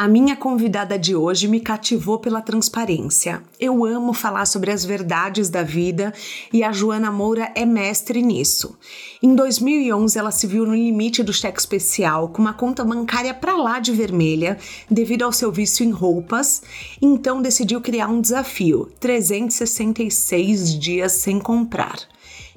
A 0.00 0.06
minha 0.06 0.36
convidada 0.36 0.96
de 0.96 1.16
hoje 1.16 1.48
me 1.48 1.58
cativou 1.58 2.20
pela 2.20 2.40
transparência. 2.40 3.42
Eu 3.58 3.84
amo 3.84 4.12
falar 4.12 4.46
sobre 4.46 4.70
as 4.70 4.84
verdades 4.84 5.50
da 5.50 5.64
vida 5.64 6.14
e 6.52 6.62
a 6.62 6.70
Joana 6.70 7.10
Moura 7.10 7.50
é 7.52 7.66
mestre 7.66 8.22
nisso. 8.22 8.78
Em 9.20 9.34
2011, 9.34 10.16
ela 10.16 10.30
se 10.30 10.46
viu 10.46 10.64
no 10.64 10.72
limite 10.72 11.20
do 11.24 11.32
cheque 11.32 11.58
especial, 11.58 12.28
com 12.28 12.40
uma 12.40 12.54
conta 12.54 12.84
bancária 12.84 13.34
para 13.34 13.56
lá 13.56 13.80
de 13.80 13.90
vermelha, 13.90 14.56
devido 14.88 15.24
ao 15.24 15.32
seu 15.32 15.50
vício 15.50 15.84
em 15.84 15.90
roupas, 15.90 16.62
então 17.02 17.42
decidiu 17.42 17.80
criar 17.80 18.06
um 18.06 18.20
desafio: 18.20 18.88
366 19.00 20.78
dias 20.78 21.10
sem 21.10 21.40
comprar 21.40 22.06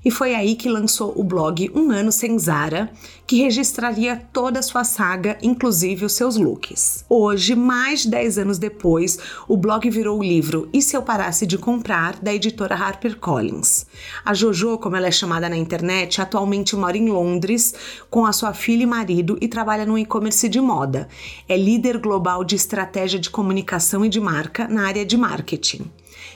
e 0.04 0.10
foi 0.10 0.34
aí 0.34 0.56
que 0.56 0.70
lançou 0.70 1.14
o 1.16 1.24
blog 1.24 1.72
Um 1.76 1.92
Ano 1.92 2.12
Sem 2.12 2.38
Zara, 2.38 2.92
que 3.28 3.42
registraria 3.42 4.22
toda 4.34 4.60
a 4.60 4.64
sua 4.64 4.84
saga, 4.84 5.38
inclusive 5.42 6.06
os 6.06 6.14
seus 6.14 6.36
looks. 6.36 7.06
Hoje, 7.08 7.56
mais 7.56 8.02
de 8.02 8.10
10 8.10 8.40
anos 8.40 8.58
depois, 8.58 9.18
o 9.48 9.56
blog 9.56 9.90
virou 9.90 10.20
o 10.20 10.24
livro 10.24 10.68
E 10.74 10.82
Se 10.82 10.98
Eu 10.98 11.02
Parasse 11.02 11.46
de 11.46 11.58
Comprar, 11.58 12.20
da 12.20 12.34
editora 12.34 12.76
HarperCollins. 12.76 13.86
A 14.26 14.34
Jojo, 14.34 14.78
como 14.80 14.96
ela 14.96 15.08
é 15.08 15.12
chamada 15.12 15.48
na 15.48 15.56
internet, 15.56 16.20
atualmente 16.20 16.76
mora 16.76 16.98
em 16.98 17.10
Londres 17.10 17.74
com 18.10 18.26
a 18.26 18.34
sua 18.34 18.54
filha 18.54 18.84
e 18.84 18.88
marido 18.88 19.38
e 19.40 19.48
trabalha 19.48 19.86
no 19.86 19.98
e-commerce 19.98 20.50
de 20.50 20.60
moda. 20.60 21.08
É 21.48 21.56
líder 21.56 22.00
global 22.00 22.44
de 22.44 22.56
estratégia 22.56 23.20
de 23.20 23.30
comunicação 23.30 24.04
e 24.04 24.10
de 24.10 24.20
marca 24.20 24.68
na 24.68 24.88
área 24.88 25.06
de 25.06 25.16
marketing. 25.16 25.90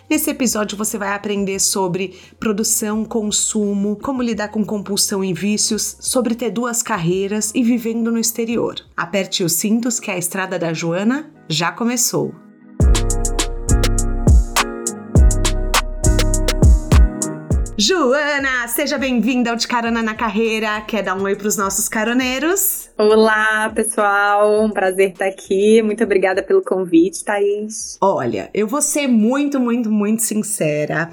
Nesse 0.10 0.30
episódio 0.30 0.78
você 0.78 0.98
vai 0.98 1.14
aprender 1.14 1.60
sobre 1.60 2.20
produção, 2.40 3.04
consumo, 3.04 3.96
como 3.96 4.22
lidar 4.22 4.50
com 4.50 4.64
compulsão 4.64 5.24
e 5.24 5.34
vícios, 5.34 5.98
sobre 6.00 6.36
ter 6.36 6.52
duas 6.52 6.84
carreiras 6.84 7.52
e 7.56 7.64
vivendo 7.64 8.12
no 8.12 8.20
exterior. 8.20 8.76
Aperte 8.96 9.44
os 9.44 9.54
cintos 9.54 10.00
que 10.00 10.12
a 10.12 10.18
estrada 10.18 10.60
da 10.60 10.74
Joana 10.74 11.32
já 11.50 11.72
começou. 11.72 12.45
Joana, 17.78 18.66
seja 18.70 18.98
bem-vinda 18.98 19.50
ao 19.50 19.58
De 19.58 19.68
Carona 19.68 20.02
na 20.02 20.16
Carreira. 20.16 20.80
Quer 20.80 21.04
dar 21.04 21.14
um 21.14 21.24
oi 21.24 21.36
para 21.36 21.48
os 21.48 21.58
nossos 21.58 21.90
caroneiros? 21.90 22.90
Olá, 22.98 23.70
pessoal. 23.76 24.64
Um 24.64 24.70
prazer 24.72 25.12
estar 25.12 25.26
aqui. 25.26 25.82
Muito 25.82 26.02
obrigada 26.02 26.42
pelo 26.42 26.62
convite, 26.62 27.26
Thaís. 27.26 27.98
Olha, 28.00 28.50
eu 28.54 28.66
vou 28.66 28.82
ser 28.82 29.08
muito, 29.08 29.60
muito, 29.60 29.92
muito 29.92 30.22
sincera. 30.22 31.10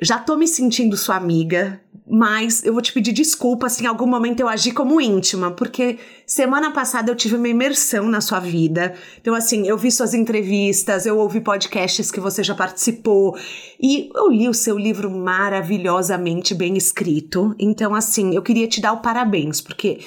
Já 0.00 0.18
tô 0.18 0.36
me 0.36 0.48
sentindo 0.48 0.96
sua 0.96 1.16
amiga, 1.16 1.80
mas 2.06 2.64
eu 2.64 2.72
vou 2.72 2.82
te 2.82 2.92
pedir 2.92 3.12
desculpa 3.12 3.68
se 3.68 3.82
em 3.82 3.86
algum 3.86 4.06
momento 4.06 4.40
eu 4.40 4.48
agi 4.48 4.72
como 4.72 5.00
íntima, 5.00 5.52
porque 5.52 5.98
semana 6.26 6.72
passada 6.72 7.10
eu 7.10 7.16
tive 7.16 7.36
uma 7.36 7.48
imersão 7.48 8.08
na 8.08 8.20
sua 8.20 8.40
vida. 8.40 8.94
Então, 9.20 9.34
assim, 9.34 9.66
eu 9.66 9.78
vi 9.78 9.90
suas 9.90 10.12
entrevistas, 10.12 11.06
eu 11.06 11.18
ouvi 11.18 11.40
podcasts 11.40 12.10
que 12.10 12.20
você 12.20 12.42
já 12.42 12.54
participou 12.54 13.36
e 13.80 14.10
eu 14.14 14.30
li 14.30 14.48
o 14.48 14.54
seu 14.54 14.76
livro 14.76 15.10
maravilhosamente 15.10 16.54
bem 16.54 16.76
escrito. 16.76 17.54
Então, 17.58 17.94
assim, 17.94 18.34
eu 18.34 18.42
queria 18.42 18.66
te 18.66 18.80
dar 18.80 18.92
o 18.92 19.00
parabéns, 19.00 19.60
porque. 19.60 20.00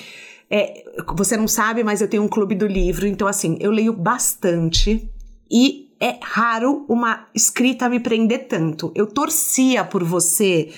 É, 0.50 0.86
você 1.18 1.36
não 1.36 1.46
sabe, 1.46 1.84
mas 1.84 2.00
eu 2.00 2.08
tenho 2.08 2.24
um 2.24 2.28
clube 2.30 2.56
do 2.56 2.66
livro, 2.66 3.06
então 3.06 3.28
assim, 3.28 3.58
eu 3.60 3.70
leio 3.70 3.92
bastante 3.92 5.12
e 5.52 5.87
é 6.00 6.18
raro 6.22 6.86
uma 6.88 7.28
escrita 7.34 7.90
me 7.90 8.00
prender 8.00 8.48
tanto. 8.48 8.92
Eu 8.96 9.08
torcia 9.08 9.84
por 9.84 10.04
você, 10.04 10.70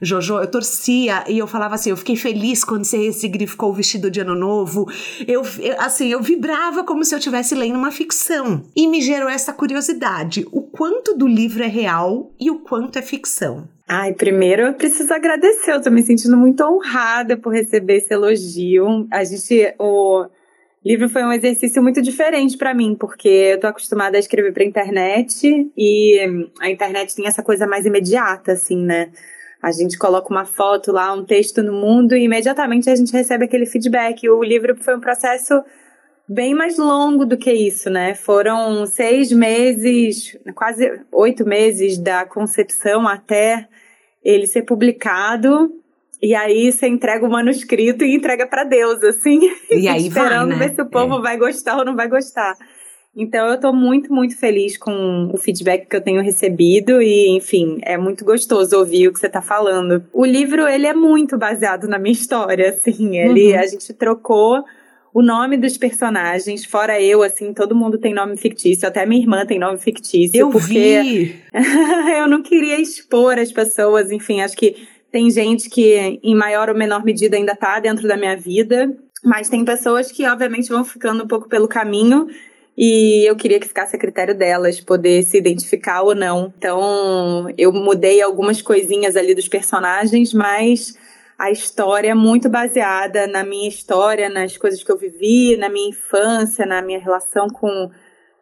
Jojo, 0.00 0.38
eu 0.38 0.50
torcia 0.50 1.24
e 1.28 1.38
eu 1.38 1.46
falava 1.46 1.76
assim, 1.76 1.90
eu 1.90 1.96
fiquei 1.96 2.16
feliz 2.16 2.64
quando 2.64 2.84
você 2.84 2.98
ressignificou 2.98 3.70
o 3.70 3.72
vestido 3.72 4.10
de 4.10 4.20
ano 4.20 4.34
novo. 4.34 4.86
Eu, 5.26 5.42
eu 5.60 5.80
assim, 5.80 6.08
eu 6.08 6.20
vibrava 6.20 6.84
como 6.84 7.04
se 7.04 7.14
eu 7.14 7.18
estivesse 7.18 7.54
lendo 7.54 7.76
uma 7.76 7.90
ficção. 7.90 8.62
E 8.76 8.86
me 8.86 9.00
gerou 9.00 9.28
essa 9.28 9.52
curiosidade, 9.52 10.46
o 10.50 10.62
quanto 10.62 11.16
do 11.16 11.26
livro 11.26 11.62
é 11.62 11.68
real 11.68 12.32
e 12.38 12.50
o 12.50 12.58
quanto 12.58 12.98
é 12.98 13.02
ficção. 13.02 13.68
Ai, 13.86 14.14
primeiro 14.14 14.62
eu 14.62 14.74
preciso 14.74 15.12
agradecer, 15.12 15.72
eu 15.72 15.82
tô 15.82 15.90
me 15.90 16.02
sentindo 16.02 16.36
muito 16.36 16.64
honrada 16.64 17.36
por 17.36 17.52
receber 17.52 17.96
esse 17.96 18.14
elogio. 18.14 19.06
A 19.10 19.22
gente, 19.24 19.74
o 19.78 20.26
livro 20.84 21.08
foi 21.08 21.24
um 21.24 21.32
exercício 21.32 21.82
muito 21.82 22.02
diferente 22.02 22.58
para 22.58 22.74
mim, 22.74 22.94
porque 22.94 23.28
eu 23.28 23.60
tô 23.60 23.66
acostumada 23.66 24.16
a 24.16 24.20
escrever 24.20 24.52
pra 24.52 24.64
internet 24.64 25.72
e 25.76 26.50
a 26.60 26.70
internet 26.70 27.14
tem 27.14 27.26
essa 27.26 27.42
coisa 27.42 27.66
mais 27.66 27.86
imediata, 27.86 28.52
assim, 28.52 28.84
né? 28.84 29.10
A 29.62 29.72
gente 29.72 29.96
coloca 29.96 30.30
uma 30.30 30.44
foto 30.44 30.92
lá, 30.92 31.10
um 31.14 31.24
texto 31.24 31.62
no 31.62 31.72
mundo 31.72 32.14
e 32.14 32.24
imediatamente 32.24 32.90
a 32.90 32.94
gente 32.94 33.12
recebe 33.12 33.46
aquele 33.46 33.64
feedback. 33.64 34.28
O 34.28 34.44
livro 34.44 34.76
foi 34.76 34.94
um 34.94 35.00
processo 35.00 35.64
bem 36.28 36.54
mais 36.54 36.76
longo 36.76 37.24
do 37.24 37.38
que 37.38 37.50
isso, 37.50 37.88
né? 37.88 38.14
Foram 38.14 38.84
seis 38.84 39.32
meses, 39.32 40.38
quase 40.54 41.00
oito 41.10 41.46
meses 41.46 41.96
da 41.96 42.26
concepção 42.26 43.08
até 43.08 43.66
ele 44.22 44.46
ser 44.46 44.62
publicado 44.62 45.72
e 46.24 46.34
aí 46.34 46.72
você 46.72 46.86
entrega 46.86 47.26
o 47.26 47.30
manuscrito 47.30 48.02
e 48.02 48.14
entrega 48.14 48.46
para 48.46 48.64
Deus, 48.64 49.02
assim. 49.04 49.40
E 49.70 49.86
aí 49.88 50.06
esperando 50.06 50.48
vai, 50.48 50.58
né? 50.58 50.68
ver 50.68 50.74
se 50.74 50.80
o 50.80 50.86
povo 50.86 51.18
é. 51.18 51.20
vai 51.20 51.36
gostar 51.36 51.76
ou 51.76 51.84
não 51.84 51.94
vai 51.94 52.08
gostar. 52.08 52.56
Então 53.14 53.46
eu 53.46 53.60
tô 53.60 53.74
muito, 53.74 54.10
muito 54.10 54.34
feliz 54.34 54.78
com 54.78 55.30
o 55.32 55.36
feedback 55.36 55.86
que 55.86 55.94
eu 55.94 56.00
tenho 56.00 56.22
recebido 56.22 57.02
e, 57.02 57.36
enfim, 57.36 57.78
é 57.82 57.98
muito 57.98 58.24
gostoso 58.24 58.74
ouvir 58.78 59.06
o 59.06 59.12
que 59.12 59.20
você 59.20 59.28
tá 59.28 59.42
falando. 59.42 60.02
O 60.14 60.24
livro, 60.24 60.66
ele 60.66 60.86
é 60.86 60.94
muito 60.94 61.36
baseado 61.36 61.86
na 61.86 61.98
minha 61.98 62.14
história, 62.14 62.70
assim. 62.70 63.18
Ele, 63.18 63.52
uhum. 63.52 63.60
a 63.60 63.66
gente 63.66 63.92
trocou 63.92 64.64
o 65.12 65.22
nome 65.22 65.58
dos 65.58 65.76
personagens, 65.76 66.64
fora 66.64 67.00
eu, 67.00 67.22
assim, 67.22 67.52
todo 67.52 67.74
mundo 67.74 67.98
tem 67.98 68.14
nome 68.14 68.36
fictício, 68.38 68.88
até 68.88 69.04
minha 69.04 69.20
irmã 69.20 69.44
tem 69.44 69.58
nome 69.58 69.78
fictício. 69.78 70.40
Eu 70.40 70.50
porque 70.50 71.02
vi! 71.02 71.36
eu 72.18 72.26
não 72.26 72.42
queria 72.42 72.80
expor 72.80 73.38
as 73.38 73.52
pessoas, 73.52 74.10
enfim, 74.10 74.40
acho 74.40 74.56
que 74.56 74.74
tem 75.14 75.30
gente 75.30 75.70
que, 75.70 76.18
em 76.24 76.34
maior 76.34 76.68
ou 76.68 76.74
menor 76.74 77.04
medida, 77.04 77.36
ainda 77.36 77.52
está 77.52 77.78
dentro 77.78 78.08
da 78.08 78.16
minha 78.16 78.36
vida, 78.36 78.92
mas 79.22 79.48
tem 79.48 79.64
pessoas 79.64 80.10
que, 80.10 80.26
obviamente, 80.26 80.68
vão 80.68 80.84
ficando 80.84 81.22
um 81.22 81.28
pouco 81.28 81.48
pelo 81.48 81.68
caminho. 81.68 82.26
E 82.76 83.24
eu 83.24 83.36
queria 83.36 83.60
que 83.60 83.68
ficasse 83.68 83.94
a 83.94 83.98
critério 83.98 84.36
delas 84.36 84.80
poder 84.80 85.22
se 85.22 85.38
identificar 85.38 86.02
ou 86.02 86.16
não. 86.16 86.52
Então, 86.58 87.46
eu 87.56 87.72
mudei 87.72 88.20
algumas 88.20 88.60
coisinhas 88.60 89.14
ali 89.14 89.36
dos 89.36 89.46
personagens, 89.46 90.34
mas 90.34 90.98
a 91.38 91.48
história 91.48 92.10
é 92.10 92.14
muito 92.14 92.48
baseada 92.48 93.28
na 93.28 93.44
minha 93.44 93.68
história, 93.68 94.28
nas 94.28 94.56
coisas 94.56 94.82
que 94.82 94.90
eu 94.90 94.98
vivi, 94.98 95.56
na 95.56 95.68
minha 95.68 95.90
infância, 95.90 96.66
na 96.66 96.82
minha 96.82 96.98
relação 96.98 97.46
com, 97.46 97.88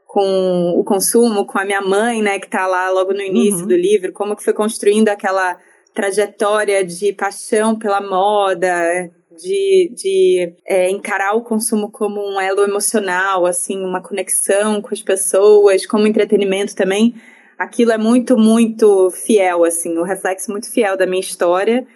com 0.06 0.74
o 0.78 0.82
consumo, 0.84 1.44
com 1.44 1.58
a 1.58 1.66
minha 1.66 1.82
mãe, 1.82 2.22
né, 2.22 2.38
que 2.38 2.46
está 2.46 2.66
lá 2.66 2.88
logo 2.88 3.12
no 3.12 3.20
início 3.20 3.60
uhum. 3.60 3.66
do 3.66 3.76
livro, 3.76 4.10
como 4.10 4.34
que 4.34 4.42
foi 4.42 4.54
construindo 4.54 5.10
aquela 5.10 5.58
trajetória 5.94 6.84
de 6.84 7.12
paixão 7.12 7.78
pela 7.78 8.00
moda, 8.00 9.10
de, 9.36 9.92
de 9.94 10.52
é, 10.66 10.90
encarar 10.90 11.34
o 11.34 11.42
consumo 11.42 11.90
como 11.90 12.20
um 12.20 12.40
elo 12.40 12.62
emocional, 12.62 13.46
assim, 13.46 13.84
uma 13.84 14.02
conexão 14.02 14.80
com 14.80 14.92
as 14.92 15.02
pessoas, 15.02 15.86
como 15.86 16.06
entretenimento 16.06 16.74
também. 16.74 17.14
Aquilo 17.58 17.92
é 17.92 17.98
muito, 17.98 18.36
muito 18.36 19.10
fiel, 19.10 19.64
assim, 19.64 19.96
o 19.96 20.00
um 20.00 20.04
reflexo 20.04 20.50
muito 20.50 20.70
fiel 20.70 20.96
da 20.96 21.06
minha 21.06 21.20
história. 21.20 21.86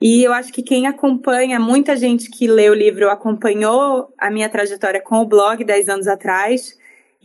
E 0.00 0.22
eu 0.22 0.32
acho 0.32 0.52
que 0.52 0.62
quem 0.62 0.86
acompanha, 0.86 1.58
muita 1.58 1.96
gente 1.96 2.30
que 2.30 2.46
lê 2.46 2.68
o 2.68 2.74
livro 2.74 3.08
acompanhou 3.10 4.12
a 4.18 4.30
minha 4.30 4.48
trajetória 4.48 5.00
com 5.00 5.16
o 5.16 5.26
blog 5.26 5.64
10 5.64 5.88
anos 5.88 6.06
atrás 6.06 6.76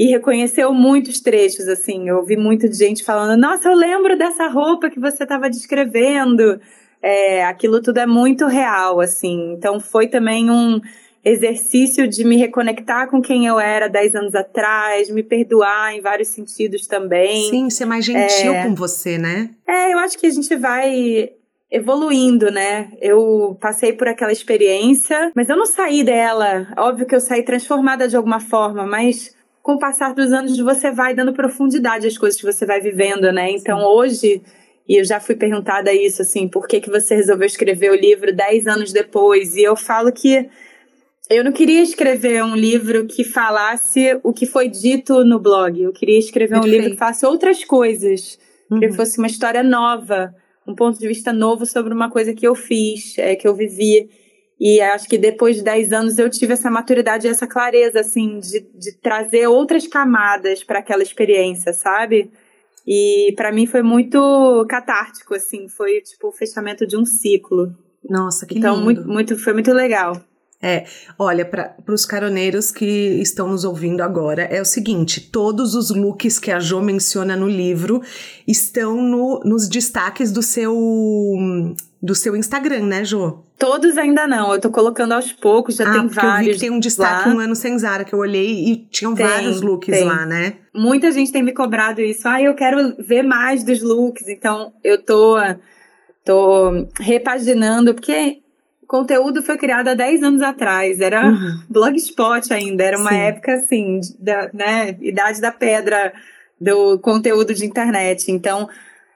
e 0.02 0.08
reconheceu 0.08 0.74
muitos 0.74 1.20
trechos, 1.20 1.68
assim. 1.68 2.10
Eu 2.10 2.18
ouvi 2.18 2.36
muito 2.36 2.68
de 2.68 2.76
gente 2.76 3.04
falando: 3.04 3.40
Nossa, 3.40 3.70
eu 3.70 3.76
lembro 3.76 4.18
dessa 4.18 4.48
roupa 4.48 4.90
que 4.90 5.00
você 5.00 5.22
estava 5.22 5.48
descrevendo. 5.48 6.60
É, 7.04 7.46
aquilo 7.46 7.80
tudo 7.84 8.00
é 8.00 8.08
muito 8.08 8.48
real, 8.48 9.00
assim. 9.00 9.54
Então 9.54 9.80
foi 9.80 10.08
também 10.08 10.50
um 10.50 10.82
exercício 11.24 12.08
de 12.08 12.24
me 12.24 12.36
reconectar 12.36 13.12
com 13.12 13.22
quem 13.22 13.46
eu 13.46 13.60
era 13.60 13.88
10 13.88 14.16
anos 14.16 14.34
atrás, 14.34 15.08
me 15.12 15.22
perdoar 15.22 15.96
em 15.96 16.02
vários 16.02 16.30
sentidos 16.30 16.88
também. 16.88 17.52
Sim, 17.52 17.70
ser 17.70 17.86
mais 17.86 18.04
gentil 18.04 18.56
é, 18.56 18.64
com 18.64 18.74
você, 18.74 19.20
né? 19.20 19.52
É, 19.68 19.94
eu 19.94 20.00
acho 20.00 20.18
que 20.18 20.26
a 20.26 20.32
gente 20.32 20.56
vai 20.56 21.30
evoluindo, 21.70 22.50
né? 22.50 22.92
Eu 23.00 23.56
passei 23.62 23.94
por 23.94 24.08
aquela 24.08 24.32
experiência, 24.32 25.32
mas 25.36 25.48
eu 25.48 25.56
não 25.56 25.68
saí 25.68 26.04
dela. 26.04 26.68
Óbvio 26.76 27.06
que 27.06 27.14
eu 27.14 27.22
saí 27.22 27.44
transformada 27.44 28.08
de 28.08 28.18
alguma 28.18 28.40
forma, 28.40 28.88
mas 28.88 29.40
com 29.62 29.74
o 29.74 29.80
passar 29.80 30.14
dos 30.14 30.32
anos 30.32 30.58
você 30.58 30.92
vai 30.92 31.14
dando 31.14 31.34
profundidade 31.34 32.08
às 32.08 32.18
coisas 32.18 32.40
que 32.40 32.46
você 32.46 32.66
vai 32.66 32.80
vivendo, 32.80 33.32
né? 33.32 33.52
Então 33.52 33.84
hoje 33.84 34.42
e 34.88 35.00
eu 35.00 35.06
já 35.06 35.20
fui 35.20 35.36
perguntada 35.36 35.94
isso, 35.94 36.22
assim, 36.22 36.48
por 36.48 36.68
que, 36.68 36.82
que 36.82 36.90
você 36.90 37.16
resolveu 37.16 37.46
escrever 37.46 37.92
o 37.92 37.96
livro 37.96 38.36
dez 38.36 38.68
anos 38.68 38.92
depois? 38.92 39.56
E 39.56 39.64
eu 39.64 39.76
falo 39.76 40.12
que 40.12 40.50
eu 41.30 41.46
não 41.46 41.54
queria 41.54 41.82
escrever 41.82 42.44
um 42.44 42.56
livro 42.56 43.06
que 43.06 43.24
falasse 43.24 44.20
o 44.22 44.34
que 44.34 44.46
foi 44.46 44.68
dito 44.68 45.24
no 45.24 45.40
blog. 45.40 45.82
Eu 45.82 45.94
queria 45.94 46.20
escrever 46.20 46.56
Perfeito. 46.56 46.68
um 46.68 46.78
livro 46.78 46.92
que 46.92 46.98
falasse 46.98 47.26
outras 47.26 47.64
coisas. 47.64 48.38
Uhum. 48.70 48.80
Que 48.80 48.92
fosse 48.92 49.18
uma 49.18 49.28
história 49.28 49.64
nova, 49.64 50.36
um 50.68 50.76
ponto 50.76 51.00
de 51.00 51.08
vista 51.08 51.32
novo 51.32 51.66
sobre 51.66 51.94
uma 51.94 52.10
coisa 52.10 52.34
que 52.34 52.46
eu 52.46 52.54
fiz, 52.54 53.18
é, 53.18 53.34
que 53.36 53.48
eu 53.48 53.56
vivi. 53.56 54.10
E 54.64 54.80
acho 54.80 55.10
que 55.10 55.18
depois 55.18 55.56
de 55.56 55.64
10 55.64 55.92
anos 55.92 56.20
eu 56.20 56.30
tive 56.30 56.54
essa 56.54 56.70
maturidade 56.70 57.26
e 57.26 57.30
essa 57.32 57.48
clareza, 57.48 58.02
assim, 58.02 58.38
de, 58.38 58.60
de 58.76 58.92
trazer 59.02 59.48
outras 59.48 59.88
camadas 59.88 60.64
para 60.64 60.78
aquela 60.78 61.02
experiência, 61.02 61.74
sabe? 61.74 62.32
E 62.86 63.34
para 63.36 63.52
mim 63.52 63.66
foi 63.66 63.82
muito 63.82 64.64
catártico, 64.70 65.34
assim, 65.34 65.68
foi 65.68 66.02
tipo 66.02 66.28
o 66.28 66.32
fechamento 66.32 66.86
de 66.86 66.96
um 66.96 67.04
ciclo. 67.04 67.76
Nossa, 68.08 68.46
que 68.46 68.60
então, 68.60 68.76
lindo. 68.76 68.92
Então, 68.92 69.04
muito, 69.06 69.34
muito, 69.34 69.44
foi 69.44 69.54
muito 69.54 69.74
legal. 69.74 70.22
É, 70.62 70.86
olha, 71.18 71.44
para 71.44 71.76
os 71.88 72.06
caroneiros 72.06 72.70
que 72.70 72.86
estão 72.86 73.48
nos 73.48 73.64
ouvindo 73.64 74.02
agora, 74.02 74.44
é 74.44 74.62
o 74.62 74.66
seguinte: 74.66 75.20
todos 75.32 75.74
os 75.74 75.90
looks 75.90 76.38
que 76.38 76.52
a 76.52 76.60
Jo 76.60 76.82
menciona 76.82 77.36
no 77.36 77.48
livro 77.48 78.00
estão 78.48 79.02
no, 79.02 79.40
nos 79.44 79.68
destaques 79.68 80.32
do 80.32 80.44
seu 80.44 80.72
do 82.02 82.16
seu 82.16 82.36
Instagram, 82.36 82.86
né, 82.88 83.04
Jo? 83.06 83.44
Todos 83.60 83.98
ainda 83.98 84.26
não, 84.26 84.54
eu 84.54 84.60
tô 84.60 84.72
colocando 84.72 85.12
aos 85.12 85.32
poucos, 85.32 85.76
já 85.76 85.88
ah, 85.88 85.94
tem 85.94 86.08
vários. 86.08 86.40
Eu 86.40 86.46
vi 86.46 86.54
que 86.54 86.60
tem 86.60 86.72
um 86.72 86.80
destaque 86.80 87.30
lá. 87.30 87.36
um 87.36 87.40
ano 87.40 87.56
sem 87.56 87.78
Zara, 87.78 88.04
que 88.04 88.14
eu 88.14 88.20
olhei 88.20 88.72
e 88.72 88.78
tinham 88.90 89.14
tem, 89.14 89.26
vários 89.26 89.62
looks 89.62 89.96
tem. 89.96 90.06
lá, 90.06 90.26
né? 90.26 90.54
Muita 90.74 91.12
gente 91.12 91.32
tem 91.32 91.44
me 91.44 91.54
cobrado 91.54 92.02
isso. 92.02 92.28
Ah, 92.28 92.42
eu 92.42 92.56
quero 92.56 92.96
ver 92.98 93.22
mais 93.22 93.64
dos 93.64 93.84
looks, 93.84 94.28
então 94.28 94.74
eu 94.84 95.00
tô, 95.04 95.38
tô 96.26 96.88
repaginando, 97.00 97.94
porque 97.94 98.42
conteúdo 98.88 99.42
foi 99.44 99.58
criado 99.58 99.88
há 99.88 99.94
10 99.94 100.24
anos 100.24 100.42
atrás, 100.42 101.00
era 101.00 101.26
uhum. 101.26 101.62
blogspot 101.70 102.52
ainda, 102.52 102.84
era 102.84 102.98
uma 102.98 103.12
Sim. 103.12 103.18
época 103.20 103.54
assim, 103.54 104.02
da, 104.20 104.50
né, 104.54 104.98
idade 105.00 105.40
da 105.40 105.52
pedra 105.52 106.12
do 106.60 107.00
conteúdo 107.00 107.54
de 107.54 107.66
internet. 107.66 108.32
Então, 108.32 108.68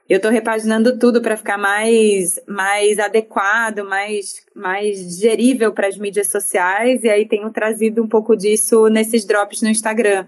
eu 0.08 0.16
estou 0.16 0.30
repaginando 0.30 0.98
tudo 0.98 1.20
para 1.20 1.36
ficar 1.36 1.58
mais, 1.58 2.40
mais 2.46 2.98
adequado, 2.98 3.84
mais, 3.84 4.42
mais 4.54 4.98
digerível 4.98 5.72
para 5.72 5.88
as 5.88 5.98
mídias 5.98 6.28
sociais, 6.28 7.02
e 7.02 7.08
aí 7.08 7.26
tenho 7.26 7.50
trazido 7.50 8.02
um 8.02 8.08
pouco 8.08 8.36
disso 8.36 8.88
nesses 8.88 9.24
drops 9.24 9.62
no 9.62 9.68
Instagram. 9.68 10.26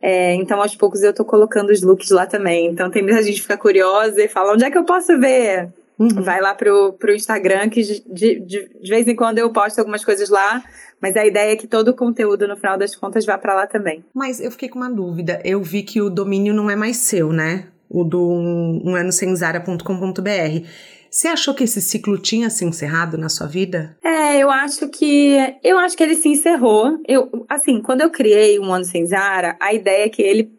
É, 0.00 0.34
então, 0.34 0.60
aos 0.60 0.74
poucos, 0.74 1.02
eu 1.02 1.10
estou 1.10 1.24
colocando 1.24 1.70
os 1.70 1.82
looks 1.82 2.10
lá 2.10 2.26
também. 2.26 2.66
Então, 2.66 2.90
tem 2.90 3.02
muita 3.02 3.22
gente 3.22 3.36
que 3.36 3.42
fica 3.42 3.56
curiosa 3.56 4.20
e 4.20 4.28
fala: 4.28 4.54
onde 4.54 4.64
é 4.64 4.70
que 4.70 4.76
eu 4.76 4.84
posso 4.84 5.16
ver? 5.20 5.68
Uhum. 5.98 6.22
Vai 6.22 6.40
lá 6.40 6.54
pro, 6.54 6.94
pro 6.94 7.14
Instagram, 7.14 7.68
que 7.68 7.82
de, 7.82 8.00
de, 8.40 8.40
de 8.40 8.90
vez 8.90 9.06
em 9.06 9.14
quando 9.14 9.38
eu 9.38 9.52
posto 9.52 9.78
algumas 9.78 10.04
coisas 10.04 10.28
lá, 10.28 10.64
mas 11.00 11.16
a 11.16 11.24
ideia 11.24 11.52
é 11.52 11.56
que 11.56 11.68
todo 11.68 11.88
o 11.88 11.94
conteúdo, 11.94 12.48
no 12.48 12.56
final 12.56 12.76
das 12.76 12.96
contas, 12.96 13.24
vá 13.24 13.38
para 13.38 13.54
lá 13.54 13.66
também. 13.66 14.04
Mas 14.12 14.40
eu 14.40 14.50
fiquei 14.50 14.68
com 14.68 14.78
uma 14.78 14.90
dúvida. 14.90 15.40
Eu 15.44 15.62
vi 15.62 15.84
que 15.84 16.00
o 16.00 16.10
domínio 16.10 16.52
não 16.52 16.68
é 16.68 16.74
mais 16.74 16.96
seu, 16.96 17.32
né? 17.32 17.68
O 17.92 18.02
do 18.02 18.20
um, 18.20 18.82
um 18.84 18.96
ano 18.96 19.12
sem 19.12 19.34
Zara.com.br. 19.36 20.66
Você 21.10 21.28
achou 21.28 21.52
que 21.52 21.64
esse 21.64 21.82
ciclo 21.82 22.16
tinha 22.16 22.48
se 22.48 22.64
encerrado 22.64 23.18
na 23.18 23.28
sua 23.28 23.46
vida? 23.46 23.94
É, 24.02 24.38
eu 24.38 24.50
acho 24.50 24.88
que 24.88 25.36
eu 25.62 25.78
acho 25.78 25.94
que 25.94 26.02
ele 26.02 26.14
se 26.14 26.28
encerrou. 26.28 26.98
Eu, 27.06 27.44
assim, 27.48 27.82
quando 27.82 28.00
eu 28.00 28.08
criei 28.08 28.58
um 28.58 28.72
ano 28.72 28.84
sem 28.84 29.04
Zara, 29.04 29.54
a 29.60 29.74
ideia 29.74 30.06
é 30.06 30.08
que 30.08 30.22
ele 30.22 30.50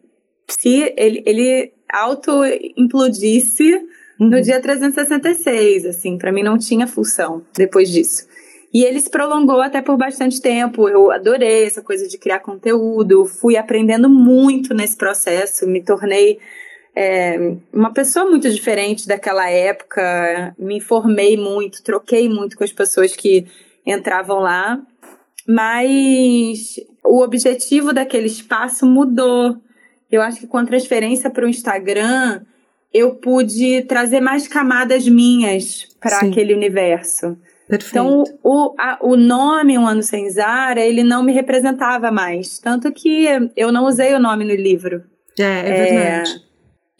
se 0.48 0.94
ele, 0.96 1.24
ele 1.26 1.74
auto 1.92 2.32
implodisse 2.78 3.74
uhum. 4.20 4.30
no 4.30 4.42
dia 4.42 4.62
366, 4.62 5.86
assim, 5.86 6.20
para 6.20 6.32
mim 6.32 6.44
não 6.44 6.58
tinha 6.58 6.86
função 6.86 7.44
depois 7.58 7.90
disso. 7.90 8.28
E 8.72 8.84
ele 8.84 9.00
se 9.00 9.10
prolongou 9.10 9.62
até 9.62 9.82
por 9.82 9.98
bastante 9.98 10.42
tempo. 10.42 10.90
Eu 10.90 11.12
adorei 11.12 11.66
essa 11.66 11.82
coisa 11.82 12.08
de 12.08 12.18
criar 12.18 12.40
conteúdo, 12.40 13.26
fui 13.26 13.56
aprendendo 13.56 14.10
muito 14.10 14.74
nesse 14.74 14.98
processo, 14.98 15.68
me 15.68 15.84
tornei 15.84 16.40
é, 16.95 17.56
uma 17.74 17.92
pessoa 17.92 18.30
muito 18.30 18.50
diferente 18.50 19.07
daquela 19.07 19.50
época, 19.50 20.56
me 20.60 20.78
informei 20.78 21.36
muito, 21.36 21.81
troquei 21.84 22.30
muito 22.30 22.56
com 22.56 22.63
as 22.63 22.72
pessoas 22.72 23.16
que 23.16 23.48
entravam 23.86 24.40
lá, 24.40 24.80
mas 25.48 26.80
o 27.04 27.22
objetivo 27.22 27.94
daquele 27.94 28.28
espaço 28.28 28.86
mudou. 28.86 29.57
Eu 30.12 30.22
acho 30.22 30.40
que 30.40 30.48
com 30.48 30.57
a 30.57 30.66
transferência 30.66 31.30
para 31.30 31.45
o 31.45 31.50
Instagram, 31.50 32.42
eu 32.94 33.16
pude 33.16 33.81
trazer 33.84 34.22
mais 34.22 34.48
camadas 34.48 35.07
minhas 35.07 35.88
para 36.00 36.19
aquele 36.19 36.54
universo. 36.54 37.36
Perfeito. 37.68 37.89
Então, 37.89 38.24
o, 38.44 38.75
a, 38.78 39.00
o 39.01 39.16
nome 39.16 39.80
Um 39.80 39.88
Ano 39.88 40.04
Sem 40.04 40.30
Zara, 40.30 40.81
ele 40.81 41.01
não 41.01 41.24
me 41.24 41.31
representava 41.31 42.12
mais. 42.12 42.60
Tanto 42.60 42.92
que 42.92 43.25
eu 43.57 43.72
não 43.72 43.86
usei 43.86 44.13
o 44.13 44.19
nome 44.19 44.46
no 44.46 44.54
livro. 44.54 45.01
É, 45.39 45.44
é, 45.44 45.69
é 45.69 45.86
verdade 45.86 46.53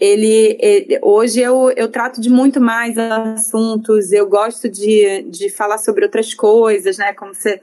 ele, 0.04 0.58
ele, 0.60 1.00
hoje 1.02 1.40
eu, 1.40 1.72
eu 1.78 1.88
trato 1.88 2.20
de 2.20 2.30
muito 2.30 2.60
mais 2.60 2.98
assuntos, 2.98 4.12
eu 4.12 4.28
gosto 4.28 4.68
de, 4.68 5.22
de 5.30 5.50
falar 5.50 5.78
sobre 5.78 6.04
outras 6.04 6.34
coisas, 6.34 6.98
né? 6.98 7.14
Como 7.14 7.34
você, 7.34 7.62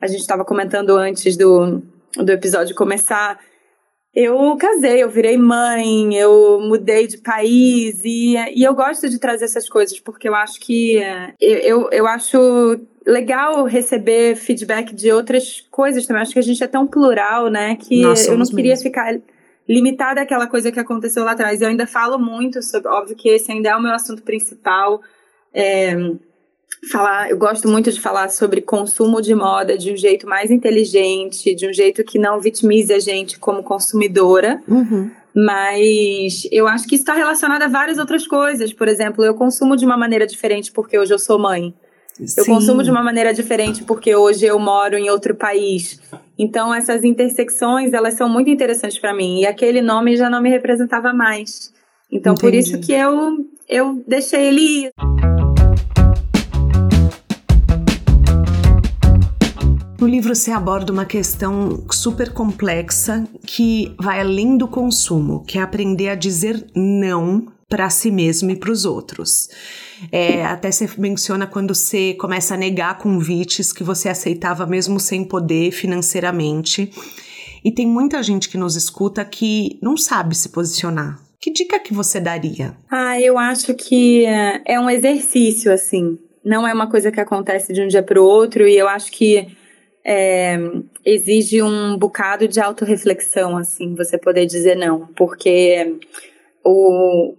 a 0.00 0.08
gente 0.08 0.18
estava 0.18 0.44
comentando 0.44 0.96
antes 0.96 1.36
do, 1.36 1.80
do 2.16 2.32
episódio 2.32 2.74
começar. 2.74 3.38
Eu 4.12 4.56
casei, 4.56 5.00
eu 5.00 5.08
virei 5.08 5.38
mãe, 5.38 6.12
eu 6.16 6.58
mudei 6.60 7.06
de 7.06 7.18
país 7.18 8.00
e, 8.04 8.34
e 8.52 8.64
eu 8.64 8.74
gosto 8.74 9.08
de 9.08 9.20
trazer 9.20 9.44
essas 9.44 9.68
coisas 9.68 10.00
porque 10.00 10.28
eu 10.28 10.34
acho 10.34 10.58
que 10.58 10.96
eu, 11.40 11.58
eu, 11.58 11.90
eu 11.92 12.06
acho 12.08 12.80
legal 13.06 13.64
receber 13.64 14.34
feedback 14.34 14.92
de 14.92 15.12
outras 15.12 15.64
coisas 15.70 16.04
também. 16.04 16.22
Acho 16.22 16.32
que 16.32 16.40
a 16.40 16.42
gente 16.42 16.64
é 16.64 16.66
tão 16.66 16.84
plural, 16.84 17.48
né? 17.48 17.76
Que 17.76 18.02
eu 18.02 18.36
não 18.36 18.46
queria 18.46 18.72
mesmo. 18.72 18.82
ficar 18.82 19.20
limitada 19.68 20.20
àquela 20.20 20.46
coisa 20.46 20.70
que 20.70 20.80
aconteceu 20.80 21.24
lá 21.24 21.32
atrás. 21.32 21.60
Eu 21.60 21.68
ainda 21.68 21.86
falo 21.86 22.18
muito 22.18 22.62
sobre, 22.62 22.88
óbvio 22.88 23.16
que 23.16 23.28
esse 23.28 23.50
ainda 23.50 23.70
é 23.70 23.76
o 23.76 23.82
meu 23.82 23.92
assunto 23.92 24.22
principal. 24.22 25.00
É, 25.52 25.94
falar, 26.90 27.30
eu 27.30 27.38
gosto 27.38 27.68
muito 27.68 27.90
de 27.90 28.00
falar 28.00 28.28
sobre 28.28 28.60
consumo 28.60 29.20
de 29.20 29.34
moda 29.34 29.76
de 29.76 29.92
um 29.92 29.96
jeito 29.96 30.26
mais 30.26 30.50
inteligente, 30.50 31.54
de 31.54 31.68
um 31.68 31.72
jeito 31.72 32.04
que 32.04 32.18
não 32.18 32.40
vitimize 32.40 32.92
a 32.92 32.98
gente 32.98 33.38
como 33.38 33.62
consumidora. 33.62 34.62
Uhum. 34.68 35.10
Mas 35.34 36.48
eu 36.50 36.66
acho 36.66 36.86
que 36.86 36.94
isso 36.94 37.02
está 37.02 37.14
relacionado 37.14 37.62
a 37.62 37.68
várias 37.68 37.98
outras 37.98 38.26
coisas. 38.26 38.72
Por 38.72 38.88
exemplo, 38.88 39.24
eu 39.24 39.34
consumo 39.34 39.76
de 39.76 39.84
uma 39.84 39.96
maneira 39.96 40.26
diferente 40.26 40.72
porque 40.72 40.98
hoje 40.98 41.12
eu 41.12 41.18
sou 41.18 41.38
mãe. 41.38 41.74
Eu 42.36 42.46
consumo 42.46 42.82
de 42.82 42.90
uma 42.90 43.02
maneira 43.02 43.34
diferente 43.34 43.84
porque 43.84 44.16
hoje 44.16 44.46
eu 44.46 44.58
moro 44.58 44.96
em 44.96 45.10
outro 45.10 45.34
país. 45.34 46.00
Então 46.38 46.74
essas 46.74 47.02
intersecções, 47.02 47.92
elas 47.92 48.14
são 48.14 48.28
muito 48.28 48.50
interessantes 48.50 48.98
para 48.98 49.14
mim 49.14 49.40
e 49.40 49.46
aquele 49.46 49.80
nome 49.80 50.16
já 50.16 50.28
não 50.28 50.42
me 50.42 50.50
representava 50.50 51.12
mais. 51.12 51.72
Então 52.12 52.34
Entendi. 52.34 52.40
por 52.40 52.54
isso 52.54 52.80
que 52.80 52.92
eu 52.92 53.46
eu 53.68 54.04
deixei 54.06 54.48
ele 54.48 54.60
ir. 54.60 54.90
No 59.98 60.06
livro 60.06 60.34
você 60.34 60.50
aborda 60.50 60.92
uma 60.92 61.06
questão 61.06 61.84
super 61.90 62.30
complexa 62.32 63.26
que 63.46 63.94
vai 63.98 64.20
além 64.20 64.58
do 64.58 64.68
consumo, 64.68 65.42
que 65.44 65.58
é 65.58 65.62
aprender 65.62 66.10
a 66.10 66.14
dizer 66.14 66.66
não 66.74 67.55
para 67.68 67.90
si 67.90 68.10
mesmo 68.10 68.50
e 68.50 68.56
para 68.56 68.70
os 68.70 68.84
outros. 68.84 69.48
É, 70.12 70.44
até 70.44 70.70
você 70.70 70.88
menciona 70.98 71.46
quando 71.46 71.74
você 71.74 72.14
começa 72.14 72.54
a 72.54 72.56
negar 72.56 72.98
convites 72.98 73.72
que 73.72 73.82
você 73.82 74.08
aceitava 74.08 74.66
mesmo 74.66 75.00
sem 75.00 75.24
poder 75.24 75.72
financeiramente. 75.72 76.90
E 77.64 77.72
tem 77.72 77.86
muita 77.86 78.22
gente 78.22 78.48
que 78.48 78.58
nos 78.58 78.76
escuta 78.76 79.24
que 79.24 79.78
não 79.82 79.96
sabe 79.96 80.36
se 80.36 80.50
posicionar. 80.50 81.20
Que 81.40 81.50
dica 81.50 81.78
que 81.80 81.92
você 81.92 82.20
daria? 82.20 82.76
Ah, 82.90 83.20
eu 83.20 83.36
acho 83.38 83.74
que 83.74 84.24
é, 84.24 84.62
é 84.66 84.80
um 84.80 84.88
exercício, 84.88 85.72
assim. 85.72 86.18
Não 86.44 86.66
é 86.66 86.72
uma 86.72 86.88
coisa 86.88 87.10
que 87.10 87.20
acontece 87.20 87.72
de 87.72 87.82
um 87.82 87.88
dia 87.88 88.02
para 88.02 88.20
o 88.20 88.24
outro, 88.24 88.68
e 88.68 88.76
eu 88.76 88.88
acho 88.88 89.10
que 89.10 89.48
é, 90.04 90.56
exige 91.04 91.60
um 91.60 91.98
bocado 91.98 92.46
de 92.46 92.60
autorreflexão, 92.60 93.56
assim, 93.56 93.94
você 93.96 94.16
poder 94.16 94.46
dizer 94.46 94.76
não. 94.76 95.08
Porque 95.16 95.98
o 96.66 97.34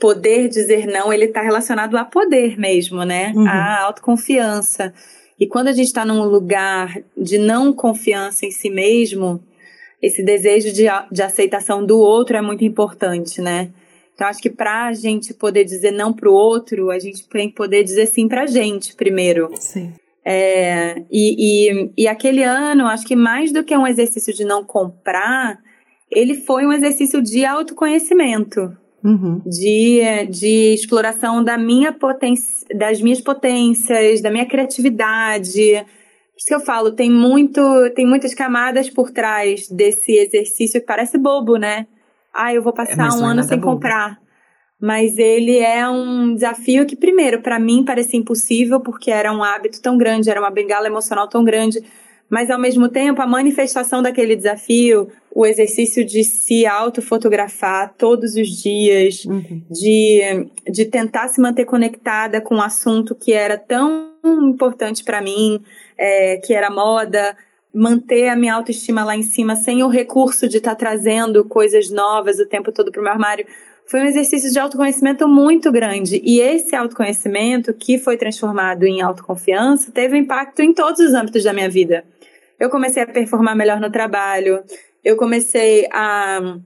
poder 0.00 0.48
dizer 0.48 0.86
não, 0.86 1.12
ele 1.12 1.26
está 1.26 1.42
relacionado 1.42 1.96
a 1.96 2.04
poder 2.04 2.58
mesmo, 2.58 3.04
né? 3.04 3.32
Uhum. 3.36 3.46
A 3.46 3.82
autoconfiança. 3.82 4.94
E 5.38 5.46
quando 5.46 5.68
a 5.68 5.72
gente 5.72 5.88
está 5.88 6.04
num 6.04 6.24
lugar 6.24 6.96
de 7.16 7.36
não 7.36 7.72
confiança 7.72 8.46
em 8.46 8.50
si 8.50 8.70
mesmo, 8.70 9.42
esse 10.00 10.22
desejo 10.22 10.72
de, 10.72 10.84
de 11.10 11.22
aceitação 11.22 11.84
do 11.84 11.98
outro 11.98 12.36
é 12.36 12.40
muito 12.40 12.64
importante, 12.64 13.42
né? 13.42 13.70
Então, 14.14 14.26
acho 14.26 14.40
que 14.40 14.50
para 14.50 14.86
a 14.86 14.92
gente 14.92 15.34
poder 15.34 15.64
dizer 15.64 15.90
não 15.90 16.12
para 16.12 16.30
o 16.30 16.32
outro, 16.32 16.90
a 16.90 16.98
gente 16.98 17.28
tem 17.28 17.48
que 17.48 17.54
poder 17.54 17.82
dizer 17.84 18.06
sim 18.06 18.26
para 18.26 18.42
a 18.42 18.46
gente 18.46 18.94
primeiro. 18.94 19.50
Sim. 19.58 19.92
É, 20.24 21.02
e, 21.10 21.70
e, 21.70 21.90
e 21.96 22.08
aquele 22.08 22.44
ano, 22.44 22.86
acho 22.86 23.06
que 23.06 23.16
mais 23.16 23.52
do 23.52 23.64
que 23.64 23.76
um 23.76 23.86
exercício 23.86 24.32
de 24.32 24.44
não 24.44 24.64
comprar, 24.64 25.58
ele 26.14 26.34
foi 26.34 26.66
um 26.66 26.72
exercício 26.72 27.22
de 27.22 27.44
autoconhecimento. 27.44 28.76
uhum. 29.04 29.40
de, 29.44 30.26
de 30.30 30.74
exploração 30.74 31.42
da 31.42 31.58
minha 31.58 31.92
potência, 31.92 32.66
das 32.76 33.00
minhas 33.00 33.20
potências, 33.20 34.20
da 34.20 34.30
minha 34.30 34.46
criatividade. 34.46 35.84
Por 36.32 36.38
isso 36.38 36.46
que 36.46 36.54
eu 36.54 36.60
falo, 36.60 36.92
tem 36.92 37.10
muito, 37.10 37.60
tem 37.94 38.06
muitas 38.06 38.34
camadas 38.34 38.88
por 38.88 39.10
trás 39.10 39.68
desse 39.68 40.12
exercício 40.12 40.80
que 40.80 40.86
parece 40.86 41.18
bobo, 41.18 41.56
né? 41.56 41.86
Ah, 42.32 42.54
eu 42.54 42.62
vou 42.62 42.72
passar 42.72 43.08
é, 43.08 43.12
um 43.12 43.24
ano 43.24 43.42
sem 43.42 43.58
bobo. 43.58 43.72
comprar. 43.72 44.20
Mas 44.80 45.16
ele 45.16 45.58
é 45.58 45.88
um 45.88 46.34
desafio 46.34 46.84
que, 46.86 46.96
primeiro, 46.96 47.40
para 47.40 47.58
mim 47.58 47.84
parecia 47.84 48.18
impossível, 48.18 48.80
porque 48.80 49.12
era 49.12 49.32
um 49.32 49.42
hábito 49.42 49.80
tão 49.80 49.96
grande, 49.96 50.28
era 50.28 50.40
uma 50.40 50.50
bengala 50.50 50.88
emocional 50.88 51.28
tão 51.28 51.44
grande 51.44 51.80
mas 52.32 52.50
ao 52.50 52.58
mesmo 52.58 52.88
tempo 52.88 53.20
a 53.20 53.26
manifestação 53.26 54.02
daquele 54.02 54.34
desafio, 54.34 55.06
o 55.34 55.44
exercício 55.44 56.02
de 56.02 56.24
se 56.24 56.64
autofotografar 56.64 57.92
todos 57.98 58.36
os 58.36 58.48
dias, 58.48 59.26
uhum. 59.26 59.62
de, 59.70 60.48
de 60.66 60.86
tentar 60.86 61.28
se 61.28 61.42
manter 61.42 61.66
conectada 61.66 62.40
com 62.40 62.54
um 62.54 62.62
assunto 62.62 63.14
que 63.14 63.34
era 63.34 63.58
tão 63.58 64.14
importante 64.24 65.04
para 65.04 65.20
mim, 65.20 65.60
é, 65.98 66.38
que 66.38 66.54
era 66.54 66.70
moda, 66.70 67.36
manter 67.74 68.30
a 68.30 68.36
minha 68.36 68.54
autoestima 68.54 69.04
lá 69.04 69.14
em 69.14 69.22
cima 69.22 69.54
sem 69.54 69.82
o 69.82 69.88
recurso 69.88 70.48
de 70.48 70.56
estar 70.56 70.70
tá 70.70 70.76
trazendo 70.76 71.44
coisas 71.44 71.90
novas 71.90 72.38
o 72.38 72.46
tempo 72.46 72.72
todo 72.72 72.90
para 72.90 73.00
o 73.00 73.04
meu 73.04 73.12
armário 73.12 73.44
foi 73.84 74.00
um 74.00 74.06
exercício 74.06 74.50
de 74.50 74.58
autoconhecimento 74.58 75.28
muito 75.28 75.70
grande. 75.70 76.22
E 76.24 76.40
esse 76.40 76.74
autoconhecimento, 76.74 77.74
que 77.74 77.98
foi 77.98 78.16
transformado 78.16 78.84
em 78.84 79.02
autoconfiança, 79.02 79.90
teve 79.92 80.16
impacto 80.16 80.60
em 80.62 80.72
todos 80.72 81.00
os 81.00 81.12
âmbitos 81.12 81.44
da 81.44 81.52
minha 81.52 81.68
vida 81.68 82.04
eu 82.62 82.70
comecei 82.70 83.02
a 83.02 83.06
performar 83.08 83.56
melhor 83.56 83.80
no 83.80 83.90
trabalho, 83.90 84.62
eu 85.02 85.16
comecei 85.16 85.88
a 85.92 86.58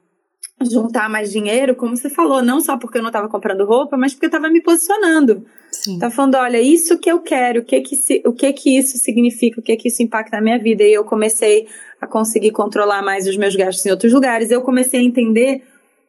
juntar 0.61 1.09
mais 1.09 1.33
dinheiro, 1.33 1.75
como 1.75 1.97
você 1.97 2.11
falou, 2.11 2.43
não 2.43 2.61
só 2.61 2.76
porque 2.76 2.99
eu 2.99 3.03
não 3.03 3.09
estava 3.09 3.31
comprando 3.31 3.65
roupa, 3.65 3.97
mas 3.97 4.12
porque 4.12 4.26
eu 4.26 4.29
estava 4.29 4.50
me 4.50 4.61
posicionando. 4.61 5.47
Sim. 5.73 5.99
Tá 5.99 6.11
falando, 6.11 6.35
olha, 6.35 6.61
isso 6.61 6.99
que 6.99 7.11
eu 7.11 7.21
quero, 7.21 7.61
o 7.61 7.65
que 7.65 7.81
que, 7.81 7.97
se, 7.97 8.23
o 8.26 8.33
que 8.35 8.53
que 8.53 8.76
isso 8.76 8.99
significa, 8.99 9.59
o 9.59 9.62
que 9.62 9.75
que 9.75 9.88
isso 9.88 10.03
impacta 10.03 10.37
na 10.37 10.43
minha 10.43 10.59
vida. 10.59 10.83
E 10.83 10.93
eu 10.93 11.03
comecei 11.03 11.67
a 11.99 12.07
conseguir 12.07 12.50
controlar 12.50 13.03
mais 13.03 13.26
os 13.26 13.38
meus 13.38 13.57
gastos 13.57 13.87
em 13.87 13.91
outros 13.91 14.12
lugares. 14.12 14.50
Eu 14.50 14.61
comecei 14.61 15.00
a 15.00 15.03
entender 15.03 15.62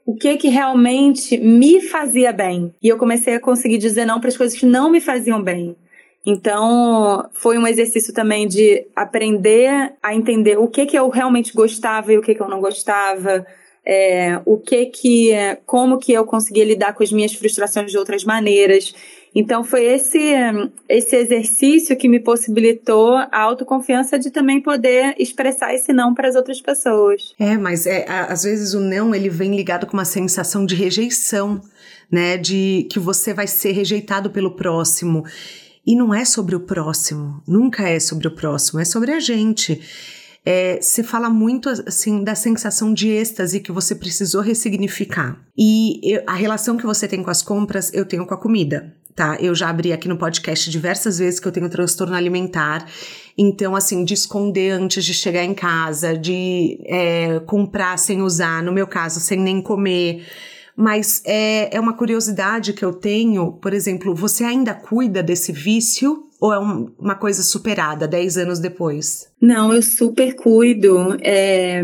o 0.06 0.16
que 0.16 0.36
que 0.36 0.50
realmente 0.50 1.38
me 1.38 1.80
fazia 1.80 2.34
bem. 2.34 2.74
E 2.84 2.90
eu 2.90 2.98
comecei 2.98 3.36
a 3.36 3.40
conseguir 3.40 3.78
dizer 3.78 4.04
não 4.04 4.20
para 4.20 4.28
as 4.28 4.36
coisas 4.36 4.58
que 4.58 4.66
não 4.66 4.92
me 4.92 5.00
faziam 5.00 5.42
bem. 5.42 5.78
Então, 6.30 7.30
foi 7.32 7.58
um 7.58 7.66
exercício 7.66 8.14
também 8.14 8.50
de 8.50 8.86
aprender 8.94 9.94
a 10.04 10.14
entender 10.14 10.58
o 10.58 10.68
que 10.68 10.86
que 10.86 11.00
eu 11.00 11.08
realmente 11.08 11.54
gostava 11.54 12.12
e 12.12 12.18
o 12.18 12.22
que 12.22 12.36
que 12.36 12.42
eu 12.42 12.50
não 12.50 12.60
gostava, 12.60 13.46
é, 13.86 14.38
o 14.44 14.58
que 14.58 14.88
que, 14.88 15.32
como 15.66 15.98
que 15.98 16.12
eu 16.12 16.26
conseguia 16.26 16.66
lidar 16.66 16.94
com 16.94 17.02
as 17.02 17.14
minhas 17.14 17.34
frustrações 17.34 17.90
de 17.90 17.98
outras 17.98 18.26
maneiras. 18.26 18.94
Então, 19.34 19.64
foi 19.64 19.86
esse, 19.86 20.20
esse 20.90 21.16
exercício 21.16 21.96
que 21.96 22.10
me 22.10 22.20
possibilitou 22.20 23.16
a 23.16 23.40
autoconfiança 23.40 24.20
de 24.20 24.30
também 24.30 24.60
poder 24.60 25.16
expressar 25.18 25.74
esse 25.74 25.94
não 25.94 26.14
para 26.14 26.28
as 26.28 26.36
outras 26.36 26.60
pessoas. 26.60 27.34
É, 27.40 27.56
mas 27.58 27.86
é, 27.86 28.06
às 28.10 28.44
vezes 28.44 28.74
o 28.74 28.82
não 28.82 29.16
ele 29.16 29.30
vem 29.30 29.56
ligado 29.56 29.88
com 29.88 29.94
uma 29.94 30.04
sensação 30.04 30.66
de 30.66 30.76
rejeição, 30.76 31.62
né? 32.12 32.36
De 32.36 32.86
que 32.92 33.00
você 33.00 33.34
vai 33.34 33.48
ser 33.48 33.72
rejeitado 33.72 34.30
pelo 34.30 34.58
próximo. 34.58 35.24
E 35.88 35.96
não 35.96 36.14
é 36.14 36.26
sobre 36.26 36.54
o 36.54 36.60
próximo, 36.60 37.42
nunca 37.48 37.88
é 37.88 37.98
sobre 37.98 38.28
o 38.28 38.32
próximo, 38.36 38.82
é 38.82 38.84
sobre 38.84 39.14
a 39.14 39.22
gente. 39.22 39.82
É, 40.46 40.82
você 40.82 41.02
fala 41.02 41.30
muito 41.30 41.70
assim 41.70 42.26
da 42.26 42.36
sensação 42.36 42.94
de 42.94 43.08
êxtase 43.08 43.62
que 43.62 43.72
você 43.72 43.96
precisou 43.96 44.42
ressignificar. 44.42 45.42
E 45.58 46.02
eu, 46.04 46.24
a 46.28 46.34
relação 46.34 46.76
que 46.76 46.86
você 46.86 47.08
tem 47.08 47.24
com 47.24 47.30
as 47.30 47.42
compras, 47.42 47.94
eu 47.94 48.06
tenho 48.06 48.26
com 48.26 48.34
a 48.34 48.38
comida. 48.38 48.94
Tá, 49.16 49.38
eu 49.40 49.56
já 49.56 49.70
abri 49.70 49.92
aqui 49.92 50.08
no 50.08 50.18
podcast 50.18 50.70
diversas 50.70 51.18
vezes 51.18 51.40
que 51.40 51.48
eu 51.48 51.52
tenho 51.52 51.70
transtorno 51.70 52.14
alimentar. 52.14 52.86
Então, 53.38 53.76
assim, 53.76 54.04
de 54.04 54.14
esconder 54.14 54.72
antes 54.72 55.04
de 55.06 55.14
chegar 55.14 55.44
em 55.44 55.54
casa, 55.54 56.18
de 56.18 56.80
é, 56.86 57.40
comprar 57.46 57.98
sem 57.98 58.22
usar, 58.22 58.62
no 58.62 58.72
meu 58.72 58.88
caso, 58.88 59.20
sem 59.20 59.40
nem 59.40 59.62
comer. 59.62 60.24
Mas 60.78 61.24
é, 61.26 61.76
é 61.76 61.80
uma 61.80 61.94
curiosidade 61.94 62.72
que 62.72 62.86
eu 62.86 62.94
tenho, 62.94 63.54
por 63.54 63.74
exemplo, 63.74 64.14
você 64.14 64.44
ainda 64.44 64.76
cuida 64.76 65.24
desse 65.24 65.52
vício 65.52 66.28
ou 66.40 66.54
é 66.54 66.60
um, 66.60 66.92
uma 67.00 67.16
coisa 67.16 67.42
superada 67.42 68.08
10 68.08 68.38
anos 68.38 68.60
depois? 68.60 69.28
Não, 69.42 69.74
eu 69.74 69.82
super 69.82 70.36
cuido. 70.36 71.18
É... 71.20 71.82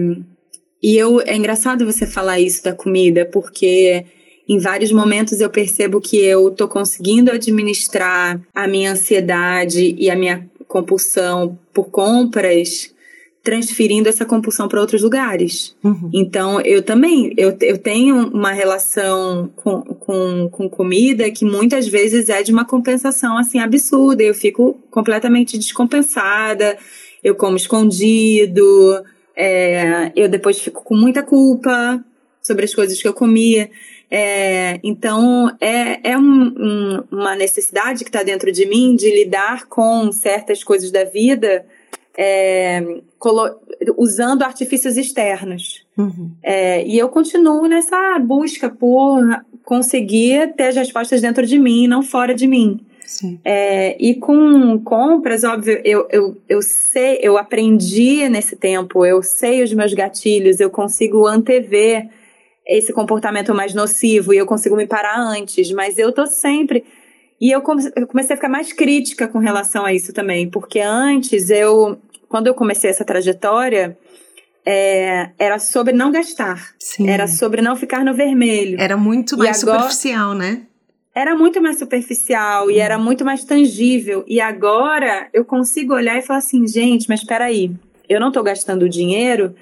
E 0.82 0.96
eu, 0.96 1.20
é 1.22 1.36
engraçado 1.36 1.86
você 1.86 2.06
falar 2.06 2.40
isso 2.40 2.64
da 2.64 2.74
comida, 2.74 3.26
porque 3.26 4.06
em 4.48 4.60
vários 4.60 4.92
momentos 4.92 5.42
eu 5.42 5.50
percebo 5.50 6.00
que 6.00 6.18
eu 6.18 6.52
tô 6.52 6.68
conseguindo 6.68 7.32
administrar 7.32 8.40
a 8.54 8.68
minha 8.68 8.92
ansiedade 8.92 9.96
e 9.98 10.10
a 10.12 10.16
minha 10.16 10.48
compulsão 10.68 11.58
por 11.74 11.86
compras 11.86 12.93
transferindo 13.44 14.08
essa 14.08 14.24
compulsão 14.24 14.70
para 14.70 14.80
outros 14.80 15.02
lugares. 15.02 15.76
Uhum. 15.84 16.10
Então, 16.14 16.62
eu 16.62 16.82
também, 16.82 17.34
eu, 17.36 17.56
eu 17.62 17.78
tenho 17.78 18.30
uma 18.30 18.54
relação 18.54 19.52
com, 19.58 19.82
com, 19.82 20.50
com 20.50 20.70
comida 20.70 21.30
que 21.30 21.44
muitas 21.44 21.86
vezes 21.86 22.30
é 22.30 22.42
de 22.42 22.54
uma 22.54 22.64
compensação, 22.64 23.38
assim, 23.38 23.60
absurda. 23.60 24.24
Eu 24.24 24.34
fico 24.34 24.80
completamente 24.90 25.58
descompensada, 25.58 26.78
eu 27.22 27.36
como 27.36 27.58
escondido, 27.58 29.04
é, 29.36 30.14
eu 30.16 30.30
depois 30.30 30.58
fico 30.60 30.82
com 30.82 30.96
muita 30.96 31.22
culpa 31.22 32.02
sobre 32.42 32.64
as 32.64 32.74
coisas 32.74 33.02
que 33.02 33.08
eu 33.08 33.14
comia. 33.14 33.70
É, 34.10 34.80
então, 34.84 35.54
é, 35.60 36.12
é 36.12 36.18
um, 36.18 36.22
um, 36.22 37.04
uma 37.12 37.36
necessidade 37.36 38.06
que 38.06 38.10
está 38.10 38.24
dentro 38.24 38.54
de 38.54 38.66
mim 38.66 38.96
de 38.96 39.10
lidar 39.10 39.66
com 39.66 40.14
certas 40.14 40.64
coisas 40.64 40.92
da 40.92 41.04
vida 41.04 41.66
é, 42.18 42.82
usando 43.98 44.44
artifícios 44.44 44.98
externos. 44.98 45.86
Uhum. 45.98 46.32
É, 46.42 46.86
e 46.86 46.98
eu 46.98 47.10
continuo 47.10 47.68
nessa 47.68 48.20
busca 48.20 48.70
por 48.70 49.22
conseguir 49.64 50.54
ter 50.56 50.68
as 50.68 50.76
respostas 50.76 51.22
dentro 51.22 51.46
de 51.46 51.58
mim, 51.58 51.88
não 51.88 52.04
fora 52.04 52.34
de 52.34 52.48
mim. 52.48 52.80
É, 53.46 53.96
e 54.00 54.16
com 54.16 54.80
compras, 54.80 55.44
óbvio, 55.44 55.80
eu, 55.84 56.08
eu, 56.10 56.38
eu 56.50 56.62
sei, 56.62 57.20
eu 57.22 57.38
aprendi 57.38 58.28
nesse 58.28 58.56
tempo, 58.56 59.06
eu 59.06 59.22
sei 59.22 59.62
os 59.62 59.72
meus 59.74 59.94
gatilhos, 59.94 60.60
eu 60.60 60.70
consigo 60.70 61.28
antever 61.28 62.10
esse 62.66 62.92
comportamento 62.94 63.54
mais 63.54 63.74
nocivo 63.74 64.34
e 64.34 64.38
eu 64.38 64.46
consigo 64.46 64.76
me 64.76 64.88
parar 64.88 65.20
antes, 65.20 65.72
mas 65.72 65.98
eu 65.98 66.12
tô 66.12 66.26
sempre 66.26 66.84
e 67.40 67.52
eu 67.52 67.62
comecei 67.62 68.34
a 68.34 68.38
ficar 68.38 68.48
mais 68.48 68.72
crítica 68.72 69.28
com 69.28 69.38
relação 69.38 69.86
a 69.86 69.94
isso 69.94 70.14
também, 70.14 70.50
porque 70.50 70.80
antes 70.80 71.50
eu, 71.50 71.98
quando 72.34 72.48
eu 72.48 72.56
comecei 72.56 72.90
essa 72.90 73.06
trajetória, 73.06 73.96
é, 74.66 75.30
era 75.38 75.60
sobre 75.60 75.94
não 75.94 76.12
gastar. 76.12 76.74
Sim. 76.80 77.08
Era 77.08 77.28
sobre 77.28 77.62
não 77.62 77.76
ficar 77.76 78.04
no 78.04 78.12
vermelho. 78.12 78.82
Era 78.82 78.98
muito 78.98 79.38
mais 79.38 79.62
agora, 79.62 79.82
superficial, 79.82 80.34
né? 80.34 80.64
Era 81.14 81.36
muito 81.36 81.62
mais 81.62 81.78
superficial 81.78 82.72
e 82.72 82.80
era 82.80 82.98
muito 82.98 83.24
mais 83.24 83.44
tangível. 83.44 84.26
E 84.28 84.42
agora 84.42 85.30
eu 85.32 85.46
consigo 85.46 85.94
olhar 85.94 86.18
e 86.18 86.24
falar 86.24 86.40
assim, 86.40 86.68
gente, 86.68 87.08
mas 87.08 87.20
espera 87.20 87.46
aí, 87.46 87.70
eu 88.10 88.20
não 88.20 88.30
estou 88.30 88.42
gastando 88.42 88.90
dinheiro, 88.90 89.54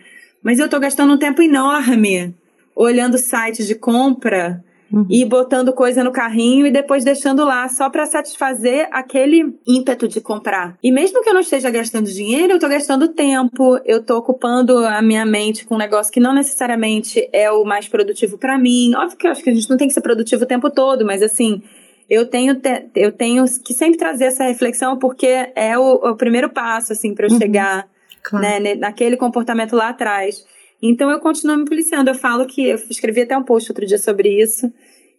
mas 0.41 0.57
eu 0.57 0.63
estou 0.63 0.79
gastando 0.79 1.11
um 1.11 1.17
tempo 1.17 1.41
enorme 1.41 2.33
olhando 2.73 3.17
sites 3.17 3.67
de 3.67 3.75
compra 3.75 4.63
Uhum. 4.91 5.05
E 5.09 5.23
botando 5.23 5.73
coisa 5.73 6.03
no 6.03 6.11
carrinho 6.11 6.67
e 6.67 6.71
depois 6.71 7.03
deixando 7.03 7.45
lá 7.45 7.67
só 7.69 7.89
para 7.89 8.05
satisfazer 8.05 8.87
aquele 8.91 9.55
ímpeto 9.65 10.07
de 10.07 10.19
comprar. 10.19 10.77
E 10.83 10.91
mesmo 10.91 11.23
que 11.23 11.29
eu 11.29 11.33
não 11.33 11.41
esteja 11.41 11.69
gastando 11.69 12.11
dinheiro, 12.11 12.53
eu 12.53 12.59
tô 12.59 12.67
gastando 12.67 13.07
tempo, 13.07 13.79
eu 13.85 14.03
tô 14.03 14.17
ocupando 14.17 14.77
a 14.79 15.01
minha 15.01 15.25
mente 15.25 15.65
com 15.65 15.75
um 15.75 15.77
negócio 15.77 16.11
que 16.11 16.19
não 16.19 16.33
necessariamente 16.33 17.27
é 17.31 17.49
o 17.51 17.63
mais 17.63 17.87
produtivo 17.87 18.37
para 18.37 18.57
mim. 18.57 18.93
Óbvio 18.95 19.17
que 19.17 19.27
eu 19.27 19.31
acho 19.31 19.43
que 19.43 19.49
a 19.49 19.53
gente 19.53 19.69
não 19.69 19.77
tem 19.77 19.87
que 19.87 19.93
ser 19.93 20.01
produtivo 20.01 20.43
o 20.43 20.47
tempo 20.47 20.69
todo, 20.69 21.05
mas 21.05 21.21
assim, 21.21 21.61
eu 22.09 22.25
tenho, 22.25 22.55
te, 22.55 22.87
eu 22.93 23.11
tenho 23.11 23.45
que 23.63 23.73
sempre 23.73 23.97
trazer 23.97 24.25
essa 24.25 24.43
reflexão 24.43 24.97
porque 24.97 25.49
é 25.55 25.77
o, 25.77 25.93
o 25.93 26.15
primeiro 26.17 26.49
passo, 26.49 26.91
assim, 26.91 27.15
para 27.15 27.27
eu 27.27 27.31
uhum. 27.31 27.37
chegar 27.37 27.87
claro. 28.21 28.45
né, 28.45 28.75
naquele 28.75 29.15
comportamento 29.15 29.75
lá 29.75 29.89
atrás. 29.89 30.45
Então 30.81 31.09
eu 31.11 31.19
continuo 31.19 31.57
me 31.57 31.65
policiando. 31.65 32.09
Eu 32.09 32.15
falo 32.15 32.45
que 32.45 32.65
eu 32.67 32.75
escrevi 32.89 33.21
até 33.21 33.37
um 33.37 33.43
post 33.43 33.71
outro 33.71 33.85
dia 33.85 33.97
sobre 33.97 34.41
isso, 34.41 34.71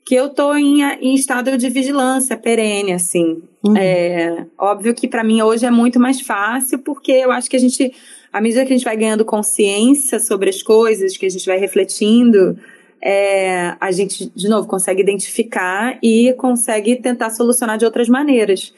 que 0.05 0.15
eu 0.15 0.29
tô 0.31 0.55
em, 0.55 0.83
em 0.83 1.15
estado 1.15 1.57
de 1.57 1.69
vigilância 1.69 2.37
perene, 2.37 2.93
assim. 2.93 3.43
Uhum. 3.63 3.77
É, 3.77 4.47
óbvio 4.59 4.95
que 4.95 5.07
para 5.07 5.23
mim 5.23 5.41
hoje 5.43 5.65
é 5.65 5.71
muito 5.71 6.01
mais 6.01 6.21
fácil, 6.21 6.81
porque 6.81 7.13
eu 7.13 7.31
acho 7.31 7.49
que 7.49 7.57
a 7.57 7.61
gente, 7.61 7.93
à 8.33 8.41
medida 8.41 8.67
que 8.67 8.73
a 8.73 8.77
gente 8.77 8.85
vai 8.85 8.97
ganhando 8.97 9.25
consciência 9.25 10.19
sobre 10.19 10.51
as 10.51 10.63
coisas, 10.63 11.17
que 11.17 11.27
a 11.27 11.31
gente 11.31 11.47
vai 11.47 11.59
refletindo, 11.59 12.59
é, 13.01 13.77
a 13.81 13.91
gente, 13.93 14.31
de 14.35 14.49
novo, 14.49 14.67
consegue 14.67 15.03
identificar 15.03 15.99
e 16.03 16.33
consegue 16.35 16.97
tentar 16.97 17.31
solucionar 17.31 17.77
de 17.77 17.85
outras 17.85 18.09
maneiras. 18.09 18.73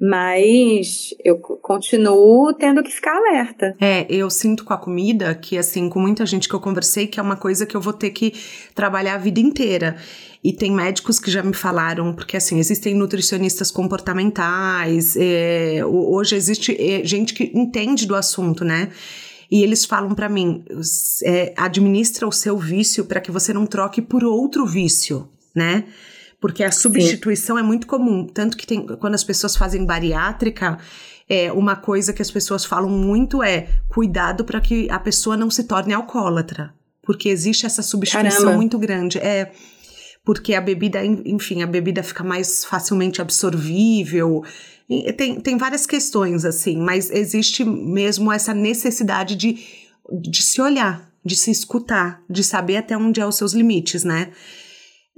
Mas 0.00 1.12
eu 1.24 1.38
continuo 1.38 2.52
tendo 2.54 2.82
que 2.82 2.90
ficar 2.90 3.16
alerta. 3.16 3.76
É, 3.80 4.06
eu 4.08 4.30
sinto 4.30 4.64
com 4.64 4.72
a 4.72 4.78
comida 4.78 5.34
que, 5.34 5.58
assim, 5.58 5.88
com 5.88 5.98
muita 5.98 6.24
gente 6.24 6.48
que 6.48 6.54
eu 6.54 6.60
conversei, 6.60 7.06
que 7.06 7.18
é 7.18 7.22
uma 7.22 7.36
coisa 7.36 7.66
que 7.66 7.76
eu 7.76 7.80
vou 7.80 7.92
ter 7.92 8.10
que 8.10 8.32
trabalhar 8.74 9.14
a 9.14 9.18
vida 9.18 9.40
inteira. 9.40 9.96
E 10.42 10.52
tem 10.52 10.70
médicos 10.70 11.18
que 11.18 11.30
já 11.30 11.42
me 11.42 11.52
falaram, 11.52 12.14
porque 12.14 12.36
assim, 12.36 12.60
existem 12.60 12.94
nutricionistas 12.94 13.72
comportamentais, 13.72 15.16
é, 15.16 15.84
hoje 15.84 16.36
existe 16.36 16.76
é, 16.80 17.04
gente 17.04 17.34
que 17.34 17.50
entende 17.52 18.06
do 18.06 18.14
assunto, 18.14 18.64
né? 18.64 18.88
E 19.50 19.62
eles 19.62 19.84
falam 19.84 20.14
para 20.14 20.28
mim: 20.28 20.64
é, 21.24 21.52
administra 21.56 22.26
o 22.26 22.32
seu 22.32 22.56
vício 22.56 23.04
para 23.04 23.20
que 23.20 23.32
você 23.32 23.52
não 23.52 23.66
troque 23.66 24.00
por 24.00 24.22
outro 24.22 24.64
vício, 24.64 25.28
né? 25.54 25.84
Porque 26.40 26.62
a 26.62 26.70
substituição 26.70 27.56
Sim. 27.56 27.62
é 27.62 27.64
muito 27.64 27.86
comum. 27.86 28.26
Tanto 28.26 28.56
que 28.56 28.66
tem, 28.66 28.86
quando 28.86 29.14
as 29.14 29.24
pessoas 29.24 29.56
fazem 29.56 29.84
bariátrica, 29.84 30.78
é, 31.28 31.52
uma 31.52 31.74
coisa 31.76 32.12
que 32.12 32.22
as 32.22 32.30
pessoas 32.30 32.64
falam 32.64 32.90
muito 32.90 33.42
é 33.42 33.68
cuidado 33.88 34.44
para 34.44 34.60
que 34.60 34.88
a 34.90 34.98
pessoa 34.98 35.36
não 35.36 35.50
se 35.50 35.64
torne 35.64 35.92
alcoólatra. 35.92 36.72
Porque 37.02 37.28
existe 37.28 37.66
essa 37.66 37.82
substituição 37.82 38.40
Caramba. 38.40 38.56
muito 38.56 38.78
grande. 38.78 39.18
É 39.18 39.50
porque 40.28 40.52
a 40.52 40.60
bebida, 40.60 41.02
enfim, 41.04 41.62
a 41.62 41.66
bebida 41.66 42.02
fica 42.02 42.22
mais 42.22 42.62
facilmente 42.62 43.22
absorvível. 43.22 44.44
Tem, 45.16 45.40
tem 45.40 45.56
várias 45.56 45.86
questões, 45.86 46.44
assim, 46.44 46.76
mas 46.76 47.10
existe 47.10 47.64
mesmo 47.64 48.30
essa 48.30 48.52
necessidade 48.52 49.34
de, 49.34 49.58
de 50.20 50.42
se 50.42 50.60
olhar, 50.60 51.10
de 51.24 51.34
se 51.34 51.50
escutar, 51.50 52.22
de 52.28 52.44
saber 52.44 52.76
até 52.76 52.94
onde 52.94 53.22
é 53.22 53.26
os 53.26 53.36
seus 53.36 53.54
limites, 53.54 54.04
né? 54.04 54.30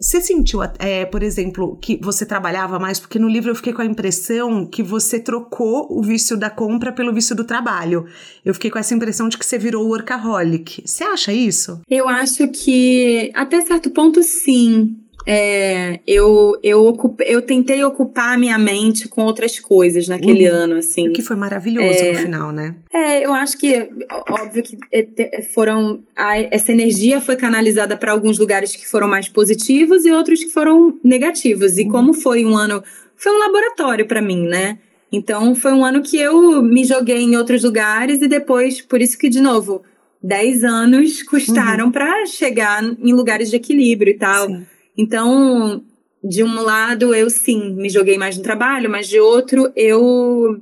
Você 0.00 0.20
sentiu, 0.20 0.60
é, 0.78 1.04
por 1.04 1.22
exemplo, 1.22 1.76
que 1.76 2.00
você 2.02 2.24
trabalhava 2.24 2.78
mais? 2.78 2.98
Porque 2.98 3.18
no 3.18 3.28
livro 3.28 3.50
eu 3.50 3.54
fiquei 3.54 3.72
com 3.72 3.82
a 3.82 3.84
impressão 3.84 4.64
que 4.64 4.82
você 4.82 5.20
trocou 5.20 5.86
o 5.90 6.02
vício 6.02 6.38
da 6.38 6.48
compra 6.48 6.90
pelo 6.90 7.12
vício 7.12 7.36
do 7.36 7.44
trabalho. 7.44 8.06
Eu 8.42 8.54
fiquei 8.54 8.70
com 8.70 8.78
essa 8.78 8.94
impressão 8.94 9.28
de 9.28 9.36
que 9.36 9.44
você 9.44 9.58
virou 9.58 9.86
workaholic. 9.86 10.82
Você 10.86 11.04
acha 11.04 11.34
isso? 11.34 11.82
Eu 11.88 12.08
acho 12.08 12.48
que, 12.48 13.30
até 13.34 13.60
certo 13.60 13.90
ponto, 13.90 14.22
sim. 14.22 14.96
É, 15.26 16.00
eu, 16.06 16.58
eu, 16.62 16.86
ocupe, 16.86 17.24
eu 17.26 17.42
tentei 17.42 17.82
ocupar 17.84 18.38
minha 18.38 18.58
mente 18.58 19.08
com 19.08 19.22
outras 19.22 19.58
coisas 19.58 20.08
naquele 20.08 20.48
uhum. 20.48 20.56
ano, 20.56 20.74
assim. 20.76 21.08
O 21.08 21.12
que 21.12 21.22
foi 21.22 21.36
maravilhoso 21.36 21.98
é, 21.98 22.12
no 22.12 22.18
final, 22.18 22.52
né? 22.52 22.74
É, 22.92 23.24
eu 23.24 23.32
acho 23.32 23.58
que, 23.58 23.88
óbvio 24.28 24.62
que 24.62 24.78
é, 24.92 25.42
foram. 25.42 26.02
A, 26.16 26.38
essa 26.38 26.72
energia 26.72 27.20
foi 27.20 27.36
canalizada 27.36 27.96
para 27.96 28.12
alguns 28.12 28.38
lugares 28.38 28.74
que 28.74 28.86
foram 28.86 29.08
mais 29.08 29.28
positivos 29.28 30.04
e 30.04 30.10
outros 30.10 30.42
que 30.42 30.50
foram 30.50 30.98
negativos. 31.04 31.78
E 31.78 31.82
uhum. 31.82 31.90
como 31.90 32.14
foi 32.14 32.44
um 32.44 32.56
ano. 32.56 32.82
Foi 33.16 33.32
um 33.32 33.38
laboratório 33.38 34.06
para 34.06 34.22
mim, 34.22 34.46
né? 34.46 34.78
Então 35.12 35.54
foi 35.54 35.72
um 35.72 35.84
ano 35.84 36.02
que 36.02 36.16
eu 36.16 36.62
me 36.62 36.84
joguei 36.84 37.18
em 37.18 37.36
outros 37.36 37.64
lugares 37.64 38.22
e 38.22 38.28
depois, 38.28 38.80
por 38.80 39.02
isso 39.02 39.18
que, 39.18 39.28
de 39.28 39.40
novo, 39.40 39.82
10 40.22 40.64
anos 40.64 41.22
custaram 41.22 41.86
uhum. 41.86 41.92
para 41.92 42.26
chegar 42.26 42.82
em 42.82 43.12
lugares 43.12 43.50
de 43.50 43.56
equilíbrio 43.56 44.12
e 44.12 44.18
tal. 44.18 44.46
Sim. 44.46 44.66
Então, 44.96 45.82
de 46.22 46.42
um 46.44 46.60
lado, 46.62 47.14
eu 47.14 47.30
sim 47.30 47.74
me 47.74 47.88
joguei 47.88 48.18
mais 48.18 48.36
no 48.36 48.42
trabalho, 48.42 48.90
mas 48.90 49.08
de 49.08 49.18
outro, 49.18 49.72
eu 49.74 50.60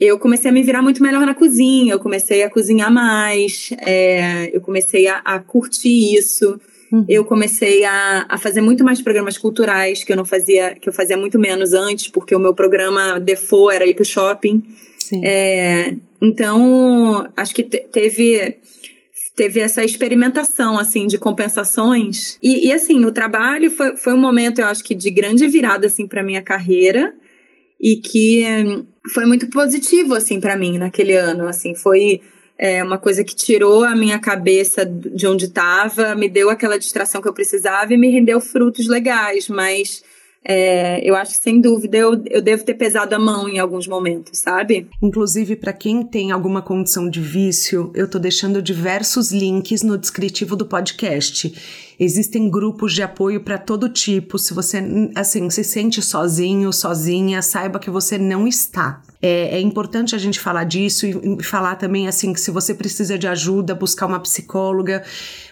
eu 0.00 0.18
comecei 0.18 0.50
a 0.50 0.52
me 0.52 0.62
virar 0.62 0.82
muito 0.82 1.02
melhor 1.02 1.24
na 1.24 1.34
cozinha, 1.34 1.92
eu 1.92 2.00
comecei 2.00 2.42
a 2.42 2.50
cozinhar 2.50 2.92
mais, 2.92 3.70
é, 3.78 4.54
eu 4.54 4.60
comecei 4.60 5.06
a, 5.06 5.18
a 5.18 5.38
curtir 5.38 6.16
isso. 6.16 6.60
Uhum. 6.92 7.04
Eu 7.08 7.24
comecei 7.24 7.84
a, 7.84 8.26
a 8.28 8.38
fazer 8.38 8.60
muito 8.60 8.84
mais 8.84 9.00
programas 9.00 9.38
culturais 9.38 10.04
que 10.04 10.12
eu 10.12 10.16
não 10.16 10.24
fazia, 10.24 10.74
que 10.74 10.88
eu 10.88 10.92
fazia 10.92 11.16
muito 11.16 11.38
menos 11.38 11.72
antes, 11.72 12.08
porque 12.08 12.34
o 12.34 12.38
meu 12.38 12.54
programa 12.54 13.18
default 13.18 13.74
era 13.74 13.86
ir 13.86 13.94
pro 13.94 14.04
shopping. 14.04 14.62
É, 15.22 15.94
então, 16.20 17.28
acho 17.36 17.54
que 17.54 17.62
teve 17.62 18.56
teve 19.34 19.60
essa 19.60 19.84
experimentação, 19.84 20.78
assim, 20.78 21.06
de 21.06 21.18
compensações. 21.18 22.38
E, 22.42 22.68
e, 22.68 22.72
assim, 22.72 23.04
o 23.04 23.12
trabalho 23.12 23.70
foi, 23.70 23.96
foi 23.96 24.12
um 24.14 24.18
momento, 24.18 24.60
eu 24.60 24.66
acho 24.66 24.84
que, 24.84 24.94
de 24.94 25.10
grande 25.10 25.46
virada, 25.48 25.86
assim, 25.86 26.06
para 26.06 26.22
minha 26.22 26.42
carreira. 26.42 27.12
E 27.80 27.96
que 27.96 28.44
hum, 28.46 28.86
foi 29.12 29.26
muito 29.26 29.48
positivo, 29.48 30.14
assim, 30.14 30.40
para 30.40 30.56
mim, 30.56 30.78
naquele 30.78 31.14
ano. 31.14 31.48
Assim, 31.48 31.74
foi 31.74 32.20
é, 32.56 32.82
uma 32.82 32.96
coisa 32.96 33.24
que 33.24 33.34
tirou 33.34 33.84
a 33.84 33.96
minha 33.96 34.18
cabeça 34.18 34.86
de 34.86 35.26
onde 35.26 35.46
estava, 35.46 36.14
me 36.14 36.28
deu 36.28 36.48
aquela 36.48 36.78
distração 36.78 37.20
que 37.20 37.28
eu 37.28 37.34
precisava 37.34 37.92
e 37.92 37.98
me 37.98 38.08
rendeu 38.08 38.40
frutos 38.40 38.86
legais. 38.86 39.48
Mas 39.48 40.04
é, 40.46 41.00
eu 41.08 41.16
acho 41.16 41.32
que 41.32 41.38
sem 41.38 41.60
dúvida 41.60 41.96
eu, 41.96 42.22
eu 42.26 42.42
devo 42.42 42.64
ter 42.64 42.74
pesado 42.74 43.14
a 43.14 43.18
mão 43.18 43.48
em 43.48 43.58
alguns 43.58 43.88
momentos, 43.88 44.38
sabe? 44.38 44.86
Inclusive, 45.02 45.56
para 45.56 45.72
quem 45.72 46.04
tem 46.04 46.30
alguma 46.30 46.60
condição 46.60 47.08
de 47.08 47.20
vício, 47.20 47.90
eu 47.94 48.08
tô 48.08 48.18
deixando 48.18 48.60
diversos 48.60 49.32
links 49.32 49.82
no 49.82 49.96
descritivo 49.96 50.54
do 50.54 50.66
podcast. 50.66 51.54
Existem 51.98 52.50
grupos 52.50 52.92
de 52.92 53.02
apoio 53.02 53.40
para 53.40 53.56
todo 53.56 53.88
tipo. 53.88 54.38
Se 54.38 54.52
você, 54.52 54.82
assim, 55.14 55.48
se 55.48 55.64
sente 55.64 56.02
sozinho, 56.02 56.72
sozinha, 56.72 57.40
saiba 57.40 57.78
que 57.78 57.88
você 57.88 58.18
não 58.18 58.46
está. 58.46 59.00
É, 59.26 59.56
é, 59.56 59.60
importante 59.60 60.14
a 60.14 60.18
gente 60.18 60.38
falar 60.38 60.64
disso 60.64 61.06
e, 61.06 61.42
falar 61.42 61.76
também, 61.76 62.06
assim, 62.06 62.30
que 62.30 62.38
se 62.38 62.50
você 62.50 62.74
precisa 62.74 63.16
de 63.16 63.26
ajuda, 63.26 63.74
buscar 63.74 64.04
uma 64.04 64.20
psicóloga, 64.20 65.02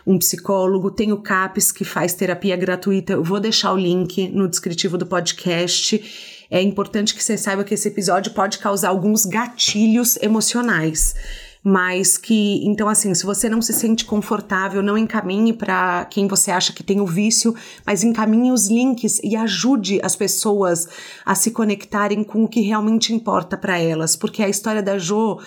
um 0.06 0.18
psicólogo. 0.18 0.90
Tem 0.90 1.10
o 1.10 1.22
CAPES, 1.22 1.72
que 1.72 1.82
faz 1.82 2.12
terapia 2.12 2.54
gratuita. 2.54 3.14
Eu 3.14 3.24
vou 3.24 3.40
deixar 3.40 3.72
o 3.72 3.78
link 3.78 4.28
no 4.28 4.46
descritivo 4.46 4.98
do 4.98 5.06
podcast. 5.06 6.04
É 6.50 6.60
importante 6.60 7.14
que 7.14 7.24
você 7.24 7.38
saiba 7.38 7.64
que 7.64 7.72
esse 7.72 7.88
episódio 7.88 8.34
pode 8.34 8.58
causar 8.58 8.90
alguns 8.90 9.24
gatilhos 9.24 10.18
emocionais 10.20 11.14
mas 11.62 12.18
que 12.18 12.64
então 12.66 12.88
assim, 12.88 13.14
se 13.14 13.24
você 13.24 13.48
não 13.48 13.62
se 13.62 13.72
sente 13.72 14.04
confortável, 14.04 14.82
não 14.82 14.98
encaminhe 14.98 15.52
para 15.52 16.04
quem 16.06 16.26
você 16.26 16.50
acha 16.50 16.72
que 16.72 16.82
tem 16.82 17.00
o 17.00 17.06
vício, 17.06 17.54
mas 17.86 18.02
encaminhe 18.02 18.50
os 18.50 18.68
links 18.68 19.20
e 19.22 19.36
ajude 19.36 20.00
as 20.02 20.16
pessoas 20.16 20.88
a 21.24 21.34
se 21.34 21.50
conectarem 21.52 22.24
com 22.24 22.44
o 22.44 22.48
que 22.48 22.60
realmente 22.60 23.14
importa 23.14 23.56
para 23.56 23.78
elas, 23.78 24.16
porque 24.16 24.42
a 24.42 24.48
história 24.48 24.82
da 24.82 24.98
Jo 24.98 25.38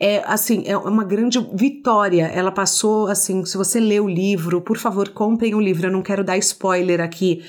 é 0.00 0.22
assim, 0.26 0.62
é 0.64 0.76
uma 0.76 1.02
grande 1.02 1.44
vitória. 1.52 2.26
Ela 2.26 2.52
passou 2.52 3.08
assim, 3.08 3.44
se 3.44 3.56
você 3.56 3.80
lê 3.80 3.98
o 3.98 4.08
livro, 4.08 4.60
por 4.60 4.78
favor, 4.78 5.08
comprem 5.08 5.54
o 5.54 5.60
livro, 5.60 5.88
eu 5.88 5.92
não 5.92 6.02
quero 6.02 6.22
dar 6.22 6.38
spoiler 6.38 7.00
aqui 7.00 7.42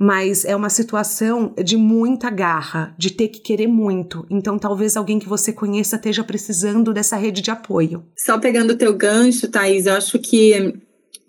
mas 0.00 0.46
é 0.46 0.56
uma 0.56 0.70
situação 0.70 1.52
de 1.62 1.76
muita 1.76 2.30
garra, 2.30 2.94
de 2.96 3.10
ter 3.10 3.28
que 3.28 3.38
querer 3.38 3.66
muito. 3.66 4.26
Então, 4.30 4.58
talvez 4.58 4.96
alguém 4.96 5.18
que 5.18 5.28
você 5.28 5.52
conheça 5.52 5.96
esteja 5.96 6.24
precisando 6.24 6.94
dessa 6.94 7.16
rede 7.16 7.42
de 7.42 7.50
apoio. 7.50 8.02
Só 8.16 8.38
pegando 8.38 8.70
o 8.70 8.76
teu 8.76 8.94
gancho, 8.94 9.46
Thaís, 9.48 9.84
eu 9.84 9.92
acho 9.92 10.18
que 10.18 10.72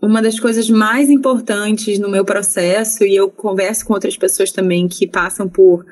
uma 0.01 0.21
das 0.21 0.39
coisas 0.39 0.69
mais 0.69 1.09
importantes 1.09 1.99
no 1.99 2.09
meu 2.09 2.23
processo, 2.23 3.03
e 3.03 3.13
eu 3.13 3.29
converso 3.29 3.85
com 3.85 3.93
outras 3.93 4.15
pessoas 4.15 4.53
também 4.53 4.87
que 4.87 5.05
passam 5.05 5.49
por 5.49 5.85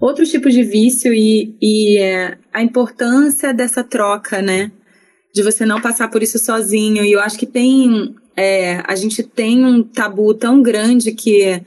outros 0.00 0.28
tipos 0.28 0.52
de 0.52 0.64
vício, 0.64 1.14
e, 1.14 1.56
e 1.62 1.98
é, 1.98 2.36
a 2.52 2.60
importância 2.60 3.54
dessa 3.54 3.84
troca, 3.84 4.42
né? 4.42 4.72
De 5.32 5.40
você 5.40 5.64
não 5.64 5.80
passar 5.80 6.10
por 6.10 6.20
isso 6.20 6.36
sozinho. 6.36 7.04
E 7.04 7.12
eu 7.12 7.20
acho 7.20 7.38
que 7.38 7.46
tem. 7.46 8.16
É, 8.36 8.82
a 8.88 8.96
gente 8.96 9.22
tem 9.22 9.64
um 9.64 9.84
tabu 9.84 10.34
tão 10.34 10.60
grande 10.60 11.12
que 11.12 11.62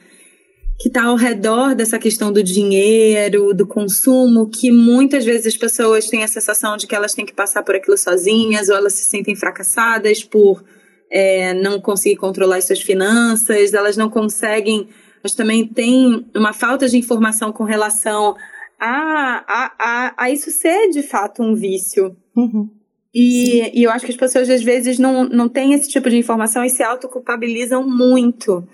que 0.82 0.88
está 0.88 1.04
ao 1.04 1.16
redor 1.16 1.76
dessa 1.76 2.00
questão 2.00 2.34
do 2.34 2.42
dinheiro, 2.42 3.54
do 3.54 3.68
consumo, 3.68 4.50
que 4.50 4.72
muitas 4.72 5.24
vezes 5.24 5.46
as 5.46 5.56
pessoas 5.56 6.08
têm 6.08 6.24
a 6.24 6.28
sensação 6.28 6.76
de 6.76 6.88
que 6.88 6.96
elas 6.96 7.14
têm 7.14 7.24
que 7.24 7.34
passar 7.34 7.62
por 7.62 7.76
aquilo 7.76 7.96
sozinhas, 7.96 8.68
ou 8.68 8.76
elas 8.76 8.94
se 8.94 9.04
sentem 9.04 9.36
fracassadas 9.36 10.24
por 10.24 10.64
é, 11.12 11.54
não 11.54 11.80
conseguir 11.80 12.16
controlar 12.16 12.56
as 12.58 12.66
suas 12.66 12.82
finanças, 12.82 13.76
elas 13.76 13.96
não 13.96 14.10
conseguem, 14.10 14.90
mas 15.22 15.36
também 15.36 15.68
tem 15.68 16.26
uma 16.36 16.52
falta 16.52 16.90
de 16.90 16.98
informação 16.98 17.52
com 17.52 17.64
relação 17.64 18.36
a, 18.80 19.44
a, 19.48 19.72
a, 19.78 20.14
a 20.18 20.32
isso 20.32 20.50
ser 20.50 20.90
de 20.90 21.04
fato 21.04 21.44
um 21.44 21.54
vício. 21.54 22.18
Uhum. 22.36 22.68
E, 23.14 23.80
e 23.80 23.84
eu 23.84 23.92
acho 23.92 24.06
que 24.06 24.12
as 24.12 24.18
pessoas 24.18 24.50
às 24.50 24.64
vezes 24.64 24.98
não, 24.98 25.26
não 25.26 25.48
têm 25.48 25.74
esse 25.74 25.88
tipo 25.88 26.10
de 26.10 26.18
informação 26.18 26.66
e 26.66 26.72
se 26.72 26.82
autoculpabilizam 26.82 27.88
muito 27.88 28.68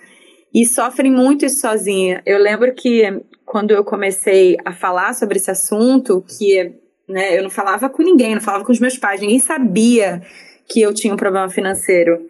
e 0.57 0.65
sofrem 0.65 1.11
muito 1.11 1.45
isso 1.45 1.61
sozinha. 1.61 2.23
Eu 2.25 2.39
lembro 2.39 2.73
que 2.73 3.03
quando 3.45 3.69
eu 3.69 3.83
comecei 3.83 4.57
a 4.65 4.73
falar 4.73 5.13
sobre 5.13 5.37
esse 5.37 5.51
assunto, 5.51 6.25
que 6.27 6.73
né, 7.07 7.37
eu 7.37 7.43
não 7.43 7.49
falava 7.51 7.87
com 7.87 8.01
ninguém, 8.01 8.33
não 8.33 8.41
falava 8.41 8.65
com 8.65 8.71
os 8.71 8.79
meus 8.79 8.97
pais, 8.97 9.21
ninguém 9.21 9.37
sabia 9.37 10.19
que 10.67 10.81
eu 10.81 10.91
tinha 10.95 11.13
um 11.13 11.17
problema 11.17 11.47
financeiro. 11.47 12.27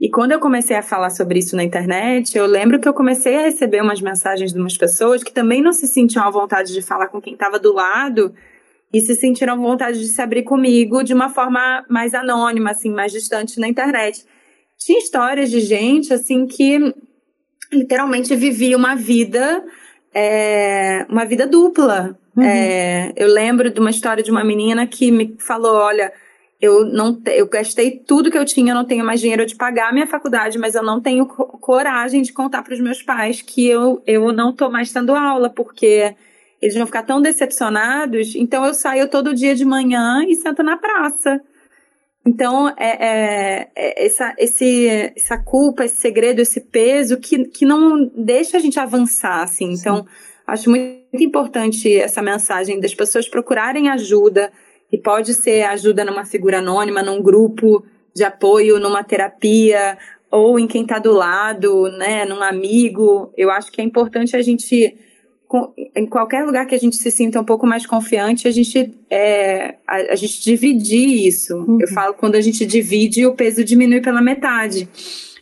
E 0.00 0.08
quando 0.08 0.30
eu 0.30 0.38
comecei 0.38 0.76
a 0.76 0.82
falar 0.82 1.10
sobre 1.10 1.40
isso 1.40 1.56
na 1.56 1.64
internet, 1.64 2.38
eu 2.38 2.46
lembro 2.46 2.78
que 2.78 2.88
eu 2.88 2.94
comecei 2.94 3.34
a 3.34 3.42
receber 3.42 3.82
umas 3.82 4.00
mensagens 4.00 4.52
de 4.52 4.60
umas 4.60 4.76
pessoas 4.76 5.24
que 5.24 5.32
também 5.32 5.60
não 5.60 5.72
se 5.72 5.88
sentiam 5.88 6.24
à 6.24 6.30
vontade 6.30 6.72
de 6.72 6.80
falar 6.80 7.08
com 7.08 7.20
quem 7.20 7.32
estava 7.32 7.58
do 7.58 7.72
lado 7.72 8.32
e 8.94 9.00
se 9.00 9.16
sentiram 9.16 9.54
à 9.54 9.56
vontade 9.56 9.98
de 9.98 10.06
se 10.06 10.22
abrir 10.22 10.44
comigo 10.44 11.02
de 11.02 11.12
uma 11.12 11.28
forma 11.28 11.84
mais 11.90 12.14
anônima, 12.14 12.70
assim, 12.70 12.92
mais 12.92 13.10
distante 13.10 13.58
na 13.58 13.66
internet. 13.66 14.24
Tinha 14.78 15.00
histórias 15.00 15.50
de 15.50 15.58
gente, 15.58 16.14
assim, 16.14 16.46
que 16.46 16.94
literalmente 17.72 18.34
vivia 18.34 18.76
uma 18.76 18.94
vida 18.94 19.64
é, 20.14 21.06
uma 21.08 21.24
vida 21.24 21.46
dupla. 21.46 22.18
Uhum. 22.36 22.42
É, 22.42 23.12
eu 23.16 23.28
lembro 23.28 23.70
de 23.70 23.80
uma 23.80 23.90
história 23.90 24.22
de 24.22 24.30
uma 24.30 24.44
menina 24.44 24.86
que 24.86 25.10
me 25.10 25.36
falou: 25.38 25.74
olha, 25.74 26.12
eu 26.60 26.84
não 26.84 27.20
eu 27.26 27.46
gastei 27.46 27.90
tudo 27.90 28.30
que 28.30 28.38
eu 28.38 28.44
tinha, 28.44 28.72
eu 28.72 28.76
não 28.76 28.84
tenho 28.84 29.04
mais 29.04 29.20
dinheiro 29.20 29.46
de 29.46 29.54
pagar 29.54 29.90
a 29.90 29.92
minha 29.92 30.06
faculdade, 30.06 30.58
mas 30.58 30.74
eu 30.74 30.82
não 30.82 31.00
tenho 31.00 31.26
coragem 31.26 32.22
de 32.22 32.32
contar 32.32 32.62
para 32.62 32.74
os 32.74 32.80
meus 32.80 33.02
pais 33.02 33.42
que 33.42 33.66
eu, 33.66 34.02
eu 34.06 34.32
não 34.32 34.52
tô 34.52 34.70
mais 34.70 34.92
tendo 34.92 35.14
aula, 35.14 35.50
porque 35.50 36.14
eles 36.60 36.74
vão 36.74 36.86
ficar 36.86 37.02
tão 37.04 37.20
decepcionados. 37.20 38.34
Então 38.34 38.64
eu 38.64 38.74
saio 38.74 39.08
todo 39.08 39.34
dia 39.34 39.54
de 39.54 39.64
manhã 39.64 40.24
e 40.26 40.34
sento 40.34 40.62
na 40.62 40.76
praça. 40.76 41.40
Então, 42.26 42.68
é, 42.68 42.74
é, 42.78 43.68
é, 43.74 44.06
essa, 44.06 44.34
esse, 44.38 45.12
essa 45.16 45.38
culpa, 45.38 45.84
esse 45.84 45.96
segredo, 45.96 46.40
esse 46.40 46.60
peso 46.60 47.18
que, 47.18 47.46
que 47.46 47.64
não 47.64 48.10
deixa 48.14 48.56
a 48.56 48.60
gente 48.60 48.78
avançar, 48.78 49.42
assim. 49.42 49.72
Então, 49.72 50.06
acho 50.46 50.68
muito 50.68 50.98
importante 51.14 51.94
essa 51.96 52.20
mensagem 52.20 52.80
das 52.80 52.94
pessoas 52.94 53.28
procurarem 53.28 53.88
ajuda, 53.88 54.52
e 54.90 54.98
pode 54.98 55.34
ser 55.34 55.64
ajuda 55.64 56.04
numa 56.04 56.24
figura 56.24 56.58
anônima, 56.58 57.02
num 57.02 57.22
grupo 57.22 57.84
de 58.14 58.24
apoio, 58.24 58.80
numa 58.80 59.04
terapia, 59.04 59.98
ou 60.30 60.58
em 60.58 60.66
quem 60.66 60.82
está 60.82 60.98
do 60.98 61.12
lado, 61.12 61.90
né, 61.92 62.24
num 62.24 62.42
amigo. 62.42 63.32
Eu 63.36 63.50
acho 63.50 63.70
que 63.70 63.80
é 63.80 63.84
importante 63.84 64.36
a 64.36 64.42
gente 64.42 64.96
em 65.96 66.06
qualquer 66.06 66.44
lugar 66.44 66.66
que 66.66 66.74
a 66.74 66.78
gente 66.78 66.96
se 66.96 67.10
sinta 67.10 67.40
um 67.40 67.44
pouco 67.44 67.66
mais 67.66 67.86
confiante, 67.86 68.46
a 68.46 68.50
gente, 68.50 68.92
é, 69.08 69.76
a, 69.86 70.12
a 70.12 70.14
gente 70.14 70.42
dividir 70.42 71.26
isso. 71.26 71.56
Uhum. 71.56 71.78
Eu 71.80 71.88
falo 71.88 72.14
quando 72.14 72.34
a 72.34 72.40
gente 72.40 72.66
divide, 72.66 73.26
o 73.26 73.34
peso 73.34 73.64
diminui 73.64 74.00
pela 74.00 74.20
metade. 74.20 74.88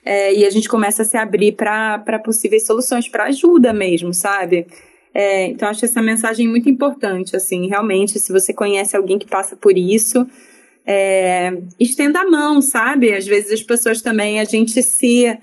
É, 0.05 0.33
e 0.33 0.47
a 0.47 0.51
gente 0.51 0.69
começa 0.69 1.03
a 1.03 1.05
se 1.05 1.17
abrir 1.17 1.53
para 1.53 2.21
possíveis 2.25 2.65
soluções, 2.65 3.09
para 3.09 3.25
ajuda 3.25 3.73
mesmo, 3.73 4.15
sabe? 4.15 4.67
É, 5.13 5.47
então, 5.47 5.69
acho 5.69 5.85
essa 5.85 6.01
mensagem 6.01 6.47
muito 6.47 6.69
importante, 6.69 7.35
assim, 7.35 7.67
realmente, 7.67 8.19
se 8.21 8.31
você 8.31 8.53
conhece 8.53 8.97
alguém 8.97 9.19
que 9.19 9.27
passa 9.27 9.57
por 9.57 9.77
isso, 9.77 10.25
é, 10.87 11.59
estenda 11.81 12.21
a 12.21 12.31
mão, 12.31 12.63
sabe? 12.63 13.13
Às 13.13 13.27
vezes 13.27 13.51
as 13.51 13.63
pessoas 13.63 14.01
também, 14.01 14.39
a 14.39 14.45
gente 14.45 14.81
se 14.83 15.37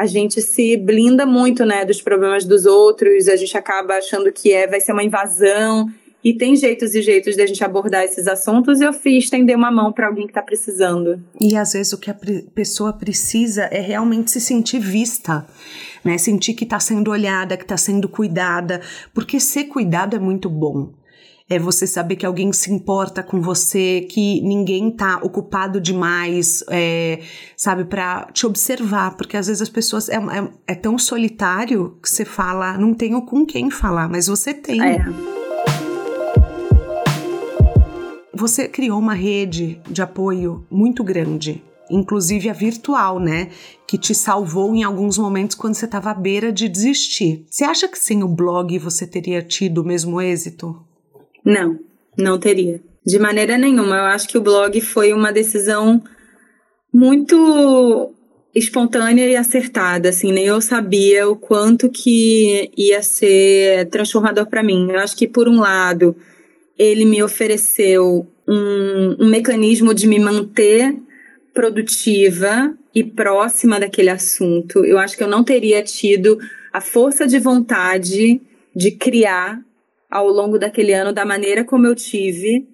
a 0.00 0.06
gente 0.06 0.40
se 0.40 0.78
blinda 0.78 1.26
muito, 1.26 1.62
né, 1.66 1.84
dos 1.84 2.00
problemas 2.00 2.46
dos 2.46 2.64
outros, 2.64 3.28
a 3.28 3.36
gente 3.36 3.54
acaba 3.54 3.98
achando 3.98 4.32
que 4.32 4.50
é, 4.50 4.66
vai 4.66 4.80
ser 4.80 4.92
uma 4.92 5.04
invasão, 5.04 5.90
e 6.24 6.32
tem 6.32 6.56
jeitos 6.56 6.94
e 6.94 7.02
jeitos 7.02 7.36
de 7.36 7.42
a 7.42 7.46
gente 7.46 7.62
abordar 7.62 8.02
esses 8.02 8.26
assuntos, 8.26 8.80
e 8.80 8.84
eu 8.84 8.94
fiz 8.94 9.24
estender 9.24 9.54
uma 9.54 9.70
mão 9.70 9.92
para 9.92 10.06
alguém 10.06 10.24
que 10.24 10.30
está 10.30 10.40
precisando. 10.40 11.22
E 11.38 11.54
às 11.54 11.74
vezes 11.74 11.92
o 11.92 11.98
que 11.98 12.10
a 12.10 12.16
pessoa 12.54 12.94
precisa 12.94 13.64
é 13.64 13.80
realmente 13.80 14.30
se 14.30 14.40
sentir 14.40 14.78
vista, 14.78 15.46
né? 16.02 16.16
Sentir 16.16 16.54
que 16.54 16.64
está 16.64 16.80
sendo 16.80 17.10
olhada, 17.10 17.58
que 17.58 17.64
está 17.64 17.76
sendo 17.76 18.08
cuidada, 18.08 18.80
porque 19.12 19.38
ser 19.38 19.64
cuidado 19.64 20.16
é 20.16 20.18
muito 20.18 20.48
bom 20.48 20.94
é 21.50 21.58
você 21.58 21.84
saber 21.84 22.14
que 22.14 22.24
alguém 22.24 22.52
se 22.52 22.72
importa 22.72 23.24
com 23.24 23.40
você, 23.40 24.06
que 24.08 24.40
ninguém 24.40 24.88
tá 24.88 25.18
ocupado 25.20 25.80
demais, 25.80 26.62
é, 26.70 27.22
sabe, 27.56 27.84
para 27.84 28.28
te 28.32 28.46
observar, 28.46 29.16
porque 29.16 29.36
às 29.36 29.48
vezes 29.48 29.60
as 29.60 29.68
pessoas 29.68 30.08
é, 30.08 30.14
é, 30.14 30.48
é, 30.68 30.74
tão 30.76 30.96
solitário 30.96 31.98
que 32.00 32.08
você 32.08 32.24
fala, 32.24 32.78
não 32.78 32.94
tenho 32.94 33.20
com 33.22 33.44
quem 33.44 33.68
falar, 33.68 34.08
mas 34.08 34.28
você 34.28 34.54
tem. 34.54 34.80
É. 34.80 35.04
Você 38.32 38.68
criou 38.68 39.00
uma 39.00 39.14
rede 39.14 39.80
de 39.90 40.00
apoio 40.00 40.64
muito 40.70 41.02
grande, 41.02 41.64
inclusive 41.90 42.48
a 42.48 42.52
virtual, 42.52 43.18
né? 43.18 43.48
Que 43.88 43.98
te 43.98 44.14
salvou 44.14 44.72
em 44.72 44.84
alguns 44.84 45.18
momentos 45.18 45.56
quando 45.56 45.74
você 45.74 45.84
estava 45.84 46.12
à 46.12 46.14
beira 46.14 46.52
de 46.52 46.68
desistir. 46.68 47.44
Você 47.50 47.64
acha 47.64 47.88
que 47.88 47.98
sem 47.98 48.22
o 48.22 48.28
blog 48.28 48.78
você 48.78 49.04
teria 49.04 49.42
tido 49.42 49.78
o 49.82 49.84
mesmo 49.84 50.20
êxito? 50.20 50.88
Não, 51.44 51.78
não 52.16 52.38
teria. 52.38 52.80
De 53.04 53.18
maneira 53.18 53.56
nenhuma. 53.56 53.96
Eu 53.96 54.04
acho 54.04 54.28
que 54.28 54.38
o 54.38 54.42
blog 54.42 54.80
foi 54.80 55.12
uma 55.12 55.32
decisão 55.32 56.02
muito 56.92 58.12
espontânea 58.54 59.26
e 59.28 59.36
acertada, 59.36 60.08
assim, 60.08 60.32
nem 60.32 60.44
eu 60.46 60.60
sabia 60.60 61.28
o 61.28 61.36
quanto 61.36 61.88
que 61.88 62.70
ia 62.76 63.00
ser 63.00 63.88
transformador 63.90 64.46
para 64.46 64.62
mim. 64.62 64.90
Eu 64.90 64.98
acho 64.98 65.16
que 65.16 65.28
por 65.28 65.48
um 65.48 65.60
lado 65.60 66.16
ele 66.76 67.04
me 67.04 67.22
ofereceu 67.22 68.26
um, 68.48 69.16
um 69.20 69.28
mecanismo 69.28 69.94
de 69.94 70.08
me 70.08 70.18
manter 70.18 70.96
produtiva 71.54 72.74
e 72.94 73.04
próxima 73.04 73.78
daquele 73.78 74.10
assunto. 74.10 74.84
Eu 74.84 74.98
acho 74.98 75.16
que 75.16 75.22
eu 75.22 75.28
não 75.28 75.44
teria 75.44 75.82
tido 75.82 76.38
a 76.72 76.80
força 76.80 77.26
de 77.26 77.38
vontade 77.38 78.40
de 78.74 78.90
criar 78.92 79.60
ao 80.10 80.28
longo 80.28 80.58
daquele 80.58 80.92
ano 80.92 81.12
da 81.12 81.24
maneira 81.24 81.64
como 81.64 81.86
eu 81.86 81.94
tive. 81.94 82.66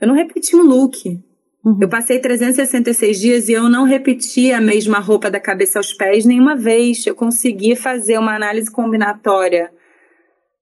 Eu 0.00 0.08
não 0.08 0.14
repeti 0.14 0.56
um 0.56 0.62
look. 0.62 1.20
Uhum. 1.64 1.78
Eu 1.80 1.88
passei 1.88 2.18
366 2.18 3.20
dias 3.20 3.48
e 3.48 3.52
eu 3.52 3.68
não 3.68 3.84
repeti 3.84 4.52
a 4.52 4.60
mesma 4.60 4.98
roupa 4.98 5.30
da 5.30 5.40
cabeça 5.40 5.78
aos 5.78 5.92
pés 5.92 6.24
nenhuma 6.24 6.56
vez. 6.56 7.06
Eu 7.06 7.14
consegui 7.14 7.76
fazer 7.76 8.18
uma 8.18 8.34
análise 8.34 8.70
combinatória 8.70 9.70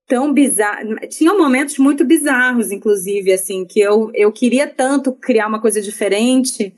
tão 0.09 0.33
bizarra. 0.33 0.83
Tinham 1.09 1.39
momentos 1.39 1.79
muito 1.79 2.05
bizarros, 2.05 2.73
inclusive, 2.73 3.33
assim, 3.33 3.65
que 3.65 3.81
eu, 3.81 4.11
eu 4.15 4.33
queria 4.33 4.67
tanto 4.67 5.13
criar 5.13 5.47
uma 5.47 5.61
coisa 5.61 5.81
diferente 5.81 6.75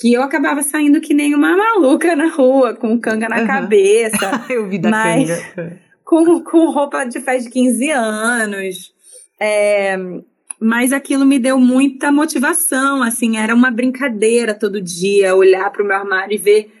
que 0.00 0.12
eu 0.12 0.22
acabava 0.22 0.62
saindo 0.62 1.00
que 1.00 1.12
nem 1.12 1.34
uma 1.34 1.56
maluca 1.56 2.14
na 2.14 2.28
rua, 2.28 2.74
com 2.74 2.98
canga 3.00 3.28
na 3.28 3.40
uhum. 3.40 3.46
cabeça. 3.46 4.44
eu 4.48 4.68
vi 4.68 4.78
da 4.78 4.90
mas... 4.90 5.28
canga 5.28 5.87
com, 6.08 6.40
com 6.42 6.70
roupa 6.70 7.04
de 7.04 7.20
festa 7.20 7.44
de 7.44 7.50
15 7.50 7.90
anos. 7.90 8.94
É, 9.38 9.94
mas 10.58 10.90
aquilo 10.90 11.26
me 11.26 11.38
deu 11.38 11.60
muita 11.60 12.10
motivação, 12.10 13.02
assim, 13.02 13.36
era 13.36 13.54
uma 13.54 13.70
brincadeira 13.70 14.54
todo 14.54 14.80
dia 14.80 15.36
olhar 15.36 15.70
para 15.70 15.82
o 15.82 15.86
meu 15.86 15.94
armário 15.94 16.34
e 16.34 16.38
ver, 16.38 16.72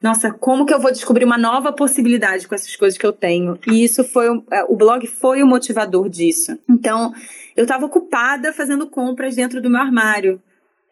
nossa, 0.00 0.30
como 0.30 0.64
que 0.64 0.72
eu 0.72 0.78
vou 0.80 0.92
descobrir 0.92 1.24
uma 1.24 1.36
nova 1.36 1.72
possibilidade 1.72 2.46
com 2.46 2.54
essas 2.54 2.76
coisas 2.76 2.96
que 2.96 3.04
eu 3.04 3.12
tenho? 3.12 3.58
E 3.66 3.82
isso 3.82 4.04
foi 4.04 4.26
é, 4.52 4.62
o 4.68 4.76
blog 4.76 5.04
foi 5.08 5.42
o 5.42 5.46
motivador 5.46 6.08
disso. 6.08 6.56
Então, 6.70 7.12
eu 7.56 7.64
estava 7.64 7.86
ocupada 7.86 8.52
fazendo 8.52 8.86
compras 8.86 9.34
dentro 9.34 9.60
do 9.60 9.68
meu 9.68 9.80
armário. 9.80 10.40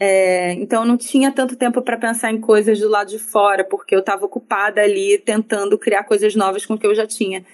É, 0.00 0.52
então 0.54 0.84
não 0.84 0.96
tinha 0.96 1.30
tanto 1.30 1.54
tempo 1.54 1.80
para 1.80 1.96
pensar 1.96 2.32
em 2.32 2.40
coisas 2.40 2.80
do 2.80 2.88
lado 2.88 3.10
de 3.10 3.20
fora, 3.20 3.62
porque 3.62 3.94
eu 3.94 4.00
estava 4.00 4.26
ocupada 4.26 4.82
ali 4.82 5.16
tentando 5.16 5.78
criar 5.78 6.02
coisas 6.02 6.34
novas 6.34 6.66
com 6.66 6.74
o 6.74 6.78
que 6.78 6.86
eu 6.86 6.94
já 6.94 7.06
tinha. 7.06 7.44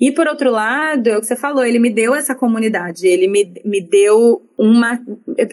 E 0.00 0.12
por 0.12 0.28
outro 0.28 0.50
lado, 0.50 1.08
é 1.08 1.16
o 1.16 1.20
que 1.20 1.26
você 1.26 1.34
falou, 1.34 1.64
ele 1.64 1.78
me 1.78 1.90
deu 1.90 2.14
essa 2.14 2.34
comunidade, 2.34 3.06
ele 3.06 3.26
me, 3.26 3.52
me 3.64 3.80
deu 3.80 4.42
uma. 4.56 5.00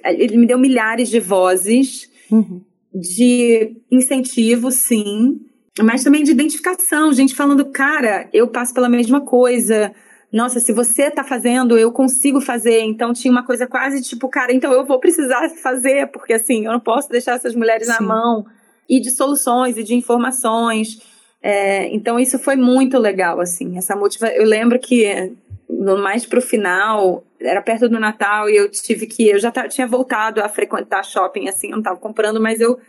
Ele 0.05 0.37
me 0.37 0.45
deu 0.45 0.59
milhares 0.59 1.09
de 1.09 1.19
vozes 1.19 2.11
uhum. 2.29 2.61
de 2.93 3.75
incentivo, 3.91 4.69
sim, 4.69 5.39
mas 5.83 6.03
também 6.03 6.23
de 6.23 6.31
identificação, 6.31 7.11
gente 7.11 7.35
falando, 7.35 7.65
cara, 7.65 8.29
eu 8.31 8.47
passo 8.47 8.73
pela 8.73 8.87
mesma 8.87 9.19
coisa. 9.19 9.91
Nossa, 10.31 10.59
se 10.59 10.71
você 10.71 11.11
tá 11.11 11.23
fazendo, 11.23 11.77
eu 11.77 11.91
consigo 11.91 12.39
fazer. 12.39 12.81
Então 12.81 13.13
tinha 13.13 13.31
uma 13.31 13.43
coisa 13.43 13.67
quase 13.67 14.01
tipo, 14.01 14.29
cara, 14.29 14.53
então 14.53 14.71
eu 14.71 14.85
vou 14.85 14.99
precisar 14.99 15.49
fazer, 15.61 16.07
porque 16.11 16.33
assim, 16.33 16.65
eu 16.65 16.71
não 16.71 16.79
posso 16.79 17.09
deixar 17.09 17.35
essas 17.35 17.55
mulheres 17.55 17.87
sim. 17.87 17.93
na 17.93 18.01
mão. 18.01 18.45
E 18.87 19.01
de 19.01 19.09
soluções 19.11 19.77
e 19.77 19.83
de 19.83 19.95
informações. 19.95 21.01
É, 21.47 21.93
então 21.93 22.19
isso 22.19 22.39
foi 22.39 22.55
muito 22.55 22.97
legal, 22.97 23.39
assim, 23.39 23.77
essa 23.77 23.95
motiva. 23.95 24.29
Eu 24.29 24.45
lembro 24.45 24.79
que 24.79 25.31
no 25.69 25.95
mais 25.95 26.25
pro 26.25 26.41
final, 26.41 27.23
era 27.39 27.61
perto 27.61 27.87
do 27.87 27.99
Natal 27.99 28.49
e 28.49 28.55
eu 28.55 28.67
tive 28.67 29.05
que, 29.05 29.27
eu 29.29 29.37
já 29.37 29.51
tinha 29.67 29.85
voltado 29.85 30.41
a 30.41 30.49
frequentar 30.49 31.03
shopping, 31.03 31.47
assim, 31.47 31.69
eu 31.69 31.75
não 31.75 31.83
tava 31.83 31.99
comprando, 31.99 32.41
mas 32.41 32.59
eu 32.59 32.79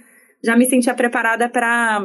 já 0.43 0.57
me 0.57 0.65
sentia 0.65 0.95
preparada 0.95 1.51
para 1.51 2.03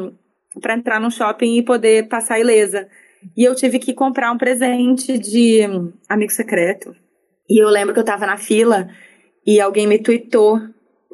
para 0.62 0.74
entrar 0.74 1.00
no 1.00 1.10
shopping 1.10 1.56
e 1.58 1.64
poder 1.64 2.10
passar 2.10 2.38
ilesa. 2.38 2.90
E 3.38 3.46
eu 3.46 3.56
tive 3.56 3.80
que 3.80 3.94
comprar 3.94 4.30
um 4.34 4.38
presente 4.38 5.18
de 5.18 5.62
amigo 6.10 6.34
secreto. 6.34 6.94
E 7.50 7.64
eu 7.64 7.70
lembro 7.70 7.94
que 7.94 8.00
eu 8.02 8.04
tava 8.04 8.26
na 8.26 8.36
fila 8.36 8.90
e 9.48 9.62
alguém 9.62 9.88
me 9.88 9.98
tweetou 9.98 10.60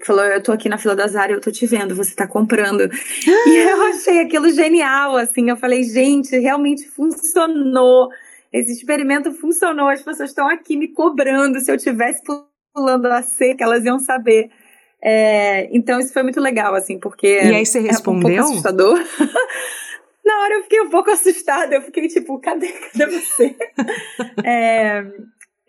falou: 0.05 0.23
Eu 0.25 0.41
tô 0.41 0.51
aqui 0.51 0.69
na 0.69 0.77
fila 0.77 0.95
da 0.95 1.07
Zara, 1.07 1.31
eu 1.31 1.41
tô 1.41 1.51
te 1.51 1.65
vendo, 1.65 1.95
você 1.95 2.15
tá 2.15 2.27
comprando. 2.27 2.89
e 3.47 3.57
eu 3.57 3.81
achei 3.87 4.19
aquilo 4.19 4.49
genial, 4.51 5.17
assim. 5.17 5.49
Eu 5.49 5.57
falei: 5.57 5.83
Gente, 5.83 6.37
realmente 6.37 6.87
funcionou. 6.89 8.09
Esse 8.51 8.71
experimento 8.71 9.33
funcionou. 9.33 9.89
As 9.89 10.01
pessoas 10.01 10.29
estão 10.29 10.47
aqui 10.47 10.77
me 10.77 10.87
cobrando. 10.87 11.59
Se 11.59 11.71
eu 11.71 11.77
tivesse 11.77 12.21
pulando 12.73 13.07
a 13.07 13.21
seca, 13.21 13.63
elas 13.63 13.83
iam 13.83 13.99
saber. 13.99 14.49
É, 15.01 15.69
então, 15.75 15.99
isso 15.99 16.11
foi 16.11 16.23
muito 16.23 16.39
legal, 16.39 16.73
assim, 16.75 16.99
porque. 16.99 17.27
E 17.27 17.55
aí 17.55 17.65
você 17.65 17.79
respondeu? 17.79 18.29
É 18.29 18.33
um 18.33 18.37
pouco 18.37 18.51
assustador. 18.51 18.99
Na 20.27 20.41
hora 20.41 20.55
eu 20.55 20.63
fiquei 20.63 20.81
um 20.81 20.89
pouco 20.89 21.09
assustada, 21.11 21.75
eu 21.75 21.81
fiquei 21.81 22.09
tipo, 22.09 22.37
cadê, 22.39 22.67
cadê 22.67 23.05
você? 23.05 23.55
é, 24.43 25.05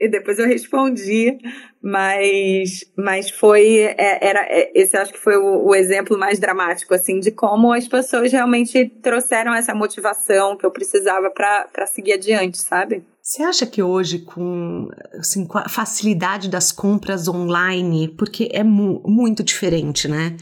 e 0.01 0.09
depois 0.09 0.39
eu 0.39 0.47
respondi, 0.47 1.39
mas, 1.83 2.85
mas 2.97 3.31
foi, 3.31 3.79
é, 3.79 4.19
era, 4.21 4.41
é, 4.49 4.71
esse 4.75 4.97
acho 4.97 5.13
que 5.13 5.19
foi 5.19 5.37
o, 5.37 5.67
o, 5.67 5.75
exemplo 5.75 6.17
mais 6.17 6.39
dramático, 6.39 6.95
assim, 6.95 7.19
de 7.19 7.31
como 7.31 7.73
as 7.73 7.89
pessoas 7.89 8.33
realmente 8.33 8.87
trouxeram 9.03 9.55
essa 9.55 9.75
motivação 9.75 10.57
que 10.57 10.65
eu 10.65 10.71
precisava 10.71 11.31
para 11.31 11.87
seguir 11.87 12.13
adiante, 12.13 12.59
sabe? 12.59 13.03
Você 13.23 13.43
acha 13.43 13.67
que 13.67 13.83
hoje, 13.83 14.21
com, 14.21 14.89
assim, 15.19 15.45
com 15.45 15.59
a 15.59 15.69
facilidade 15.69 16.49
das 16.49 16.73
compras 16.73 17.29
online, 17.29 18.09
porque 18.17 18.49
é 18.53 18.65
mu 18.65 19.03
muito 19.05 19.43
diferente, 19.43 20.09
né? 20.09 20.37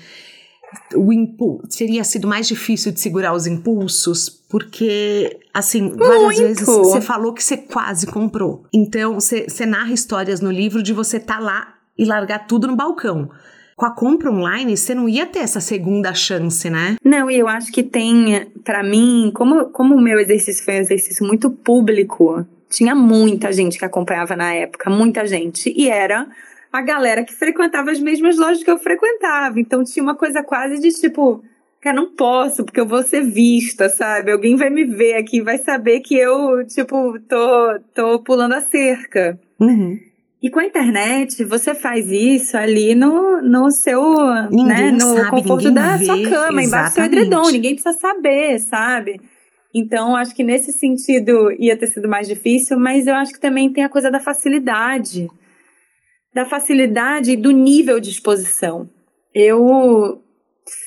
O 0.95 1.13
impulso 1.13 1.79
teria 1.79 2.05
sido 2.05 2.27
mais 2.27 2.49
difícil 2.49 2.93
de 2.93 3.01
segurar 3.01 3.33
os 3.33 3.47
impulsos, 3.47 4.29
porque, 4.29 5.39
assim, 5.55 5.83
muito. 5.83 5.99
várias 5.99 6.39
vezes 6.39 6.67
você 6.67 7.01
falou 7.01 7.33
que 7.33 7.43
você 7.43 7.57
quase 7.57 8.07
comprou. 8.07 8.65
Então, 8.73 9.15
você, 9.15 9.47
você 9.49 9.65
narra 9.65 9.93
histórias 9.93 10.41
no 10.41 10.51
livro 10.51 10.83
de 10.83 10.93
você 10.93 11.19
estar 11.19 11.37
tá 11.37 11.41
lá 11.41 11.75
e 11.97 12.05
largar 12.05 12.47
tudo 12.47 12.67
no 12.67 12.77
balcão 12.77 13.31
com 13.77 13.85
a 13.85 13.91
compra 13.91 14.31
online, 14.31 14.75
você 14.75 14.95
não 14.95 15.07
ia 15.07 15.27
ter 15.27 15.41
essa 15.41 15.61
segunda 15.61 16.15
chance, 16.15 16.71
né? 16.71 16.97
Não, 17.05 17.31
e 17.31 17.39
eu 17.39 17.47
acho 17.47 17.71
que 17.71 17.83
tem, 17.83 18.51
para 18.65 18.83
mim, 18.83 19.31
como, 19.35 19.67
como 19.67 19.95
o 19.95 20.01
meu 20.01 20.19
exercício 20.19 20.65
foi 20.65 20.77
um 20.77 20.81
exercício 20.81 21.27
muito 21.27 21.51
público, 21.51 22.47
tinha 22.71 22.95
muita 22.95 23.53
gente 23.53 23.79
que 23.79 23.85
acompanhava 23.85 24.35
na 24.35 24.55
época, 24.55 24.89
muita 24.89 25.27
gente, 25.27 25.73
e 25.77 25.91
era 25.91 26.27
a 26.79 26.83
galera 26.83 27.25
que 27.25 27.35
frequentava 27.35 27.91
as 27.91 28.01
mesmas 28.01 28.37
lojas 28.37 28.63
que 28.63 28.71
eu 28.71 28.79
frequentava. 28.79 29.59
Então 29.59 29.83
tinha 29.83 30.03
uma 30.03 30.15
coisa 30.15 30.43
quase 30.43 30.81
de 30.81 30.91
tipo, 31.01 31.43
cara, 31.81 31.97
não 31.97 32.15
posso, 32.15 32.65
porque 32.65 32.81
eu 32.81 32.87
vou 32.87 33.03
ser 33.03 33.23
vista, 33.23 33.89
sabe? 33.89 34.31
Alguém 34.31 34.57
vai 34.57 34.71
me 34.71 34.85
ver 34.85 35.15
aqui, 35.15 35.41
vai 35.41 35.59
saber 35.59 36.01
que 36.01 36.17
eu, 36.17 36.67
tipo, 36.67 37.19
tô, 37.29 37.81
tô 37.95 38.19
pulando 38.21 38.55
a 38.55 38.61
cerca. 38.61 39.39
Uhum. 39.59 39.99
E 40.43 40.51
com 40.51 40.61
a 40.61 40.67
internet, 40.67 41.43
você 41.45 41.75
faz 41.75 42.11
isso 42.11 42.57
ali 42.57 42.95
no, 42.95 43.41
no 43.41 43.71
seu, 43.71 44.03
ninguém 44.51 44.67
né, 44.67 44.93
no 44.93 45.17
sabe, 45.17 45.31
conforto 45.31 45.71
da 45.71 45.97
vê, 45.97 46.05
sua 46.05 46.15
cama, 46.15 46.63
exatamente. 46.63 46.67
embaixo 46.67 46.91
do 46.91 46.95
seu 46.95 47.05
edredom, 47.05 47.51
ninguém 47.51 47.75
precisa 47.75 47.99
saber, 47.99 48.59
sabe? 48.61 49.21
Então, 49.75 50.15
acho 50.15 50.35
que 50.35 50.45
nesse 50.45 50.73
sentido 50.73 51.51
ia 51.59 51.77
ter 51.77 51.87
sido 51.87 52.09
mais 52.09 52.29
difícil, 52.29 52.79
mas 52.79 53.07
eu 53.07 53.15
acho 53.15 53.33
que 53.33 53.41
também 53.41 53.73
tem 53.73 53.85
a 53.85 53.89
coisa 53.89 54.11
da 54.11 54.21
facilidade. 54.21 55.29
Da 56.37 56.45
facilidade 56.45 57.33
e 57.33 57.37
do 57.37 57.51
nível 57.51 57.99
de 57.99 58.11
exposição. 58.11 58.89
Eu 59.35 60.23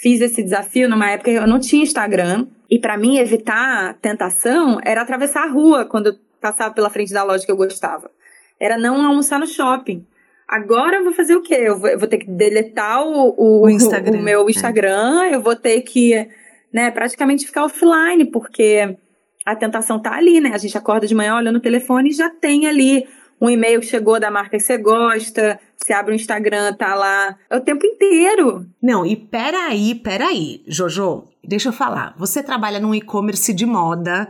fiz 0.02 0.22
esse 0.22 0.44
desafio 0.44 0.88
numa 0.88 1.10
época 1.10 1.32
que 1.32 1.38
eu 1.38 1.48
não 1.48 1.60
tinha 1.60 1.84
Instagram, 1.84 2.48
e 2.70 2.78
para 2.78 2.98
mim 2.98 3.18
evitar 3.18 3.96
tentação 4.02 4.80
era 4.84 5.02
atravessar 5.02 5.44
a 5.44 5.52
rua 5.52 5.86
quando 5.86 6.08
eu 6.08 6.14
passava 6.40 6.74
pela 6.74 6.90
frente 6.90 7.12
da 7.12 7.24
loja 7.24 7.46
que 7.46 7.52
eu 7.52 7.58
gostava 7.58 8.12
era 8.60 8.78
não 8.78 9.06
almoçar 9.06 9.40
no 9.40 9.48
shopping. 9.48 10.06
Agora 10.48 10.98
eu 10.98 11.04
vou 11.04 11.14
fazer 11.14 11.36
o 11.36 11.42
quê? 11.42 11.56
Eu 11.56 11.80
vou, 11.80 11.90
eu 11.90 11.98
vou 11.98 12.08
ter 12.08 12.18
que 12.18 12.30
deletar 12.30 13.04
o, 13.04 13.34
o, 13.38 13.66
o, 13.66 13.70
Instagram, 13.70 14.20
o 14.20 14.24
meu 14.24 14.48
é. 14.48 14.52
Instagram, 14.52 15.24
é. 15.24 15.36
eu 15.36 15.42
vou 15.42 15.56
ter 15.56 15.82
que 15.82 16.28
né, 16.74 16.92
praticamente 16.92 17.46
ficar 17.46 17.66
offline, 17.66 18.26
porque 18.26 18.98
a 19.46 19.56
tentação 19.56 20.00
tá 20.00 20.14
ali, 20.16 20.42
né? 20.42 20.52
A 20.54 20.58
gente 20.58 20.78
acorda 20.78 21.08
de 21.08 21.16
manhã, 21.16 21.36
olha 21.36 21.52
no 21.52 21.60
telefone 21.60 22.10
e 22.10 22.14
já 22.14 22.30
tem 22.30 22.68
ali 22.68 23.08
um 23.42 23.50
e-mail 23.50 23.82
chegou 23.82 24.20
da 24.20 24.30
marca 24.30 24.58
que 24.58 24.60
você 24.60 24.78
gosta, 24.78 25.60
você 25.78 25.94
abre 25.94 26.14
o 26.14 26.16
Instagram, 26.16 26.74
tá 26.74 26.94
lá. 26.94 27.38
É 27.50 27.58
o 27.58 27.62
tempo 27.62 27.86
inteiro. 27.86 28.66
Não, 28.82 29.06
e 29.06 29.16
peraí, 29.16 29.96
peraí, 29.96 30.64
Jojo, 30.68 31.24
deixa 31.44 31.70
eu 31.70 31.74
falar. 31.74 32.16
Você 32.18 32.44
trabalha 32.44 32.80
num 32.80 32.94
e-commerce 32.94 33.54
de 33.54 33.66
moda 33.66 34.28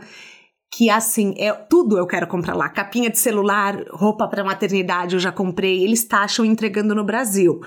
que 0.72 0.88
assim, 0.88 1.34
é 1.36 1.52
tudo 1.52 1.98
eu 1.98 2.06
quero 2.06 2.28
comprar 2.28 2.54
lá. 2.54 2.68
Capinha 2.68 3.10
de 3.10 3.18
celular, 3.18 3.84
roupa 3.90 4.28
para 4.28 4.44
maternidade 4.44 5.14
eu 5.14 5.20
já 5.20 5.32
comprei, 5.32 5.82
eles 5.82 6.04
taxam 6.04 6.44
entregando 6.44 6.94
no 6.94 7.04
Brasil. 7.04 7.60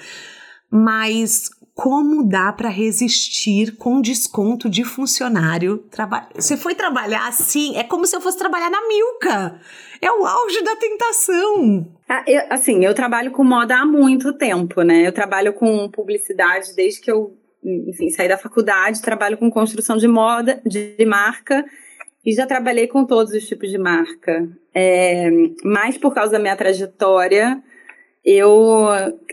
Mas 0.71 1.49
como 1.75 2.23
dá 2.23 2.53
para 2.53 2.69
resistir 2.69 3.75
com 3.77 3.99
desconto 3.99 4.69
de 4.69 4.83
funcionário? 4.83 5.79
Traba 5.89 6.29
Você 6.36 6.55
foi 6.55 6.75
trabalhar 6.75 7.27
assim, 7.27 7.75
é 7.77 7.83
como 7.83 8.05
se 8.05 8.15
eu 8.15 8.21
fosse 8.21 8.38
trabalhar 8.38 8.69
na 8.69 8.88
Milka. 8.88 9.59
É 9.99 10.12
o 10.12 10.25
auge 10.25 10.62
da 10.63 10.75
tentação. 10.75 11.88
Ah, 12.07 12.23
eu, 12.27 12.41
assim, 12.49 12.86
eu 12.86 12.93
trabalho 12.93 13.31
com 13.31 13.43
moda 13.43 13.75
há 13.75 13.86
muito 13.86 14.33
tempo, 14.33 14.83
né? 14.83 15.07
Eu 15.07 15.12
trabalho 15.12 15.53
com 15.53 15.89
publicidade 15.89 16.75
desde 16.75 17.01
que 17.01 17.12
eu, 17.12 17.36
enfim, 17.63 18.09
saí 18.12 18.27
da 18.27 18.38
faculdade, 18.38 19.01
trabalho 19.01 19.38
com 19.38 19.49
construção 19.49 19.97
de 19.97 20.07
moda, 20.07 20.62
de, 20.65 20.95
de 20.95 21.05
marca 21.05 21.65
e 22.23 22.33
já 22.33 22.45
trabalhei 22.45 22.88
com 22.88 23.03
todos 23.03 23.33
os 23.33 23.47
tipos 23.47 23.69
de 23.69 23.79
marca. 23.79 24.47
É, 24.75 25.29
mas 25.63 25.97
por 25.97 26.13
causa 26.13 26.33
da 26.33 26.39
minha 26.39 26.55
trajetória, 26.55 27.63
eu 28.23 28.88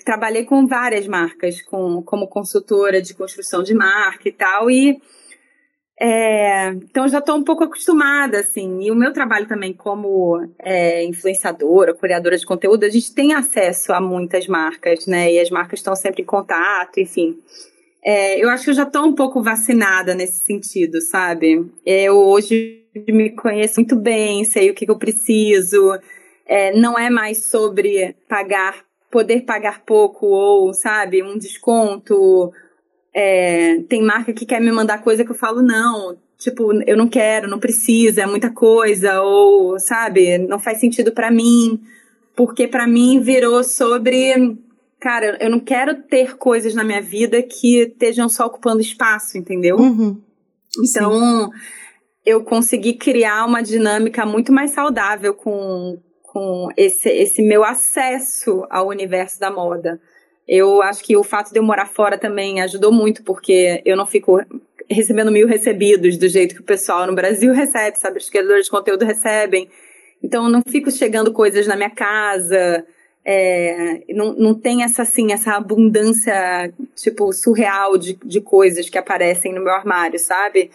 trabalhei 0.04 0.44
com 0.44 0.66
várias 0.66 1.06
marcas, 1.06 1.62
com, 1.62 2.02
como 2.02 2.26
consultora 2.26 3.00
de 3.00 3.14
construção 3.14 3.62
de 3.62 3.74
marca 3.74 4.28
e 4.28 4.32
tal. 4.32 4.70
E 4.70 5.00
é, 6.02 6.68
então 6.70 7.06
já 7.06 7.18
estou 7.18 7.36
um 7.36 7.44
pouco 7.44 7.62
acostumada, 7.62 8.40
assim. 8.40 8.82
E 8.82 8.90
o 8.90 8.94
meu 8.94 9.12
trabalho 9.12 9.46
também 9.46 9.72
como 9.72 10.40
é, 10.58 11.04
influenciadora, 11.04 11.94
criadora 11.94 12.38
de 12.38 12.46
conteúdo, 12.46 12.84
a 12.84 12.88
gente 12.88 13.14
tem 13.14 13.34
acesso 13.34 13.92
a 13.92 14.00
muitas 14.00 14.46
marcas, 14.46 15.06
né? 15.06 15.32
E 15.32 15.38
as 15.38 15.50
marcas 15.50 15.80
estão 15.80 15.94
sempre 15.94 16.22
em 16.22 16.26
contato, 16.26 16.98
enfim. 16.98 17.38
É, 18.02 18.42
eu 18.42 18.48
acho 18.48 18.64
que 18.64 18.70
eu 18.70 18.74
já 18.74 18.84
estou 18.84 19.04
um 19.04 19.14
pouco 19.14 19.42
vacinada 19.42 20.14
nesse 20.14 20.40
sentido, 20.40 21.02
sabe? 21.02 21.66
Eu 21.84 22.16
hoje 22.16 22.82
me 23.06 23.30
conheço 23.30 23.78
muito 23.80 23.94
bem, 23.94 24.42
sei 24.44 24.70
o 24.70 24.74
que, 24.74 24.86
que 24.86 24.90
eu 24.90 24.98
preciso. 24.98 25.98
É, 26.52 26.76
não 26.76 26.98
é 26.98 27.08
mais 27.08 27.44
sobre 27.44 28.16
pagar, 28.28 28.84
poder 29.08 29.42
pagar 29.42 29.84
pouco 29.84 30.26
ou, 30.26 30.74
sabe, 30.74 31.22
um 31.22 31.38
desconto. 31.38 32.52
É, 33.14 33.80
tem 33.88 34.02
marca 34.02 34.32
que 34.32 34.44
quer 34.44 34.60
me 34.60 34.72
mandar 34.72 35.02
coisa 35.02 35.24
que 35.24 35.30
eu 35.30 35.36
falo, 35.36 35.62
não, 35.62 36.18
tipo, 36.36 36.72
eu 36.86 36.96
não 36.96 37.06
quero, 37.06 37.48
não 37.48 37.60
precisa, 37.60 38.22
é 38.22 38.26
muita 38.26 38.50
coisa, 38.50 39.22
ou, 39.22 39.78
sabe, 39.78 40.38
não 40.38 40.58
faz 40.58 40.78
sentido 40.78 41.12
para 41.12 41.30
mim, 41.30 41.80
porque 42.34 42.66
para 42.66 42.86
mim 42.86 43.20
virou 43.20 43.62
sobre, 43.62 44.56
cara, 44.98 45.38
eu 45.40 45.50
não 45.50 45.60
quero 45.60 46.02
ter 46.02 46.36
coisas 46.36 46.74
na 46.74 46.82
minha 46.82 47.00
vida 47.00 47.42
que 47.42 47.82
estejam 47.82 48.28
só 48.28 48.46
ocupando 48.46 48.80
espaço, 48.80 49.38
entendeu? 49.38 49.76
Uhum. 49.76 50.20
Então, 50.82 51.52
Sim 51.52 51.58
eu 52.24 52.44
consegui 52.44 52.94
criar 52.94 53.44
uma 53.46 53.62
dinâmica 53.62 54.26
muito 54.26 54.52
mais 54.52 54.72
saudável 54.72 55.34
com, 55.34 55.98
com 56.32 56.68
esse, 56.76 57.08
esse 57.08 57.42
meu 57.42 57.64
acesso 57.64 58.64
ao 58.70 58.86
universo 58.86 59.40
da 59.40 59.50
moda. 59.50 60.00
Eu 60.46 60.80
acho 60.80 61.02
que 61.02 61.16
o 61.16 61.24
fato 61.24 61.52
de 61.52 61.58
eu 61.58 61.62
morar 61.62 61.86
fora 61.86 62.16
também 62.16 62.60
ajudou 62.60 62.92
muito, 62.92 63.24
porque 63.24 63.82
eu 63.84 63.96
não 63.96 64.06
fico 64.06 64.40
recebendo 64.88 65.32
mil 65.32 65.48
recebidos 65.48 66.16
do 66.16 66.28
jeito 66.28 66.54
que 66.54 66.60
o 66.60 66.64
pessoal 66.64 67.04
no 67.04 67.16
Brasil 67.16 67.52
recebe, 67.52 67.98
sabe? 67.98 68.18
Os 68.18 68.30
criadores 68.30 68.66
de 68.66 68.70
conteúdo 68.70 69.04
recebem. 69.04 69.68
Então, 70.22 70.44
eu 70.44 70.50
não 70.50 70.62
fico 70.62 70.88
chegando 70.92 71.32
coisas 71.32 71.66
na 71.66 71.74
minha 71.74 71.90
casa. 71.90 72.86
É, 73.24 74.04
não, 74.10 74.32
não 74.34 74.54
tem 74.54 74.84
essa, 74.84 75.02
assim, 75.02 75.32
essa 75.32 75.54
abundância, 75.54 76.72
tipo, 76.94 77.32
surreal 77.32 77.98
de, 77.98 78.16
de 78.24 78.40
coisas 78.40 78.88
que 78.88 78.98
aparecem 78.98 79.52
no 79.52 79.64
meu 79.64 79.72
armário, 79.72 80.18
sabe? 80.18 80.70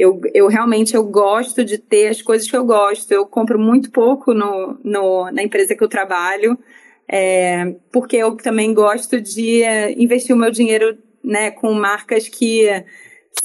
Eu, 0.00 0.18
eu 0.32 0.46
realmente 0.46 0.96
eu 0.96 1.04
gosto 1.04 1.62
de 1.62 1.76
ter 1.76 2.08
as 2.08 2.22
coisas 2.22 2.50
que 2.50 2.56
eu 2.56 2.64
gosto. 2.64 3.12
Eu 3.12 3.26
compro 3.26 3.58
muito 3.58 3.90
pouco 3.90 4.32
no, 4.32 4.78
no, 4.82 5.30
na 5.30 5.42
empresa 5.42 5.74
que 5.74 5.84
eu 5.84 5.88
trabalho, 5.88 6.58
é, 7.06 7.74
porque 7.92 8.16
eu 8.16 8.34
também 8.34 8.72
gosto 8.72 9.20
de 9.20 9.62
é, 9.62 9.92
investir 10.00 10.34
o 10.34 10.38
meu 10.38 10.50
dinheiro 10.50 10.96
né, 11.22 11.50
com 11.50 11.70
marcas 11.74 12.28
que 12.30 12.66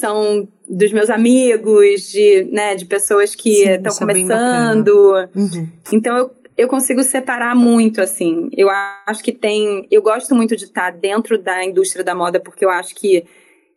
são 0.00 0.48
dos 0.66 0.92
meus 0.92 1.10
amigos, 1.10 2.10
de, 2.10 2.44
né, 2.50 2.74
de 2.74 2.86
pessoas 2.86 3.34
que 3.34 3.68
estão 3.68 3.92
é 3.92 3.98
começando. 3.98 5.28
Uhum. 5.34 5.68
Então 5.92 6.16
eu, 6.16 6.30
eu 6.56 6.68
consigo 6.68 7.02
separar 7.02 7.54
muito, 7.54 8.00
assim. 8.00 8.48
Eu 8.56 8.68
acho 9.06 9.22
que 9.22 9.30
tem. 9.30 9.86
Eu 9.90 10.00
gosto 10.00 10.34
muito 10.34 10.56
de 10.56 10.64
estar 10.64 10.90
dentro 10.90 11.36
da 11.36 11.62
indústria 11.62 12.02
da 12.02 12.14
moda, 12.14 12.40
porque 12.40 12.64
eu 12.64 12.70
acho 12.70 12.94
que 12.94 13.24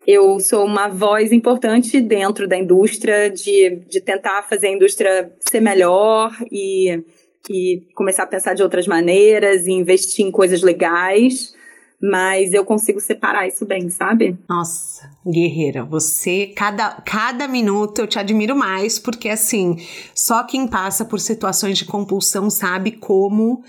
eu 0.08 0.40
sou 0.40 0.66
uma 0.66 0.88
voz 0.88 1.32
importante 1.32 2.02
dentro 2.02 2.48
da 2.48 2.58
indústria, 2.58 3.30
de, 3.30 3.82
de 3.88 4.02
tentar 4.02 4.44
fazer 4.44 4.68
a 4.68 4.72
indústria 4.72 5.32
ser 5.40 5.60
melhor 5.60 6.32
e, 6.52 7.04
e 7.50 7.84
começar 7.94 8.24
a 8.24 8.28
pensar 8.28 8.54
de 8.54 8.64
outras 8.64 8.88
maneiras 8.88 9.68
e 9.68 9.72
investir 9.72 10.26
em 10.26 10.32
coisas 10.32 10.62
legais 10.62 11.54
mas 12.02 12.54
eu 12.54 12.64
consigo 12.64 13.00
separar 13.00 13.48
isso 13.48 13.66
bem, 13.66 13.90
sabe? 13.90 14.38
Nossa, 14.48 15.10
guerreira, 15.26 15.84
você, 15.84 16.54
cada, 16.56 16.92
cada 17.06 17.48
minuto 17.48 18.00
eu 18.00 18.08
te 18.08 18.18
admiro 18.18 18.56
mais, 18.56 18.98
porque 18.98 19.30
assim, 19.30 19.78
só 20.16 20.44
quem 20.44 20.68
passa 20.68 21.04
por 21.04 21.20
situações 21.20 21.78
de 21.78 21.86
compulsão 21.86 22.50
sabe 22.50 22.92
como 22.92 23.64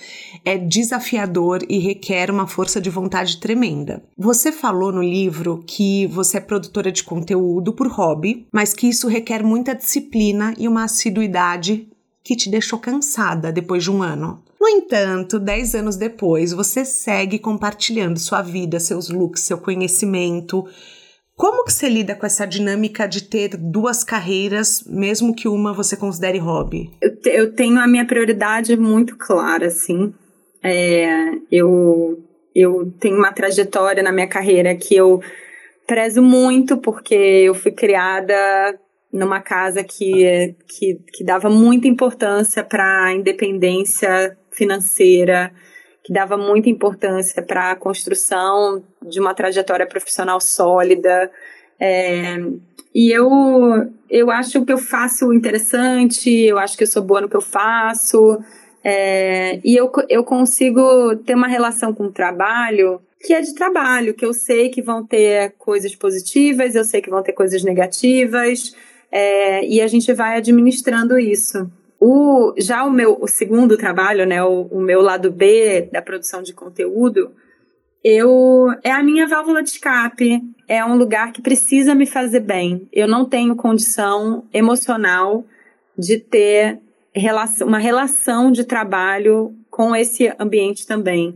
é 0.44 0.56
desafiador 0.56 1.60
e 1.68 1.78
requer 1.78 2.30
uma 2.30 2.46
força 2.46 2.80
de 2.80 2.90
vontade 2.90 3.38
tremenda. 3.38 4.02
Você 4.16 4.52
falou 4.52 4.92
no 4.92 5.02
livro 5.02 5.62
que 5.66 6.06
você 6.06 6.38
é 6.38 6.40
produtora 6.40 6.92
de 6.92 7.02
conteúdo 7.02 7.72
por 7.72 7.88
hobby, 7.88 8.46
mas 8.52 8.72
que 8.72 8.88
isso 8.88 9.08
requer 9.08 9.42
muita 9.42 9.74
disciplina 9.74 10.54
e 10.56 10.68
uma 10.68 10.84
assiduidade 10.84 11.88
que 12.22 12.36
te 12.36 12.50
deixou 12.50 12.78
cansada 12.78 13.52
depois 13.52 13.82
de 13.82 13.90
um 13.90 14.02
ano. 14.02 14.42
No 14.60 14.68
entanto, 14.68 15.38
10 15.40 15.74
anos 15.74 15.96
depois, 15.96 16.52
você 16.52 16.84
segue 16.84 17.38
compartilhando 17.38 18.18
sua 18.18 18.42
vida, 18.42 18.78
seus 18.78 19.08
looks, 19.08 19.42
seu 19.42 19.56
conhecimento. 19.56 20.66
Como 21.34 21.64
que 21.64 21.72
você 21.72 21.88
lida 21.88 22.14
com 22.14 22.26
essa 22.26 22.46
dinâmica 22.46 23.08
de 23.08 23.22
ter 23.22 23.56
duas 23.56 24.04
carreiras, 24.04 24.84
mesmo 24.86 25.34
que 25.34 25.48
uma 25.48 25.72
você 25.72 25.96
considere 25.96 26.36
hobby? 26.36 26.90
Eu, 27.00 27.16
te, 27.16 27.30
eu 27.30 27.54
tenho 27.54 27.80
a 27.80 27.86
minha 27.86 28.04
prioridade 28.04 28.76
muito 28.76 29.16
clara, 29.16 29.68
assim. 29.68 30.12
É, 30.62 31.30
eu, 31.50 32.22
eu 32.54 32.92
tenho 33.00 33.16
uma 33.16 33.32
trajetória 33.32 34.02
na 34.02 34.12
minha 34.12 34.28
carreira 34.28 34.74
que 34.74 34.94
eu 34.94 35.22
prezo 35.86 36.20
muito, 36.20 36.76
porque 36.76 37.14
eu 37.14 37.54
fui 37.54 37.72
criada 37.72 38.34
numa 39.10 39.40
casa 39.40 39.82
que, 39.82 40.54
que, 40.68 41.00
que 41.10 41.24
dava 41.24 41.48
muita 41.48 41.88
importância 41.88 42.62
para 42.62 43.04
a 43.06 43.14
independência 43.14 44.36
financeira, 44.60 45.50
que 46.04 46.12
dava 46.12 46.36
muita 46.36 46.68
importância 46.68 47.42
para 47.42 47.70
a 47.70 47.76
construção 47.76 48.84
de 49.02 49.18
uma 49.18 49.32
trajetória 49.32 49.86
profissional 49.86 50.38
sólida. 50.40 51.30
É, 51.78 52.36
e 52.94 53.10
eu, 53.10 53.28
eu 54.10 54.30
acho 54.30 54.64
que 54.64 54.72
eu 54.72 54.78
faço 54.78 55.32
interessante, 55.32 56.30
eu 56.30 56.58
acho 56.58 56.76
que 56.76 56.82
eu 56.82 56.88
sou 56.88 57.02
boa 57.02 57.22
no 57.22 57.28
que 57.28 57.36
eu 57.36 57.40
faço, 57.40 58.38
é, 58.84 59.60
e 59.64 59.74
eu, 59.74 59.90
eu 60.08 60.22
consigo 60.24 61.16
ter 61.16 61.34
uma 61.34 61.48
relação 61.48 61.94
com 61.94 62.04
o 62.04 62.12
trabalho 62.12 63.00
que 63.22 63.34
é 63.34 63.40
de 63.40 63.54
trabalho, 63.54 64.14
que 64.14 64.24
eu 64.24 64.32
sei 64.32 64.70
que 64.70 64.80
vão 64.80 65.04
ter 65.04 65.52
coisas 65.58 65.94
positivas, 65.94 66.74
eu 66.74 66.84
sei 66.84 67.02
que 67.02 67.10
vão 67.10 67.22
ter 67.22 67.34
coisas 67.34 67.62
negativas, 67.62 68.74
é, 69.12 69.64
e 69.66 69.80
a 69.80 69.86
gente 69.86 70.10
vai 70.14 70.38
administrando 70.38 71.18
isso. 71.18 71.70
O, 72.00 72.54
já 72.56 72.82
o 72.84 72.90
meu 72.90 73.18
o 73.20 73.28
segundo 73.28 73.76
trabalho, 73.76 74.24
né, 74.24 74.42
o, 74.42 74.62
o 74.70 74.80
meu 74.80 75.02
lado 75.02 75.30
B 75.30 75.90
da 75.92 76.00
produção 76.00 76.42
de 76.42 76.54
conteúdo, 76.54 77.30
eu 78.02 78.68
é 78.82 78.90
a 78.90 79.02
minha 79.02 79.26
válvula 79.26 79.62
de 79.62 79.70
escape, 79.70 80.40
é 80.66 80.82
um 80.82 80.96
lugar 80.96 81.32
que 81.32 81.42
precisa 81.42 81.94
me 81.94 82.06
fazer 82.06 82.40
bem. 82.40 82.88
Eu 82.90 83.06
não 83.06 83.26
tenho 83.26 83.54
condição 83.54 84.48
emocional 84.54 85.44
de 85.98 86.18
ter 86.18 86.80
relação, 87.14 87.68
uma 87.68 87.78
relação 87.78 88.50
de 88.50 88.64
trabalho 88.64 89.54
com 89.70 89.94
esse 89.94 90.32
ambiente 90.38 90.86
também. 90.86 91.34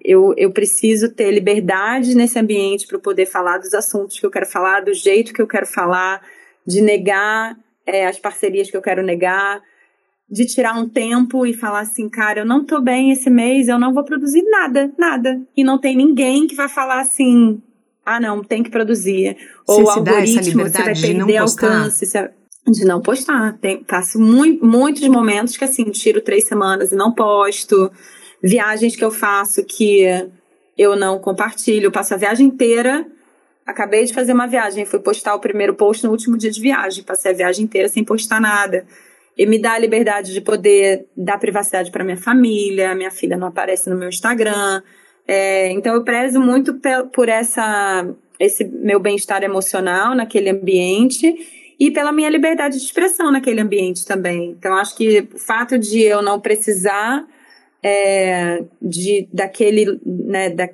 Eu, 0.00 0.32
eu 0.36 0.52
preciso 0.52 1.12
ter 1.12 1.32
liberdade 1.32 2.14
nesse 2.14 2.38
ambiente 2.38 2.86
para 2.86 2.98
poder 2.98 3.26
falar 3.26 3.58
dos 3.58 3.74
assuntos 3.74 4.20
que 4.20 4.26
eu 4.26 4.30
quero 4.30 4.46
falar, 4.46 4.80
do 4.80 4.94
jeito 4.94 5.32
que 5.32 5.42
eu 5.42 5.48
quero 5.48 5.66
falar, 5.66 6.22
de 6.64 6.80
negar 6.80 7.58
é, 7.84 8.06
as 8.06 8.18
parcerias 8.18 8.70
que 8.70 8.76
eu 8.76 8.82
quero 8.82 9.02
negar, 9.02 9.60
de 10.28 10.44
tirar 10.44 10.76
um 10.76 10.88
tempo 10.88 11.46
e 11.46 11.54
falar 11.54 11.80
assim, 11.80 12.08
cara, 12.08 12.40
eu 12.40 12.46
não 12.46 12.64
tô 12.64 12.80
bem 12.80 13.12
esse 13.12 13.30
mês, 13.30 13.68
eu 13.68 13.78
não 13.78 13.94
vou 13.94 14.04
produzir 14.04 14.42
nada, 14.42 14.92
nada. 14.98 15.40
E 15.56 15.62
não 15.62 15.78
tem 15.78 15.96
ninguém 15.96 16.46
que 16.46 16.54
vai 16.54 16.68
falar 16.68 17.00
assim, 17.00 17.62
ah, 18.04 18.20
não, 18.20 18.42
tem 18.42 18.62
que 18.62 18.70
produzir. 18.70 19.36
Ou 19.66 19.84
o 19.84 19.90
algoritmo, 19.90 20.62
você 20.62 20.82
vai 20.82 20.94
perder 20.94 21.36
alcance. 21.36 22.06
Você... 22.06 22.30
De 22.66 22.84
não 22.84 23.00
postar. 23.00 23.56
Tem, 23.58 23.84
passo 23.84 24.18
muito, 24.18 24.66
muitos 24.66 25.06
momentos 25.06 25.56
que 25.56 25.62
assim, 25.62 25.84
tiro 25.84 26.20
três 26.20 26.44
semanas 26.44 26.90
e 26.90 26.96
não 26.96 27.12
posto. 27.12 27.90
Viagens 28.42 28.96
que 28.96 29.04
eu 29.04 29.12
faço 29.12 29.64
que 29.64 30.04
eu 30.76 30.96
não 30.96 31.20
compartilho. 31.20 31.92
passo 31.92 32.14
a 32.14 32.16
viagem 32.16 32.48
inteira. 32.48 33.06
Acabei 33.64 34.04
de 34.04 34.12
fazer 34.12 34.32
uma 34.32 34.46
viagem, 34.46 34.84
fui 34.84 34.98
postar 34.98 35.34
o 35.34 35.40
primeiro 35.40 35.74
post 35.74 36.04
no 36.04 36.10
último 36.10 36.36
dia 36.36 36.50
de 36.50 36.60
viagem. 36.60 37.04
Passei 37.04 37.30
a 37.30 37.34
viagem 37.34 37.64
inteira 37.64 37.88
sem 37.88 38.02
postar 38.02 38.40
nada 38.40 38.84
e 39.36 39.44
me 39.44 39.58
dá 39.58 39.72
a 39.72 39.78
liberdade 39.78 40.32
de 40.32 40.40
poder 40.40 41.06
dar 41.16 41.38
privacidade 41.38 41.90
para 41.90 42.04
minha 42.04 42.16
família, 42.16 42.94
minha 42.94 43.10
filha 43.10 43.36
não 43.36 43.48
aparece 43.48 43.90
no 43.90 43.96
meu 43.96 44.08
Instagram. 44.08 44.82
É, 45.28 45.70
então 45.72 45.94
eu 45.94 46.04
prezo 46.04 46.40
muito 46.40 46.80
por 47.12 47.28
essa 47.28 48.08
esse 48.38 48.64
meu 48.64 49.00
bem-estar 49.00 49.42
emocional 49.42 50.14
naquele 50.14 50.50
ambiente 50.50 51.34
e 51.78 51.90
pela 51.90 52.12
minha 52.12 52.28
liberdade 52.28 52.76
de 52.76 52.84
expressão 52.84 53.30
naquele 53.30 53.60
ambiente 53.60 54.06
também. 54.06 54.50
Então 54.58 54.74
acho 54.76 54.96
que 54.96 55.26
o 55.34 55.38
fato 55.38 55.78
de 55.78 56.00
eu 56.02 56.22
não 56.22 56.40
precisar 56.40 57.26
é, 57.82 58.64
de 58.80 59.28
daquele 59.32 60.00
né, 60.04 60.50
da, 60.50 60.68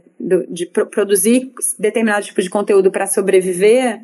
de 0.48 0.66
produzir 0.66 1.53
determinado 1.79 2.25
tipo 2.25 2.40
de 2.40 2.51
conteúdo 2.51 2.90
para 2.90 3.07
sobreviver 3.07 4.01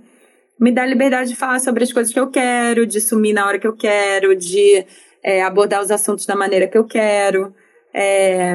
me 0.59 0.73
dá 0.73 0.85
liberdade 0.85 1.31
de 1.31 1.37
falar 1.37 1.61
sobre 1.61 1.85
as 1.85 1.92
coisas 1.92 2.12
que 2.12 2.18
eu 2.18 2.29
quero, 2.29 2.87
de 2.87 3.01
sumir 3.01 3.33
na 3.33 3.47
hora 3.47 3.59
que 3.59 3.66
eu 3.66 3.77
quero, 3.77 4.35
de 4.35 4.85
é, 5.23 5.42
abordar 5.42 5.83
os 5.83 5.90
assuntos 5.90 6.27
da 6.27 6.35
maneira 6.35 6.66
que 6.66 6.77
eu 6.77 6.85
quero. 6.85 7.55
É, 7.94 8.55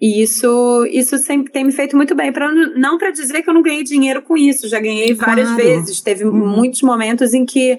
e 0.00 0.22
isso, 0.22 0.86
isso 0.90 1.18
sempre 1.18 1.52
tem 1.52 1.64
me 1.64 1.72
feito 1.72 1.96
muito 1.96 2.14
bem. 2.14 2.32
Pra, 2.32 2.50
não 2.50 2.96
para 2.96 3.10
dizer 3.10 3.42
que 3.42 3.50
eu 3.50 3.54
não 3.54 3.62
ganhei 3.62 3.82
dinheiro 3.82 4.22
com 4.22 4.36
isso, 4.36 4.68
já 4.68 4.80
ganhei 4.80 5.12
várias 5.12 5.48
claro. 5.48 5.62
vezes. 5.62 6.00
Teve 6.00 6.24
uhum. 6.24 6.32
muitos 6.32 6.82
momentos 6.82 7.34
em 7.34 7.44
que 7.44 7.78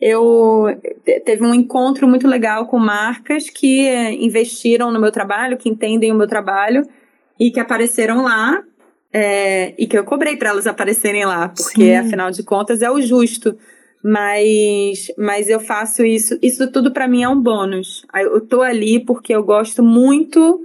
eu 0.00 0.64
teve 1.24 1.44
um 1.44 1.54
encontro 1.54 2.08
muito 2.08 2.26
legal 2.26 2.66
com 2.66 2.78
marcas 2.78 3.50
que 3.50 3.86
investiram 4.18 4.90
no 4.90 5.00
meu 5.00 5.12
trabalho, 5.12 5.58
que 5.58 5.68
entendem 5.68 6.10
o 6.10 6.14
meu 6.14 6.26
trabalho 6.26 6.88
e 7.38 7.50
que 7.50 7.60
apareceram 7.60 8.22
lá 8.22 8.62
é, 9.12 9.74
e 9.78 9.86
que 9.86 9.98
eu 9.98 10.04
cobrei 10.04 10.36
para 10.36 10.50
elas 10.50 10.66
aparecerem 10.66 11.24
lá, 11.24 11.48
porque 11.48 11.82
Sim. 11.82 11.94
afinal 11.96 12.30
de 12.30 12.42
contas 12.42 12.82
é 12.82 12.90
o 12.90 13.00
justo. 13.00 13.56
Mas, 14.02 15.08
mas 15.18 15.50
eu 15.50 15.60
faço 15.60 16.02
isso, 16.02 16.38
isso 16.40 16.72
tudo 16.72 16.90
para 16.90 17.06
mim 17.06 17.22
é 17.22 17.28
um 17.28 17.38
bônus. 17.38 18.06
Eu 18.14 18.40
tô 18.40 18.62
ali 18.62 18.98
porque 19.04 19.34
eu 19.34 19.44
gosto 19.44 19.82
muito 19.82 20.64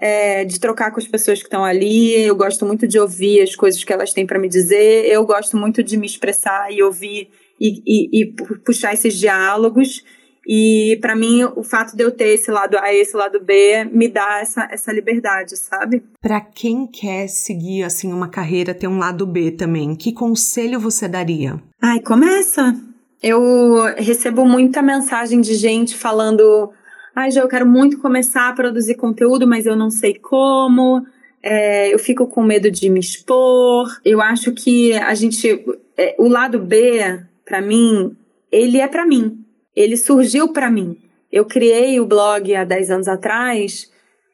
é, 0.00 0.46
de 0.46 0.58
trocar 0.58 0.90
com 0.90 0.98
as 0.98 1.06
pessoas 1.06 1.40
que 1.40 1.44
estão 1.44 1.62
ali, 1.62 2.18
eu 2.22 2.34
gosto 2.34 2.64
muito 2.64 2.88
de 2.88 2.98
ouvir 2.98 3.42
as 3.42 3.54
coisas 3.54 3.84
que 3.84 3.92
elas 3.92 4.14
têm 4.14 4.26
para 4.26 4.38
me 4.38 4.48
dizer, 4.48 5.04
eu 5.06 5.26
gosto 5.26 5.58
muito 5.58 5.82
de 5.82 5.98
me 5.98 6.06
expressar 6.06 6.72
e 6.72 6.82
ouvir 6.82 7.28
e, 7.60 7.82
e, 7.86 8.22
e 8.22 8.26
puxar 8.64 8.94
esses 8.94 9.14
diálogos. 9.14 10.02
E 10.46 10.98
para 11.00 11.14
mim, 11.14 11.44
o 11.56 11.62
fato 11.62 11.96
de 11.96 12.02
eu 12.02 12.10
ter 12.10 12.28
esse 12.28 12.50
lado 12.50 12.78
A 12.78 12.92
e 12.92 13.00
esse 13.00 13.16
lado 13.16 13.40
B 13.40 13.84
me 13.84 14.08
dá 14.08 14.40
essa, 14.40 14.68
essa 14.70 14.92
liberdade, 14.92 15.56
sabe? 15.56 16.02
Para 16.20 16.40
quem 16.40 16.86
quer 16.86 17.28
seguir 17.28 17.82
assim 17.82 18.12
uma 18.12 18.28
carreira, 18.28 18.74
ter 18.74 18.88
um 18.88 18.98
lado 18.98 19.26
B 19.26 19.50
também, 19.50 19.94
que 19.94 20.12
conselho 20.12 20.80
você 20.80 21.06
daria? 21.06 21.60
Ai, 21.80 22.00
começa. 22.00 22.74
Eu 23.22 23.82
recebo 23.96 24.46
muita 24.46 24.80
mensagem 24.80 25.40
de 25.40 25.54
gente 25.54 25.94
falando: 25.96 26.72
ai, 27.14 27.30
já 27.30 27.42
eu 27.42 27.48
quero 27.48 27.66
muito 27.66 27.98
começar 27.98 28.48
a 28.48 28.52
produzir 28.54 28.94
conteúdo, 28.94 29.46
mas 29.46 29.66
eu 29.66 29.76
não 29.76 29.90
sei 29.90 30.14
como. 30.14 31.04
É, 31.42 31.92
eu 31.92 31.98
fico 31.98 32.26
com 32.26 32.42
medo 32.42 32.70
de 32.70 32.88
me 32.88 33.00
expor. 33.00 33.88
Eu 34.04 34.22
acho 34.22 34.52
que 34.52 34.94
a 34.94 35.14
gente. 35.14 35.64
É, 35.96 36.14
o 36.18 36.28
lado 36.28 36.58
B, 36.58 37.20
para 37.44 37.60
mim, 37.60 38.16
ele 38.50 38.78
é 38.78 38.88
para 38.88 39.06
mim 39.06 39.44
ele 39.80 39.96
surgiu 39.96 40.52
para 40.52 40.70
mim. 40.70 40.96
Eu 41.30 41.44
criei 41.44 42.00
o 42.00 42.06
blog 42.06 42.54
há 42.54 42.64
10 42.64 42.90
anos 42.90 43.08
atrás 43.08 43.90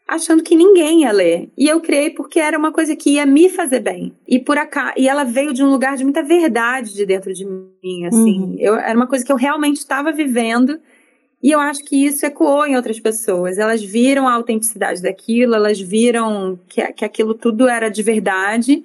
achando 0.07 0.43
que 0.43 0.55
ninguém 0.55 1.03
ia 1.03 1.13
ler. 1.13 1.51
E 1.59 1.69
eu 1.69 1.81
criei 1.81 2.11
porque 2.11 2.39
era 2.39 2.57
uma 2.57 2.73
coisa 2.73 2.95
que 2.95 3.11
ia 3.11 3.27
me 3.27 3.49
fazer 3.49 3.81
bem. 3.81 4.13
E 4.27 4.39
por 4.39 4.57
acá, 4.57 4.95
e 4.97 5.09
ela 5.09 5.25
veio 5.25 5.53
de 5.53 5.65
um 5.65 5.71
lugar 5.71 5.97
de 5.97 6.05
muita 6.05 6.23
verdade 6.23 6.95
de 6.95 7.05
dentro 7.05 7.35
de 7.35 7.45
mim, 7.45 8.07
assim. 8.07 8.41
Uhum. 8.41 8.57
Eu, 8.59 8.77
era 8.77 8.97
uma 8.97 9.09
coisa 9.09 9.25
que 9.25 9.33
eu 9.33 9.37
realmente 9.37 9.79
estava 9.79 10.13
vivendo. 10.13 10.79
E 11.43 11.51
eu 11.51 11.59
acho 11.59 11.85
que 11.85 12.07
isso 12.07 12.25
ecoou 12.25 12.65
em 12.67 12.77
outras 12.77 13.01
pessoas. 13.01 13.59
Elas 13.59 13.83
viram 13.83 14.29
a 14.29 14.35
autenticidade 14.35 15.03
daquilo, 15.03 15.55
elas 15.55 15.81
viram 15.81 16.59
que, 16.69 16.81
que 16.93 17.05
aquilo 17.05 17.35
tudo 17.35 17.69
era 17.69 17.89
de 17.89 18.03
verdade 18.03 18.85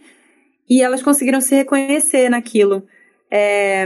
e 0.70 0.82
elas 0.82 1.04
conseguiram 1.04 1.42
se 1.42 1.54
reconhecer 1.56 2.30
naquilo. 2.30 2.84
É, 3.30 3.86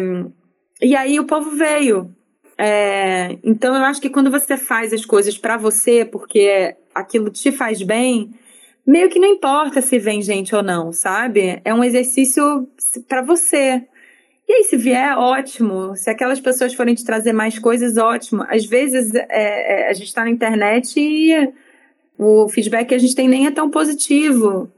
e 0.81 0.95
aí 0.95 1.19
o 1.19 1.25
povo 1.25 1.51
veio. 1.51 2.13
É, 2.57 3.37
então 3.43 3.75
eu 3.75 3.83
acho 3.83 4.01
que 4.01 4.09
quando 4.09 4.31
você 4.31 4.55
faz 4.55 4.93
as 4.93 5.05
coisas 5.05 5.37
para 5.37 5.57
você, 5.57 6.05
porque 6.05 6.75
aquilo 6.93 7.29
te 7.29 7.51
faz 7.51 7.81
bem, 7.81 8.31
meio 8.85 9.09
que 9.09 9.19
não 9.19 9.27
importa 9.27 9.81
se 9.81 9.99
vem 9.99 10.21
gente 10.21 10.55
ou 10.55 10.63
não, 10.63 10.91
sabe? 10.91 11.61
É 11.65 11.73
um 11.73 11.83
exercício 11.83 12.67
para 13.07 13.21
você. 13.21 13.83
E 14.47 14.53
aí, 14.53 14.63
se 14.63 14.77
vier, 14.77 15.17
ótimo. 15.17 15.95
Se 15.95 16.09
aquelas 16.09 16.39
pessoas 16.39 16.73
forem 16.73 16.93
te 16.93 17.03
trazer 17.03 17.33
mais 17.33 17.57
coisas, 17.57 17.97
ótimo. 17.97 18.45
Às 18.47 18.65
vezes 18.65 19.13
é, 19.15 19.25
é, 19.29 19.89
a 19.89 19.93
gente 19.93 20.07
está 20.07 20.23
na 20.23 20.29
internet 20.29 20.99
e 20.99 21.51
o 22.17 22.47
feedback 22.47 22.89
que 22.89 22.95
a 22.95 22.99
gente 22.99 23.15
tem 23.15 23.27
nem 23.27 23.47
é 23.47 23.51
tão 23.51 23.69
positivo. 23.69 24.71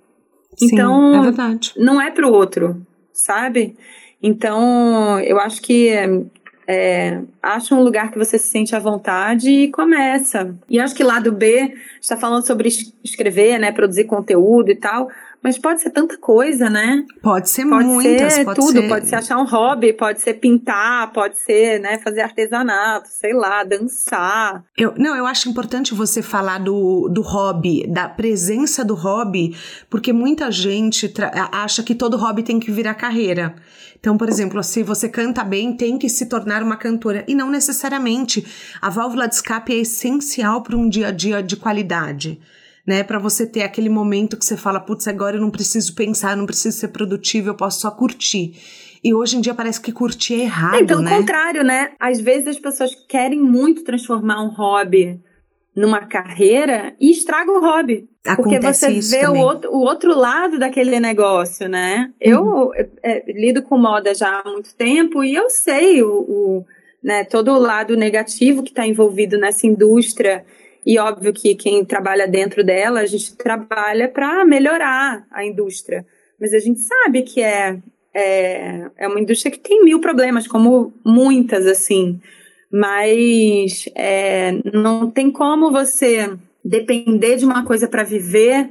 Sim, 0.57 0.67
então, 0.71 1.15
é 1.15 1.21
verdade. 1.21 1.73
não 1.77 2.01
é 2.01 2.09
para 2.09 2.25
o 2.25 2.33
outro, 2.33 2.81
sabe? 3.13 3.75
Então, 4.23 5.19
eu 5.19 5.39
acho 5.39 5.61
que 5.61 5.91
é, 6.67 7.21
acha 7.41 7.73
um 7.73 7.81
lugar 7.81 8.11
que 8.11 8.17
você 8.17 8.37
se 8.37 8.49
sente 8.49 8.75
à 8.75 8.79
vontade 8.79 9.49
e 9.49 9.71
começa. 9.71 10.53
E 10.69 10.79
acho 10.79 10.93
que 10.93 11.03
lado 11.03 11.31
B 11.31 11.73
está 12.01 12.17
falando 12.17 12.45
sobre 12.45 12.67
escrever, 13.01 13.57
né, 13.57 13.71
produzir 13.71 14.03
conteúdo 14.03 14.69
e 14.69 14.75
tal, 14.75 15.07
Mas 15.41 15.57
pode 15.57 15.81
ser 15.81 15.91
tanta 15.91 16.17
coisa, 16.17 16.69
né? 16.69 17.05
Pode 17.21 17.49
ser 17.49 17.65
pode 17.65 17.85
muitas, 17.85 18.33
ser 18.33 18.45
pode 18.45 18.59
tudo. 18.59 18.81
Ser... 18.81 18.87
Pode 18.87 19.07
ser 19.07 19.15
achar 19.15 19.37
um 19.37 19.45
hobby, 19.45 19.93
pode 19.93 20.21
ser 20.21 20.33
pintar, 20.35 21.11
pode 21.13 21.37
ser, 21.37 21.79
né, 21.79 21.99
fazer 21.99 22.21
artesanato, 22.21 23.07
sei 23.09 23.33
lá, 23.33 23.63
dançar. 23.63 24.63
Eu, 24.77 24.93
não, 24.97 25.15
eu 25.15 25.25
acho 25.25 25.47
importante 25.49 25.93
você 25.93 26.21
falar 26.21 26.59
do, 26.59 27.07
do 27.09 27.21
hobby, 27.21 27.85
da 27.87 28.09
presença 28.09 28.83
do 28.83 28.95
hobby, 28.95 29.55
porque 29.89 30.11
muita 30.11 30.51
gente 30.51 31.13
acha 31.51 31.83
que 31.83 31.95
todo 31.95 32.17
hobby 32.17 32.43
tem 32.43 32.59
que 32.59 32.71
virar 32.71 32.95
carreira. 32.95 33.55
Então, 33.99 34.17
por 34.17 34.29
exemplo, 34.29 34.61
se 34.63 34.83
você 34.83 35.09
canta 35.09 35.43
bem, 35.43 35.75
tem 35.75 35.97
que 35.97 36.09
se 36.09 36.27
tornar 36.27 36.61
uma 36.61 36.77
cantora. 36.77 37.23
E 37.27 37.33
não 37.33 37.49
necessariamente. 37.49 38.45
A 38.81 38.89
válvula 38.89 39.27
de 39.27 39.35
escape 39.35 39.73
é 39.73 39.77
essencial 39.77 40.61
para 40.61 40.77
um 40.77 40.87
dia 40.87 41.07
a 41.07 41.11
dia 41.11 41.41
de 41.41 41.55
qualidade 41.55 42.39
né? 42.87 43.03
Para 43.03 43.19
você 43.19 43.45
ter 43.45 43.63
aquele 43.63 43.89
momento 43.89 44.37
que 44.37 44.45
você 44.45 44.55
fala, 44.55 44.79
putz, 44.79 45.09
agora 45.09 45.35
eu 45.35 45.41
não 45.41 45.51
preciso 45.51 45.93
pensar, 45.93 46.31
eu 46.31 46.37
não 46.37 46.45
preciso 46.45 46.77
ser 46.77 46.87
produtivo, 46.87 47.49
eu 47.49 47.55
posso 47.55 47.81
só 47.81 47.91
curtir. 47.91 48.55
E 49.03 49.13
hoje 49.13 49.35
em 49.37 49.41
dia 49.41 49.53
parece 49.53 49.81
que 49.81 49.91
curtir 49.91 50.35
é 50.35 50.43
errado, 50.43 50.75
é, 50.75 50.83
pelo 50.85 51.01
né? 51.01 51.17
Contrário, 51.17 51.63
né? 51.63 51.91
Às 51.99 52.21
vezes 52.21 52.47
as 52.47 52.59
pessoas 52.59 52.95
querem 53.07 53.39
muito 53.39 53.83
transformar 53.83 54.41
um 54.41 54.49
hobby 54.49 55.21
numa 55.75 55.99
carreira 56.07 56.95
e 56.99 57.11
estraga 57.11 57.51
o 57.51 57.59
hobby. 57.59 58.09
Acontece 58.25 58.87
porque 58.87 59.01
você 59.01 59.17
vê 59.17 59.27
o 59.27 59.35
outro, 59.35 59.71
o 59.71 59.79
outro 59.81 60.17
lado 60.17 60.57
daquele 60.57 60.99
negócio, 60.99 61.67
né? 61.67 62.11
Uhum. 62.25 62.31
Eu 62.31 62.73
é, 62.73 62.87
é, 63.03 63.31
lido 63.31 63.61
com 63.61 63.77
moda 63.77 64.15
já 64.15 64.39
há 64.39 64.49
muito 64.49 64.73
tempo 64.73 65.23
e 65.23 65.35
eu 65.35 65.49
sei 65.49 66.01
o, 66.01 66.09
o 66.09 66.65
né, 67.03 67.23
todo 67.25 67.51
o 67.51 67.59
lado 67.59 67.95
negativo 67.95 68.63
que 68.63 68.69
está 68.69 68.87
envolvido 68.87 69.37
nessa 69.37 69.67
indústria 69.67 70.43
e 70.87 70.97
óbvio 70.99 71.33
que 71.33 71.53
quem 71.53 71.83
trabalha 71.83 72.25
dentro 72.25 72.63
dela, 72.63 73.01
a 73.01 73.05
gente 73.05 73.35
trabalha 73.35 74.07
para 74.07 74.45
melhorar 74.45 75.27
a 75.29 75.45
indústria. 75.45 76.05
Mas 76.39 76.53
a 76.53 76.59
gente 76.59 76.79
sabe 76.79 77.23
que 77.23 77.41
é, 77.43 77.77
é, 78.13 78.89
é 78.95 79.07
uma 79.09 79.19
indústria 79.19 79.51
que 79.51 79.59
tem 79.59 79.83
mil 79.83 79.99
problemas, 79.99 80.47
como 80.47 80.93
muitas, 81.05 81.65
assim. 81.65 82.21
Mas 82.71 83.83
é, 83.95 84.53
não 84.73 85.11
tem 85.11 85.29
como 85.29 85.73
você 85.73 86.33
depender 86.63 87.35
de 87.35 87.43
uma 87.43 87.65
coisa 87.65 87.85
para 87.89 88.03
viver 88.03 88.69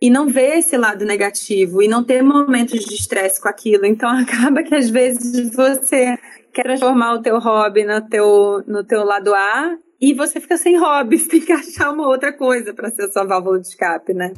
e 0.00 0.10
não 0.10 0.28
ver 0.28 0.58
esse 0.58 0.76
lado 0.76 1.04
negativo 1.04 1.82
e 1.82 1.88
não 1.88 2.04
ter 2.04 2.22
momentos 2.22 2.84
de 2.84 2.94
estresse 2.94 3.40
com 3.40 3.48
aquilo. 3.48 3.86
Então 3.86 4.08
acaba 4.18 4.62
que 4.62 4.74
às 4.74 4.90
vezes 4.90 5.54
você 5.54 6.18
quer 6.52 6.62
transformar 6.62 7.14
o 7.14 7.22
teu 7.22 7.38
hobby 7.38 7.84
no 7.84 8.00
teu, 8.02 8.62
no 8.66 8.84
teu 8.84 9.04
lado 9.04 9.34
A 9.34 9.76
e 10.00 10.12
você 10.12 10.40
fica 10.40 10.56
sem 10.56 10.78
hobby, 10.78 11.18
tem 11.28 11.40
que 11.40 11.52
achar 11.52 11.92
uma 11.92 12.06
outra 12.06 12.32
coisa 12.32 12.74
para 12.74 12.90
ser 12.90 13.04
a 13.04 13.10
sua 13.10 13.24
válvula 13.24 13.60
de 13.60 13.68
escape, 13.68 14.12
né? 14.12 14.32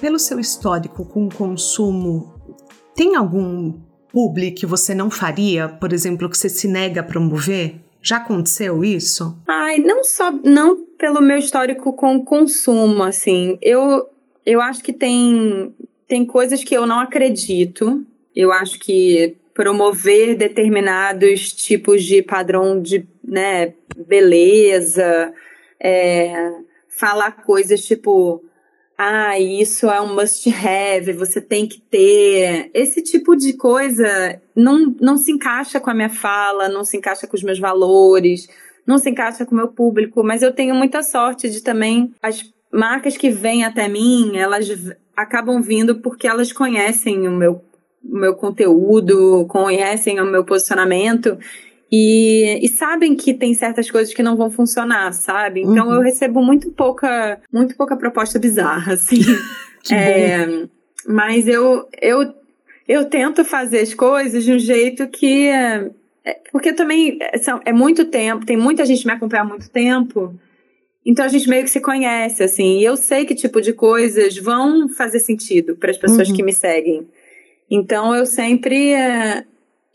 Pelo 0.00 0.18
seu 0.18 0.38
histórico 0.38 1.04
com 1.06 1.26
o 1.26 1.34
consumo, 1.34 2.34
tem 2.94 3.16
algum 3.16 3.72
publi 4.12 4.52
que 4.52 4.66
você 4.66 4.94
não 4.94 5.10
faria, 5.10 5.68
por 5.68 5.92
exemplo, 5.92 6.28
que 6.28 6.36
você 6.36 6.48
se 6.48 6.68
nega 6.68 7.00
a 7.00 7.04
promover? 7.04 7.83
Já 8.04 8.18
aconteceu 8.18 8.84
isso? 8.84 9.34
Ai, 9.48 9.78
não 9.78 10.04
só 10.04 10.30
não 10.30 10.84
pelo 10.98 11.22
meu 11.22 11.38
histórico 11.38 11.94
com 11.94 12.22
consumo, 12.22 13.02
assim. 13.02 13.58
Eu 13.62 14.06
eu 14.44 14.60
acho 14.60 14.84
que 14.84 14.92
tem 14.92 15.74
tem 16.06 16.26
coisas 16.26 16.62
que 16.62 16.76
eu 16.76 16.86
não 16.86 17.00
acredito. 17.00 18.04
Eu 18.36 18.52
acho 18.52 18.78
que 18.78 19.34
promover 19.54 20.36
determinados 20.36 21.50
tipos 21.52 22.04
de 22.04 22.20
padrão 22.20 22.82
de 22.82 23.06
né, 23.26 23.72
beleza, 23.96 25.32
é, 25.80 26.52
falar 26.88 27.42
coisas 27.42 27.86
tipo, 27.86 28.43
ah, 28.96 29.38
isso 29.40 29.90
é 29.90 30.00
um 30.00 30.14
must 30.14 30.48
have, 30.48 31.12
você 31.12 31.40
tem 31.40 31.66
que 31.66 31.80
ter. 31.80 32.70
Esse 32.72 33.02
tipo 33.02 33.34
de 33.34 33.54
coisa 33.54 34.40
não, 34.54 34.94
não 35.00 35.16
se 35.16 35.32
encaixa 35.32 35.80
com 35.80 35.90
a 35.90 35.94
minha 35.94 36.10
fala, 36.10 36.68
não 36.68 36.84
se 36.84 36.96
encaixa 36.96 37.26
com 37.26 37.36
os 37.36 37.42
meus 37.42 37.58
valores, 37.58 38.48
não 38.86 38.98
se 38.98 39.10
encaixa 39.10 39.44
com 39.44 39.52
o 39.52 39.58
meu 39.58 39.68
público, 39.68 40.22
mas 40.22 40.42
eu 40.42 40.52
tenho 40.52 40.74
muita 40.74 41.02
sorte 41.02 41.50
de 41.50 41.60
também 41.60 42.14
as 42.22 42.52
marcas 42.72 43.16
que 43.16 43.30
vêm 43.30 43.64
até 43.64 43.88
mim, 43.88 44.36
elas 44.36 44.68
acabam 45.16 45.60
vindo 45.60 45.96
porque 45.96 46.26
elas 46.26 46.52
conhecem 46.52 47.26
o 47.26 47.32
meu 47.32 47.64
o 48.06 48.18
meu 48.18 48.34
conteúdo, 48.34 49.46
conhecem 49.48 50.20
o 50.20 50.26
meu 50.26 50.44
posicionamento 50.44 51.38
e, 51.96 52.58
e, 52.60 52.68
sabem 52.68 53.14
que 53.14 53.32
tem 53.32 53.54
certas 53.54 53.88
coisas 53.88 54.12
que 54.12 54.22
não 54.22 54.36
vão 54.36 54.50
funcionar, 54.50 55.12
sabe? 55.12 55.60
Então 55.60 55.86
uhum. 55.86 55.94
eu 55.94 56.00
recebo 56.00 56.42
muito 56.42 56.72
pouca, 56.72 57.40
muito 57.52 57.76
pouca 57.76 57.96
proposta 57.96 58.36
bizarra, 58.36 58.94
assim. 58.98 59.20
é, 59.92 60.66
mas 61.06 61.46
eu, 61.46 61.88
eu, 62.02 62.34
eu 62.88 63.04
tento 63.04 63.44
fazer 63.44 63.78
as 63.78 63.94
coisas 63.94 64.42
de 64.42 64.52
um 64.52 64.58
jeito 64.58 65.06
que. 65.06 65.46
É, 65.46 65.88
porque 66.50 66.72
também 66.72 67.16
é, 67.20 67.38
são, 67.38 67.60
é 67.64 67.72
muito 67.72 68.06
tempo, 68.06 68.44
tem 68.44 68.56
muita 68.56 68.84
gente 68.84 69.06
me 69.06 69.12
acompanha 69.12 69.42
há 69.42 69.46
muito 69.46 69.70
tempo. 69.70 70.34
Então 71.06 71.24
a 71.24 71.28
gente 71.28 71.48
meio 71.48 71.62
que 71.62 71.70
se 71.70 71.80
conhece, 71.80 72.42
assim. 72.42 72.80
E 72.80 72.84
eu 72.84 72.96
sei 72.96 73.24
que 73.24 73.36
tipo 73.36 73.60
de 73.60 73.72
coisas 73.72 74.36
vão 74.36 74.88
fazer 74.88 75.20
sentido 75.20 75.76
para 75.76 75.92
as 75.92 75.98
pessoas 75.98 76.28
uhum. 76.28 76.34
que 76.34 76.42
me 76.42 76.52
seguem. 76.52 77.06
Então 77.70 78.12
eu 78.16 78.26
sempre 78.26 78.92
é, 78.92 79.44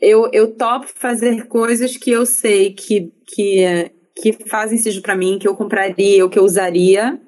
eu, 0.00 0.28
eu 0.32 0.52
topo 0.52 0.86
fazer 0.94 1.46
coisas 1.46 1.96
que 1.96 2.10
eu 2.10 2.24
sei 2.24 2.72
que, 2.72 3.12
que, 3.26 3.90
que 4.14 4.32
fazem 4.46 4.78
sentido 4.78 5.02
para 5.02 5.16
mim, 5.16 5.38
que 5.38 5.46
eu 5.46 5.54
compraria 5.54 6.24
ou 6.24 6.30
que 6.30 6.38
eu 6.38 6.44
usaria, 6.44 7.20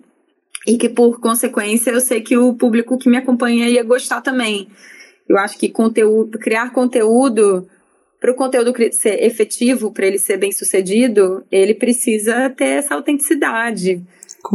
e 0.66 0.78
que 0.78 0.88
por 0.88 1.20
consequência 1.20 1.90
eu 1.90 2.00
sei 2.00 2.20
que 2.20 2.36
o 2.36 2.54
público 2.54 2.98
que 2.98 3.08
me 3.08 3.16
acompanha 3.16 3.68
ia 3.68 3.82
gostar 3.82 4.20
também. 4.20 4.68
Eu 5.28 5.38
acho 5.38 5.58
que 5.58 5.68
conteúdo, 5.68 6.38
criar 6.38 6.72
conteúdo 6.72 7.68
para 8.20 8.30
o 8.30 8.36
conteúdo 8.36 8.72
ser 8.92 9.22
efetivo, 9.24 9.92
para 9.92 10.06
ele 10.06 10.18
ser 10.18 10.36
bem 10.36 10.52
sucedido, 10.52 11.44
ele 11.50 11.74
precisa 11.74 12.48
ter 12.50 12.78
essa 12.78 12.94
autenticidade. 12.94 14.00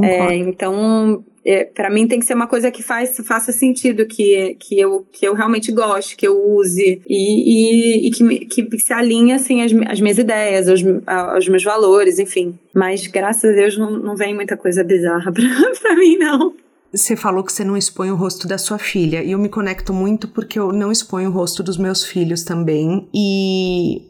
É, 0.04 0.36
então, 0.36 1.24
é, 1.48 1.64
para 1.64 1.90
mim 1.90 2.06
tem 2.06 2.20
que 2.20 2.26
ser 2.26 2.34
uma 2.34 2.46
coisa 2.46 2.70
que 2.70 2.84
faz, 2.84 3.16
faça 3.26 3.54
sentido, 3.54 4.06
que, 4.06 4.58
que, 4.60 4.78
eu, 4.78 5.08
que 5.14 5.26
eu 5.26 5.34
realmente 5.34 5.72
goste, 5.72 6.18
que 6.18 6.28
eu 6.28 6.38
use 6.38 7.02
e, 7.08 8.06
e, 8.06 8.08
e 8.08 8.12
que, 8.12 8.64
que 8.66 8.80
se 8.80 8.92
alinhe 8.92 9.32
assim 9.32 9.62
as, 9.62 9.72
as 9.90 10.02
minhas 10.02 10.18
ideias, 10.18 10.68
aos, 10.68 10.82
aos 11.08 11.48
meus 11.48 11.64
valores, 11.64 12.20
enfim. 12.20 12.60
Mas 12.74 13.08
graças 13.08 13.50
a 13.50 13.56
Deus 13.56 13.78
não, 13.78 13.92
não 13.92 14.16
vem 14.18 14.36
muita 14.36 14.58
coisa 14.58 14.84
bizarra 14.84 15.32
para 15.32 15.96
mim, 15.96 16.18
não. 16.18 16.54
Você 16.98 17.16
falou 17.16 17.44
que 17.44 17.54
você 17.54 17.64
não 17.64 17.78
expõe 17.78 18.10
o 18.10 18.16
rosto 18.16 18.48
da 18.48 18.58
sua 18.58 18.80
filha, 18.80 19.24
e 19.24 19.32
eu 19.32 19.38
me 19.38 19.50
conecto 19.50 19.94
muito 19.94 20.28
porque 20.28 20.58
eu 20.58 20.72
não 20.72 20.92
exponho 20.92 21.30
o 21.30 21.32
rosto 21.32 21.62
dos 21.62 21.78
meus 21.78 22.04
filhos 22.04 22.44
também. 22.44 23.08
E, 23.14 24.10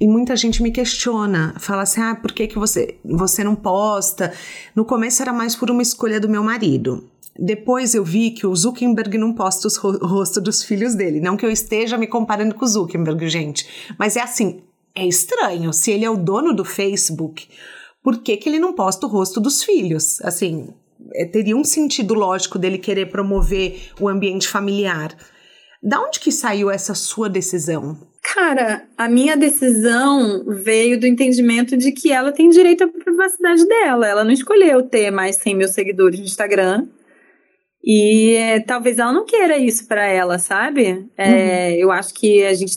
e 0.00 0.06
muita 0.06 0.36
gente 0.36 0.62
me 0.62 0.70
questiona, 0.70 1.56
fala 1.58 1.82
assim: 1.82 2.00
ah, 2.00 2.14
por 2.14 2.30
que, 2.30 2.46
que 2.46 2.56
você, 2.56 2.96
você 3.04 3.42
não 3.42 3.56
posta? 3.56 4.32
No 4.72 4.84
começo 4.84 5.20
era 5.20 5.32
mais 5.32 5.56
por 5.56 5.68
uma 5.68 5.82
escolha 5.82 6.20
do 6.20 6.28
meu 6.28 6.44
marido. 6.44 7.10
Depois 7.36 7.92
eu 7.94 8.04
vi 8.04 8.30
que 8.30 8.46
o 8.46 8.54
Zuckerberg 8.54 9.18
não 9.18 9.32
posta 9.32 9.66
o 9.66 10.06
rosto 10.06 10.40
dos 10.40 10.62
filhos 10.62 10.94
dele. 10.94 11.20
Não 11.20 11.36
que 11.36 11.44
eu 11.44 11.50
esteja 11.50 11.98
me 11.98 12.06
comparando 12.06 12.54
com 12.54 12.64
o 12.64 12.68
Zuckerberg, 12.68 13.28
gente. 13.28 13.94
Mas 13.98 14.16
é 14.16 14.20
assim, 14.20 14.60
é 14.94 15.04
estranho. 15.04 15.72
Se 15.72 15.90
ele 15.90 16.04
é 16.04 16.10
o 16.10 16.16
dono 16.16 16.54
do 16.54 16.64
Facebook, 16.64 17.48
por 18.02 18.18
que, 18.18 18.36
que 18.36 18.48
ele 18.48 18.60
não 18.60 18.72
posta 18.72 19.06
o 19.06 19.10
rosto 19.10 19.40
dos 19.40 19.62
filhos? 19.62 20.20
Assim, 20.22 20.68
teria 21.32 21.56
um 21.56 21.64
sentido 21.64 22.14
lógico 22.14 22.58
dele 22.58 22.78
querer 22.78 23.06
promover 23.06 23.90
o 24.00 24.08
ambiente 24.08 24.48
familiar. 24.48 25.16
Da 25.82 26.00
onde 26.00 26.18
que 26.18 26.32
saiu 26.32 26.70
essa 26.70 26.94
sua 26.94 27.28
decisão? 27.28 27.96
Cara, 28.34 28.86
a 28.96 29.08
minha 29.08 29.36
decisão 29.36 30.44
veio 30.46 30.98
do 30.98 31.06
entendimento 31.06 31.76
de 31.76 31.92
que 31.92 32.12
ela 32.12 32.32
tem 32.32 32.50
direito 32.50 32.84
à 32.84 32.88
privacidade 32.88 33.64
dela. 33.66 34.06
Ela 34.06 34.24
não 34.24 34.32
escolheu 34.32 34.82
ter 34.82 35.10
mais 35.10 35.36
100 35.36 35.54
mil 35.54 35.68
seguidores 35.68 36.18
no 36.18 36.26
Instagram. 36.26 36.86
E 37.82 38.34
é, 38.34 38.60
talvez 38.60 38.98
ela 38.98 39.12
não 39.12 39.24
queira 39.24 39.56
isso 39.56 39.86
para 39.86 40.06
ela, 40.06 40.38
sabe? 40.38 41.08
É, 41.16 41.70
uhum. 41.70 41.74
Eu 41.78 41.92
acho 41.92 42.12
que 42.12 42.44
a 42.44 42.52
gente 42.52 42.76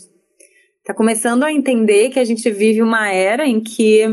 tá 0.86 0.94
começando 0.94 1.44
a 1.44 1.52
entender 1.52 2.10
que 2.10 2.20
a 2.20 2.24
gente 2.24 2.50
vive 2.50 2.82
uma 2.82 3.12
era 3.12 3.46
em 3.46 3.60
que 3.60 4.04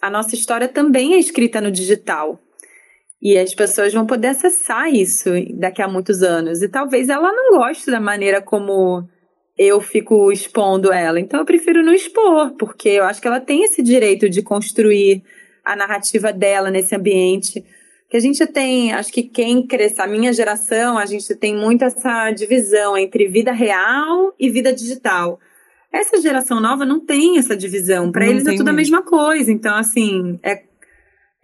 a 0.00 0.10
nossa 0.10 0.34
história 0.34 0.66
também 0.66 1.14
é 1.14 1.18
escrita 1.18 1.60
no 1.60 1.70
digital. 1.70 2.40
E 3.24 3.38
as 3.38 3.54
pessoas 3.54 3.94
vão 3.94 4.04
poder 4.04 4.28
acessar 4.28 4.92
isso 4.92 5.30
daqui 5.54 5.80
a 5.80 5.88
muitos 5.88 6.22
anos. 6.22 6.60
E 6.60 6.68
talvez 6.68 7.08
ela 7.08 7.32
não 7.32 7.56
goste 7.58 7.90
da 7.90 7.98
maneira 7.98 8.42
como 8.42 9.08
eu 9.56 9.80
fico 9.80 10.30
expondo 10.30 10.92
ela. 10.92 11.18
Então 11.18 11.40
eu 11.40 11.46
prefiro 11.46 11.82
não 11.82 11.94
expor, 11.94 12.50
porque 12.58 12.90
eu 12.90 13.04
acho 13.04 13.22
que 13.22 13.26
ela 13.26 13.40
tem 13.40 13.64
esse 13.64 13.82
direito 13.82 14.28
de 14.28 14.42
construir 14.42 15.22
a 15.64 15.74
narrativa 15.74 16.34
dela 16.34 16.70
nesse 16.70 16.94
ambiente. 16.94 17.64
Que 18.10 18.18
a 18.18 18.20
gente 18.20 18.46
tem, 18.46 18.92
acho 18.92 19.10
que 19.10 19.22
quem 19.22 19.66
cresce, 19.66 20.02
a 20.02 20.06
minha 20.06 20.30
geração, 20.30 20.98
a 20.98 21.06
gente 21.06 21.34
tem 21.34 21.56
muito 21.56 21.82
essa 21.82 22.30
divisão 22.30 22.94
entre 22.94 23.26
vida 23.26 23.52
real 23.52 24.34
e 24.38 24.50
vida 24.50 24.70
digital. 24.70 25.40
Essa 25.90 26.20
geração 26.20 26.60
nova 26.60 26.84
não 26.84 27.00
tem 27.00 27.38
essa 27.38 27.56
divisão. 27.56 28.12
Para 28.12 28.26
eles 28.26 28.42
é 28.46 28.50
tudo 28.50 28.64
mesmo. 28.64 28.68
a 28.68 28.72
mesma 28.72 29.02
coisa. 29.02 29.50
Então, 29.50 29.74
assim, 29.74 30.38
é 30.42 30.62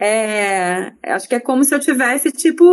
é, 0.03 0.95
acho 1.03 1.29
que 1.29 1.35
é 1.35 1.41
como 1.41 1.63
se 1.63 1.75
eu 1.75 1.79
tivesse, 1.79 2.33
tipo, 2.33 2.65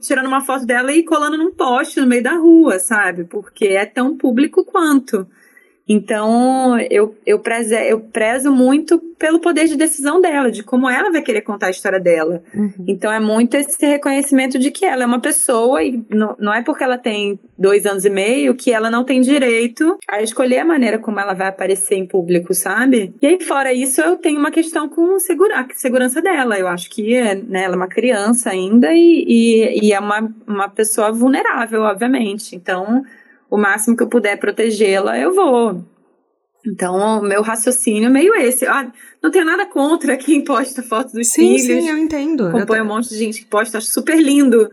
tirando 0.00 0.26
uma 0.26 0.42
foto 0.42 0.66
dela 0.66 0.92
e 0.92 1.02
colando 1.02 1.38
num 1.38 1.50
poste 1.50 1.98
no 1.98 2.06
meio 2.06 2.22
da 2.22 2.34
rua, 2.34 2.78
sabe? 2.78 3.24
Porque 3.24 3.68
é 3.68 3.86
tão 3.86 4.18
público 4.18 4.62
quanto. 4.66 5.26
Então, 5.88 6.78
eu, 6.90 7.14
eu, 7.26 7.38
prezo, 7.38 7.74
eu 7.74 8.00
prezo 8.00 8.50
muito 8.50 8.98
pelo 9.18 9.38
poder 9.38 9.66
de 9.66 9.76
decisão 9.76 10.20
dela, 10.20 10.50
de 10.50 10.62
como 10.62 10.88
ela 10.88 11.10
vai 11.10 11.20
querer 11.20 11.42
contar 11.42 11.66
a 11.66 11.70
história 11.70 12.00
dela. 12.00 12.42
Uhum. 12.54 12.72
Então, 12.86 13.12
é 13.12 13.20
muito 13.20 13.54
esse 13.54 13.84
reconhecimento 13.84 14.58
de 14.58 14.70
que 14.70 14.84
ela 14.84 15.02
é 15.02 15.06
uma 15.06 15.20
pessoa 15.20 15.82
e 15.82 16.02
não, 16.08 16.34
não 16.38 16.54
é 16.54 16.62
porque 16.62 16.82
ela 16.82 16.96
tem 16.96 17.38
dois 17.56 17.84
anos 17.84 18.04
e 18.04 18.10
meio 18.10 18.54
que 18.54 18.72
ela 18.72 18.90
não 18.90 19.04
tem 19.04 19.20
direito 19.20 19.98
a 20.08 20.22
escolher 20.22 20.60
a 20.60 20.64
maneira 20.64 20.98
como 20.98 21.20
ela 21.20 21.34
vai 21.34 21.48
aparecer 21.48 21.96
em 21.96 22.06
público, 22.06 22.54
sabe? 22.54 23.14
E 23.20 23.26
aí, 23.26 23.40
fora 23.42 23.72
isso, 23.72 24.00
eu 24.00 24.16
tenho 24.16 24.38
uma 24.38 24.50
questão 24.50 24.88
com 24.88 25.18
segura, 25.18 25.60
a 25.60 25.66
segurança 25.74 26.22
dela. 26.22 26.58
Eu 26.58 26.66
acho 26.66 26.88
que 26.88 27.12
né, 27.34 27.64
ela 27.64 27.74
é 27.74 27.76
uma 27.76 27.88
criança 27.88 28.50
ainda 28.50 28.92
e, 28.92 29.24
e, 29.26 29.86
e 29.88 29.92
é 29.92 30.00
uma, 30.00 30.32
uma 30.46 30.68
pessoa 30.68 31.12
vulnerável, 31.12 31.82
obviamente. 31.82 32.56
Então 32.56 33.04
o 33.50 33.56
máximo 33.56 33.96
que 33.96 34.02
eu 34.02 34.08
puder 34.08 34.38
protegê-la, 34.38 35.18
eu 35.18 35.34
vou. 35.34 35.84
Então, 36.66 37.20
o 37.20 37.22
meu 37.22 37.42
raciocínio 37.42 38.06
é 38.06 38.10
meio 38.10 38.34
esse. 38.34 38.66
Ah, 38.66 38.90
não 39.22 39.30
tenho 39.30 39.44
nada 39.44 39.66
contra 39.66 40.16
quem 40.16 40.42
posta 40.42 40.82
fotos 40.82 41.12
dos 41.12 41.28
sim, 41.28 41.58
filhos. 41.58 41.84
Sim, 41.84 41.88
eu 41.88 41.98
entendo. 41.98 42.46
Acompanho 42.46 42.80
eu 42.80 42.84
um 42.84 42.88
monte 42.88 43.10
de 43.10 43.18
gente 43.18 43.40
que 43.40 43.46
posta, 43.46 43.78
acho 43.78 43.88
super 43.88 44.18
lindo. 44.18 44.70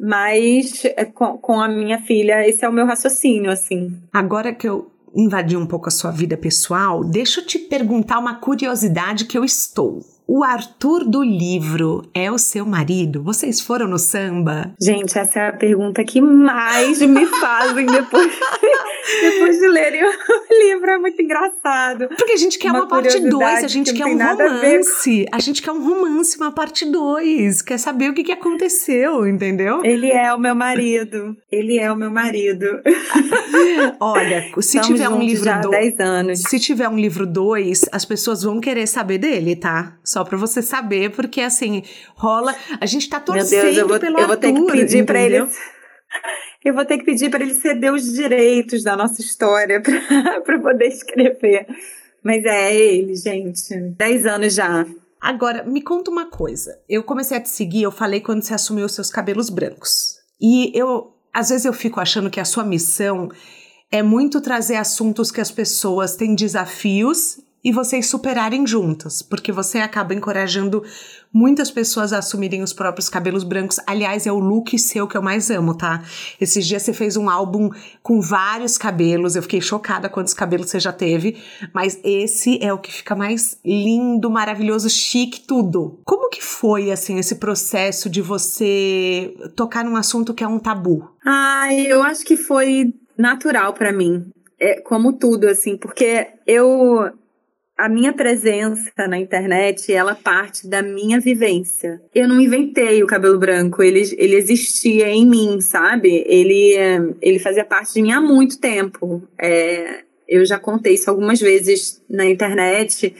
Mas 0.00 0.84
é, 0.84 1.04
com, 1.04 1.36
com 1.38 1.60
a 1.60 1.68
minha 1.68 1.98
filha, 2.00 2.48
esse 2.48 2.64
é 2.64 2.68
o 2.68 2.72
meu 2.72 2.86
raciocínio, 2.86 3.50
assim. 3.50 3.94
Agora 4.12 4.52
que 4.54 4.66
eu 4.66 4.90
invadi 5.14 5.56
um 5.56 5.66
pouco 5.66 5.88
a 5.88 5.92
sua 5.92 6.10
vida 6.10 6.36
pessoal, 6.36 7.04
deixa 7.04 7.40
eu 7.40 7.46
te 7.46 7.58
perguntar 7.58 8.18
uma 8.18 8.34
curiosidade 8.34 9.26
que 9.26 9.38
eu 9.38 9.44
estou. 9.44 10.00
O 10.26 10.42
Arthur 10.42 11.04
do 11.04 11.22
livro 11.22 12.02
é 12.14 12.32
o 12.32 12.38
seu 12.38 12.64
marido? 12.64 13.22
Vocês 13.22 13.60
foram 13.60 13.86
no 13.86 13.98
samba? 13.98 14.72
Gente, 14.80 15.18
essa 15.18 15.38
é 15.38 15.48
a 15.48 15.52
pergunta 15.52 16.02
que 16.02 16.18
mais 16.18 17.02
me 17.02 17.26
fazem 17.40 17.84
depois, 17.84 18.32
depois 19.20 19.58
de 19.58 19.68
lerem 19.68 20.02
o 20.02 20.08
livro. 20.50 20.90
É 20.90 20.98
muito 20.98 21.20
engraçado. 21.20 22.08
Porque 22.08 22.32
a 22.32 22.36
gente 22.38 22.58
quer 22.58 22.70
uma, 22.70 22.80
uma 22.80 22.88
parte 22.88 23.20
2, 23.20 23.64
a 23.64 23.68
gente 23.68 23.92
que 23.92 23.98
quer 23.98 24.06
um 24.06 24.16
romance. 24.16 25.26
A, 25.30 25.36
a, 25.36 25.38
gente 25.40 25.60
quer 25.60 25.72
um 25.72 25.84
romance, 25.84 26.38
uma 26.38 26.52
parte 26.52 26.86
2. 26.86 27.60
Quer 27.60 27.78
saber 27.78 28.08
o 28.08 28.14
que, 28.14 28.24
que 28.24 28.32
aconteceu, 28.32 29.26
entendeu? 29.26 29.84
Ele 29.84 30.10
é 30.10 30.32
o 30.32 30.38
meu 30.38 30.54
marido. 30.54 31.36
Ele 31.52 31.78
é 31.78 31.92
o 31.92 31.96
meu 31.96 32.10
marido. 32.10 32.80
Olha, 34.00 34.40
se 34.54 34.78
Estamos 34.78 34.86
tiver 34.86 35.08
um 35.10 35.20
livro 35.20 35.50
2. 35.60 36.00
anos. 36.00 36.40
Se 36.40 36.58
tiver 36.58 36.88
um 36.88 36.96
livro 36.96 37.26
2, 37.26 37.90
as 37.92 38.06
pessoas 38.06 38.42
vão 38.42 38.58
querer 38.58 38.86
saber 38.86 39.18
dele, 39.18 39.54
tá? 39.54 39.98
Só 40.14 40.22
pra 40.22 40.38
você 40.38 40.62
saber, 40.62 41.10
porque 41.10 41.40
assim, 41.40 41.82
rola. 42.14 42.54
A 42.80 42.86
gente 42.86 43.10
tá 43.10 43.18
torcendo 43.18 43.50
Meu 43.50 43.62
Deus, 43.64 43.76
eu 43.78 43.88
vou, 43.88 43.98
pelo 43.98 44.20
eu 44.20 44.28
vou 44.28 44.36
ter 44.36 44.52
que 44.52 44.64
pedir 44.70 45.04
para 45.04 45.20
ele. 45.20 45.44
Eu 46.64 46.72
vou 46.72 46.84
ter 46.86 46.96
que 46.96 47.04
pedir 47.04 47.28
para 47.28 47.44
ele 47.44 47.52
ceder 47.52 47.92
os 47.92 48.14
direitos 48.14 48.82
da 48.82 48.96
nossa 48.96 49.20
história 49.20 49.82
para 50.46 50.58
poder 50.60 50.86
escrever. 50.86 51.66
Mas 52.22 52.42
é, 52.44 52.72
é 52.72 52.86
ele, 52.94 53.14
gente. 53.14 53.76
Dez 53.98 54.24
anos 54.24 54.54
já. 54.54 54.86
Agora, 55.20 55.64
me 55.64 55.82
conta 55.82 56.10
uma 56.10 56.30
coisa. 56.30 56.80
Eu 56.88 57.02
comecei 57.02 57.36
a 57.36 57.40
te 57.40 57.50
seguir, 57.50 57.82
eu 57.82 57.90
falei 57.90 58.20
quando 58.20 58.42
você 58.42 58.54
assumiu 58.54 58.86
os 58.86 58.94
seus 58.94 59.10
cabelos 59.10 59.50
brancos. 59.50 60.16
E 60.40 60.70
eu, 60.78 61.12
às 61.34 61.50
vezes 61.50 61.66
eu 61.66 61.72
fico 61.74 62.00
achando 62.00 62.30
que 62.30 62.40
a 62.40 62.46
sua 62.46 62.64
missão 62.64 63.28
é 63.90 64.02
muito 64.02 64.40
trazer 64.40 64.76
assuntos 64.76 65.30
que 65.30 65.42
as 65.42 65.50
pessoas 65.50 66.16
têm 66.16 66.34
desafios 66.34 67.43
e 67.64 67.72
vocês 67.72 68.06
superarem 68.06 68.66
juntas, 68.66 69.22
porque 69.22 69.50
você 69.50 69.78
acaba 69.78 70.12
encorajando 70.12 70.84
muitas 71.32 71.70
pessoas 71.70 72.12
a 72.12 72.18
assumirem 72.18 72.62
os 72.62 72.74
próprios 72.74 73.08
cabelos 73.08 73.42
brancos. 73.42 73.80
Aliás, 73.86 74.26
é 74.26 74.32
o 74.32 74.38
look 74.38 74.78
seu 74.78 75.08
que 75.08 75.16
eu 75.16 75.22
mais 75.22 75.50
amo, 75.50 75.74
tá? 75.74 76.02
Esses 76.40 76.66
dias 76.66 76.82
você 76.82 76.92
fez 76.92 77.16
um 77.16 77.30
álbum 77.30 77.70
com 78.02 78.20
vários 78.20 78.76
cabelos, 78.76 79.34
eu 79.34 79.42
fiquei 79.42 79.60
chocada 79.60 80.10
quantos 80.10 80.34
cabelos 80.34 80.68
você 80.68 80.78
já 80.78 80.92
teve, 80.92 81.42
mas 81.72 81.98
esse 82.04 82.62
é 82.62 82.72
o 82.72 82.78
que 82.78 82.92
fica 82.92 83.16
mais 83.16 83.58
lindo, 83.64 84.30
maravilhoso, 84.30 84.90
chique, 84.90 85.40
tudo. 85.40 85.98
Como 86.04 86.28
que 86.28 86.44
foi, 86.44 86.90
assim, 86.90 87.18
esse 87.18 87.36
processo 87.36 88.10
de 88.10 88.20
você 88.20 89.34
tocar 89.56 89.84
num 89.84 89.96
assunto 89.96 90.34
que 90.34 90.44
é 90.44 90.48
um 90.48 90.58
tabu? 90.58 91.08
Ai, 91.24 91.86
eu 91.86 92.02
acho 92.02 92.24
que 92.24 92.36
foi 92.36 92.92
natural 93.16 93.72
para 93.72 93.92
mim. 93.92 94.26
É 94.60 94.80
como 94.80 95.14
tudo, 95.14 95.48
assim, 95.48 95.76
porque 95.76 96.28
eu 96.46 97.10
a 97.76 97.88
minha 97.88 98.12
presença 98.12 98.92
na 99.08 99.18
internet, 99.18 99.92
ela 99.92 100.14
parte 100.14 100.68
da 100.68 100.80
minha 100.80 101.18
vivência. 101.18 102.00
Eu 102.14 102.28
não 102.28 102.40
inventei 102.40 103.02
o 103.02 103.06
cabelo 103.06 103.38
branco, 103.38 103.82
ele, 103.82 104.00
ele 104.16 104.36
existia 104.36 105.08
em 105.08 105.26
mim, 105.26 105.60
sabe? 105.60 106.24
Ele, 106.26 106.76
ele 107.20 107.38
fazia 107.38 107.64
parte 107.64 107.94
de 107.94 108.02
mim 108.02 108.12
há 108.12 108.20
muito 108.20 108.60
tempo. 108.60 109.22
É, 109.40 110.02
eu 110.28 110.44
já 110.46 110.58
contei 110.58 110.94
isso 110.94 111.10
algumas 111.10 111.40
vezes 111.40 112.00
na 112.08 112.24
internet. 112.24 113.14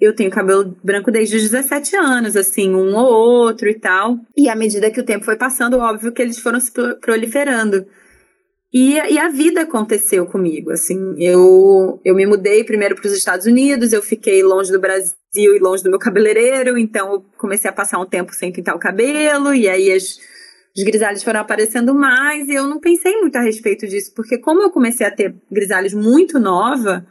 Eu 0.00 0.14
tenho 0.14 0.30
cabelo 0.30 0.76
branco 0.82 1.10
desde 1.10 1.36
os 1.36 1.42
17 1.42 1.96
anos, 1.96 2.36
assim, 2.36 2.72
um 2.72 2.94
ou 2.94 3.12
outro 3.12 3.68
e 3.68 3.74
tal. 3.74 4.16
E 4.36 4.48
à 4.48 4.54
medida 4.54 4.92
que 4.92 5.00
o 5.00 5.04
tempo 5.04 5.24
foi 5.24 5.36
passando, 5.36 5.78
óbvio 5.78 6.12
que 6.12 6.22
eles 6.22 6.38
foram 6.38 6.60
se 6.60 6.70
proliferando. 7.00 7.84
E, 8.72 8.94
e, 8.94 9.18
a 9.18 9.30
vida 9.30 9.62
aconteceu 9.62 10.26
comigo, 10.26 10.70
assim, 10.70 11.14
eu, 11.18 11.98
eu 12.04 12.14
me 12.14 12.26
mudei 12.26 12.62
primeiro 12.62 12.94
para 12.94 13.06
os 13.06 13.14
Estados 13.14 13.46
Unidos, 13.46 13.94
eu 13.94 14.02
fiquei 14.02 14.42
longe 14.42 14.70
do 14.70 14.78
Brasil 14.78 15.16
e 15.34 15.58
longe 15.58 15.82
do 15.82 15.88
meu 15.88 15.98
cabeleireiro, 15.98 16.76
então 16.76 17.14
eu 17.14 17.24
comecei 17.38 17.70
a 17.70 17.72
passar 17.72 17.98
um 17.98 18.04
tempo 18.04 18.34
sem 18.34 18.52
pintar 18.52 18.76
o 18.76 18.78
cabelo, 18.78 19.54
e 19.54 19.66
aí 19.66 19.90
as, 19.90 20.18
os 20.76 20.84
grisalhos 20.84 21.22
foram 21.22 21.40
aparecendo 21.40 21.94
mais, 21.94 22.46
e 22.46 22.54
eu 22.54 22.68
não 22.68 22.78
pensei 22.78 23.16
muito 23.16 23.36
a 23.36 23.40
respeito 23.40 23.86
disso, 23.86 24.12
porque 24.14 24.36
como 24.36 24.60
eu 24.60 24.70
comecei 24.70 25.06
a 25.06 25.10
ter 25.10 25.34
grisalhos 25.50 25.94
muito 25.94 26.38
nova, 26.38 27.06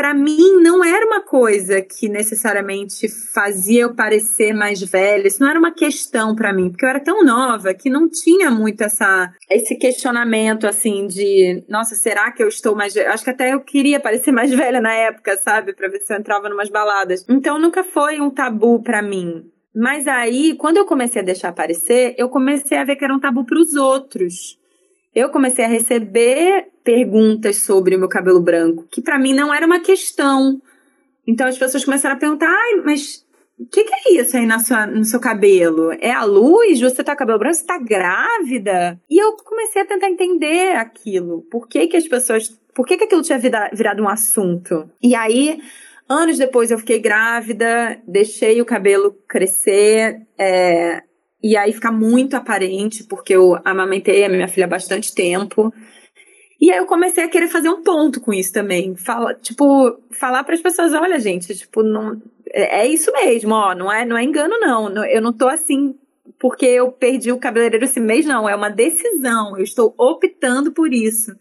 para 0.00 0.14
mim 0.14 0.62
não 0.62 0.82
era 0.82 1.04
uma 1.04 1.20
coisa 1.20 1.82
que 1.82 2.08
necessariamente 2.08 3.06
fazia 3.06 3.82
eu 3.82 3.94
parecer 3.94 4.54
mais 4.54 4.80
velha. 4.80 5.28
Isso 5.28 5.42
não 5.42 5.50
era 5.50 5.58
uma 5.58 5.74
questão 5.74 6.34
para 6.34 6.54
mim, 6.54 6.70
porque 6.70 6.86
eu 6.86 6.88
era 6.88 7.00
tão 7.00 7.22
nova 7.22 7.74
que 7.74 7.90
não 7.90 8.08
tinha 8.08 8.50
muito 8.50 8.82
essa 8.82 9.30
esse 9.50 9.76
questionamento 9.76 10.66
assim 10.66 11.06
de, 11.06 11.62
nossa, 11.68 11.94
será 11.94 12.32
que 12.32 12.42
eu 12.42 12.48
estou 12.48 12.74
mais 12.74 12.94
velha? 12.94 13.10
Acho 13.12 13.24
que 13.24 13.28
até 13.28 13.52
eu 13.52 13.60
queria 13.60 14.00
parecer 14.00 14.32
mais 14.32 14.50
velha 14.56 14.80
na 14.80 14.94
época, 14.94 15.36
sabe, 15.36 15.74
para 15.74 15.88
ver 15.88 16.00
se 16.00 16.14
eu 16.14 16.18
entrava 16.18 16.48
numas 16.48 16.70
baladas. 16.70 17.26
Então 17.28 17.58
nunca 17.58 17.84
foi 17.84 18.22
um 18.22 18.30
tabu 18.30 18.82
para 18.82 19.02
mim. 19.02 19.44
Mas 19.76 20.08
aí, 20.08 20.54
quando 20.54 20.78
eu 20.78 20.86
comecei 20.86 21.20
a 21.20 21.24
deixar 21.24 21.50
aparecer, 21.50 22.14
eu 22.16 22.30
comecei 22.30 22.78
a 22.78 22.84
ver 22.84 22.96
que 22.96 23.04
era 23.04 23.14
um 23.14 23.20
tabu 23.20 23.44
para 23.44 23.60
os 23.60 23.74
outros 23.74 24.58
eu 25.14 25.30
comecei 25.30 25.64
a 25.64 25.68
receber 25.68 26.68
perguntas 26.84 27.56
sobre 27.58 27.96
o 27.96 27.98
meu 27.98 28.08
cabelo 28.08 28.40
branco, 28.40 28.86
que 28.90 29.02
para 29.02 29.18
mim 29.18 29.34
não 29.34 29.52
era 29.52 29.66
uma 29.66 29.80
questão. 29.80 30.60
Então 31.26 31.46
as 31.46 31.58
pessoas 31.58 31.84
começaram 31.84 32.16
a 32.16 32.18
perguntar: 32.18 32.48
ai, 32.48 32.82
mas 32.84 33.24
o 33.58 33.66
que, 33.66 33.84
que, 33.84 33.92
é 33.92 34.20
isso 34.20 34.36
aí 34.36 34.46
na 34.46 34.58
sua, 34.58 34.86
no 34.86 35.04
seu 35.04 35.20
cabelo? 35.20 35.92
É 36.00 36.10
a 36.10 36.24
luz? 36.24 36.80
Você 36.80 37.04
tá 37.04 37.12
com 37.12 37.18
cabelo 37.18 37.38
branco? 37.38 37.56
Você 37.56 37.66
tá 37.66 37.78
grávida? 37.78 38.98
E 39.08 39.22
eu 39.22 39.36
comecei 39.36 39.82
a 39.82 39.86
tentar 39.86 40.08
entender 40.08 40.76
aquilo. 40.76 41.42
Por 41.50 41.68
que, 41.68 41.86
que 41.86 41.96
as 41.96 42.08
pessoas. 42.08 42.48
Por 42.74 42.86
que, 42.86 42.96
que 42.96 43.04
aquilo 43.04 43.20
tinha 43.20 43.38
virado 43.38 44.02
um 44.02 44.08
assunto? 44.08 44.88
E 45.02 45.14
aí, 45.14 45.60
anos 46.08 46.38
depois, 46.38 46.70
eu 46.70 46.78
fiquei 46.78 47.00
grávida, 47.00 48.00
deixei 48.06 48.62
o 48.62 48.64
cabelo 48.64 49.14
crescer. 49.28 50.22
É, 50.38 51.02
e 51.42 51.56
aí 51.56 51.72
fica 51.72 51.90
muito 51.90 52.34
aparente, 52.36 53.04
porque 53.04 53.34
eu 53.34 53.58
amamentei 53.64 54.24
a 54.24 54.28
minha 54.28 54.48
filha 54.48 54.66
há 54.66 54.68
bastante 54.68 55.14
tempo. 55.14 55.72
E 56.60 56.70
aí 56.70 56.78
eu 56.78 56.86
comecei 56.86 57.24
a 57.24 57.28
querer 57.28 57.48
fazer 57.48 57.70
um 57.70 57.82
ponto 57.82 58.20
com 58.20 58.32
isso 58.34 58.52
também. 58.52 58.94
Fala, 58.94 59.34
tipo, 59.34 59.98
falar 60.10 60.44
para 60.44 60.54
as 60.54 60.60
pessoas, 60.60 60.92
olha, 60.92 61.18
gente, 61.18 61.54
tipo, 61.54 61.82
não 61.82 62.20
é, 62.52 62.82
é 62.82 62.86
isso 62.86 63.10
mesmo, 63.12 63.54
ó, 63.54 63.74
não 63.74 63.90
é, 63.90 64.04
não 64.04 64.16
é 64.16 64.22
engano 64.22 64.58
não. 64.60 65.04
Eu 65.06 65.22
não 65.22 65.32
tô 65.32 65.48
assim 65.48 65.94
porque 66.38 66.66
eu 66.66 66.90
perdi 66.92 67.32
o 67.32 67.38
cabeleireiro 67.38 67.84
esse 67.84 68.00
mês, 68.00 68.24
não, 68.24 68.48
é 68.48 68.54
uma 68.54 68.70
decisão. 68.70 69.56
Eu 69.56 69.64
estou 69.64 69.94
optando 69.98 70.72
por 70.72 70.92
isso. 70.92 71.34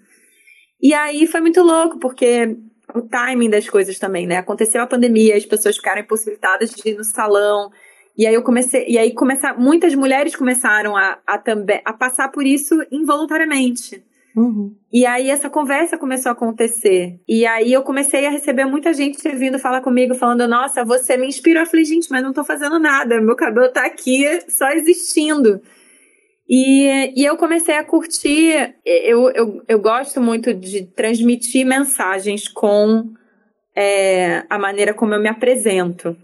E 0.82 0.94
aí 0.94 1.28
foi 1.28 1.42
muito 1.42 1.62
louco, 1.62 2.00
porque 2.00 2.58
o 2.94 3.02
timing 3.02 3.50
das 3.50 3.70
coisas 3.70 4.00
também, 4.00 4.26
né? 4.26 4.38
Aconteceu 4.38 4.82
a 4.82 4.88
pandemia, 4.88 5.38
as 5.38 5.46
pessoas 5.46 5.76
ficaram 5.76 6.02
impossibilitadas 6.02 6.72
de 6.72 6.90
ir 6.90 6.98
no 6.98 7.04
salão. 7.04 7.72
E 8.18 8.28
aí 8.28 8.34
eu 8.34 8.44
comecei, 8.44 8.86
e 8.88 8.98
aí 8.98 9.14
começar, 9.14 9.58
muitas 9.58 9.96
mulheres 9.96 10.36
começaram 10.36 10.96
a, 10.96 11.20
a 11.26 11.38
também 11.38 11.82
a 11.86 11.94
passar 11.94 12.30
por 12.30 12.46
isso 12.46 12.76
involuntariamente. 12.92 14.04
Uhum. 14.36 14.76
E 14.92 15.06
aí 15.06 15.30
essa 15.30 15.50
conversa 15.50 15.98
começou 15.98 16.30
a 16.30 16.34
acontecer. 16.34 17.20
E 17.28 17.46
aí 17.46 17.74
eu 17.74 17.82
comecei 17.82 18.26
a 18.26 18.30
receber 18.30 18.66
muita 18.66 18.94
gente 18.94 19.18
vindo 19.36 19.60
falar 19.60 19.82
comigo, 19.82 20.16
falando, 20.16 20.48
nossa, 20.48 20.86
você 20.86 21.18
me 21.18 21.28
inspirou. 21.28 21.64
Eu 21.64 21.68
falei, 21.68 21.86
gente, 21.86 22.10
mas 22.10 22.24
não 22.24 22.34
tô 22.34 22.44
fazendo 22.44 22.80
nada, 22.80 23.22
meu 23.22 23.36
cabelo 23.36 23.72
tá 23.72 23.86
aqui 23.86 24.26
só 24.48 24.70
existindo. 24.72 25.62
E, 26.48 27.14
e 27.16 27.24
eu 27.24 27.38
comecei 27.38 27.76
a 27.76 27.84
curtir, 27.84 28.76
eu, 28.84 29.30
eu, 29.32 29.62
eu 29.68 29.80
gosto 29.80 30.20
muito 30.20 30.52
de 30.52 30.84
transmitir 30.84 31.64
mensagens 31.64 32.48
com 32.48 33.14
é, 33.76 34.44
a 34.50 34.58
maneira 34.58 34.94
como 34.94 35.14
eu 35.14 35.22
me 35.22 35.30
apresento. 35.30 36.18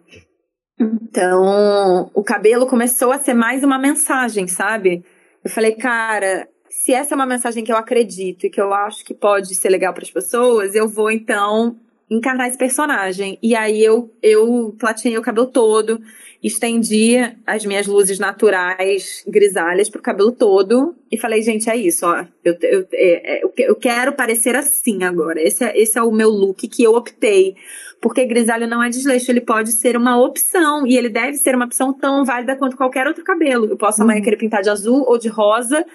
Então, 0.79 2.11
o 2.13 2.23
cabelo 2.23 2.67
começou 2.67 3.11
a 3.11 3.19
ser 3.19 3.33
mais 3.33 3.63
uma 3.63 3.79
mensagem, 3.79 4.47
sabe? 4.47 5.03
Eu 5.43 5.49
falei, 5.49 5.73
cara, 5.73 6.47
se 6.69 6.93
essa 6.93 7.13
é 7.13 7.15
uma 7.15 7.25
mensagem 7.25 7.63
que 7.63 7.71
eu 7.71 7.77
acredito 7.77 8.45
e 8.45 8.49
que 8.49 8.59
eu 8.59 8.73
acho 8.73 9.03
que 9.05 9.13
pode 9.13 9.55
ser 9.55 9.69
legal 9.69 9.93
para 9.93 10.03
as 10.03 10.11
pessoas, 10.11 10.75
eu 10.75 10.87
vou 10.87 11.09
então 11.09 11.77
encarnar 12.09 12.47
esse 12.47 12.57
personagem. 12.57 13.39
E 13.41 13.55
aí 13.55 13.83
eu, 13.83 14.11
eu 14.21 14.75
platinei 14.77 15.17
o 15.17 15.21
cabelo 15.21 15.47
todo, 15.47 15.99
estendi 16.43 17.15
as 17.45 17.65
minhas 17.65 17.87
luzes 17.87 18.19
naturais 18.19 19.23
grisalhas 19.27 19.89
pro 19.89 20.01
cabelo 20.01 20.31
todo 20.31 20.95
e 21.11 21.17
falei, 21.17 21.41
gente, 21.41 21.69
é 21.69 21.75
isso, 21.75 22.05
ó. 22.05 22.25
Eu, 22.43 22.55
eu, 22.61 22.87
é, 22.93 23.39
é, 23.39 23.41
eu 23.57 23.75
quero 23.75 24.13
parecer 24.13 24.55
assim 24.55 25.03
agora. 25.03 25.41
Esse 25.41 25.63
é, 25.63 25.79
esse 25.79 25.97
é 25.97 26.03
o 26.03 26.11
meu 26.11 26.29
look 26.29 26.67
que 26.67 26.83
eu 26.83 26.93
optei. 26.93 27.55
Porque 28.01 28.25
grisalho 28.25 28.67
não 28.67 28.83
é 28.83 28.89
desleixo, 28.89 29.31
ele 29.31 29.41
pode 29.41 29.71
ser 29.71 29.97
uma 29.97 30.19
opção 30.21 30.85
e 30.85 30.97
ele 30.97 31.09
deve 31.09 31.37
ser 31.37 31.55
uma 31.55 31.65
opção 31.65 31.93
tão 31.93 32.23
válida 32.23 32.55
quanto 32.55 32.77
qualquer 32.77 33.07
outro 33.07 33.23
cabelo. 33.23 33.65
Eu 33.65 33.77
posso 33.77 34.01
amanhã 34.01 34.17
uhum. 34.17 34.23
querer 34.23 34.37
pintar 34.37 34.61
de 34.61 34.69
azul 34.69 35.05
ou 35.07 35.17
de 35.17 35.27
rosa 35.27 35.85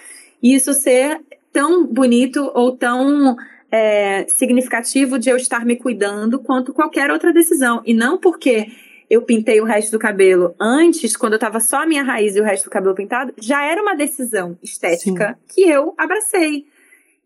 e 0.42 0.54
isso 0.54 0.72
ser 0.72 1.20
tão 1.52 1.86
bonito 1.86 2.50
ou 2.54 2.76
tão 2.76 3.36
é, 3.70 4.26
significativo 4.28 5.18
de 5.18 5.30
eu 5.30 5.36
estar 5.36 5.64
me 5.64 5.76
cuidando 5.76 6.38
quanto 6.40 6.72
qualquer 6.72 7.10
outra 7.10 7.32
decisão. 7.32 7.82
E 7.84 7.94
não 7.94 8.18
porque 8.18 8.68
eu 9.08 9.22
pintei 9.22 9.60
o 9.60 9.64
resto 9.64 9.90
do 9.90 9.98
cabelo 9.98 10.54
antes, 10.58 11.16
quando 11.16 11.32
eu 11.32 11.38
tava 11.38 11.58
só 11.60 11.82
a 11.82 11.86
minha 11.86 12.02
raiz 12.02 12.36
e 12.36 12.40
o 12.40 12.44
resto 12.44 12.64
do 12.64 12.70
cabelo 12.70 12.94
pintado, 12.94 13.34
já 13.38 13.64
era 13.64 13.82
uma 13.82 13.94
decisão 13.94 14.56
estética 14.62 15.36
Sim. 15.48 15.54
que 15.54 15.68
eu 15.68 15.94
abracei. 15.98 16.64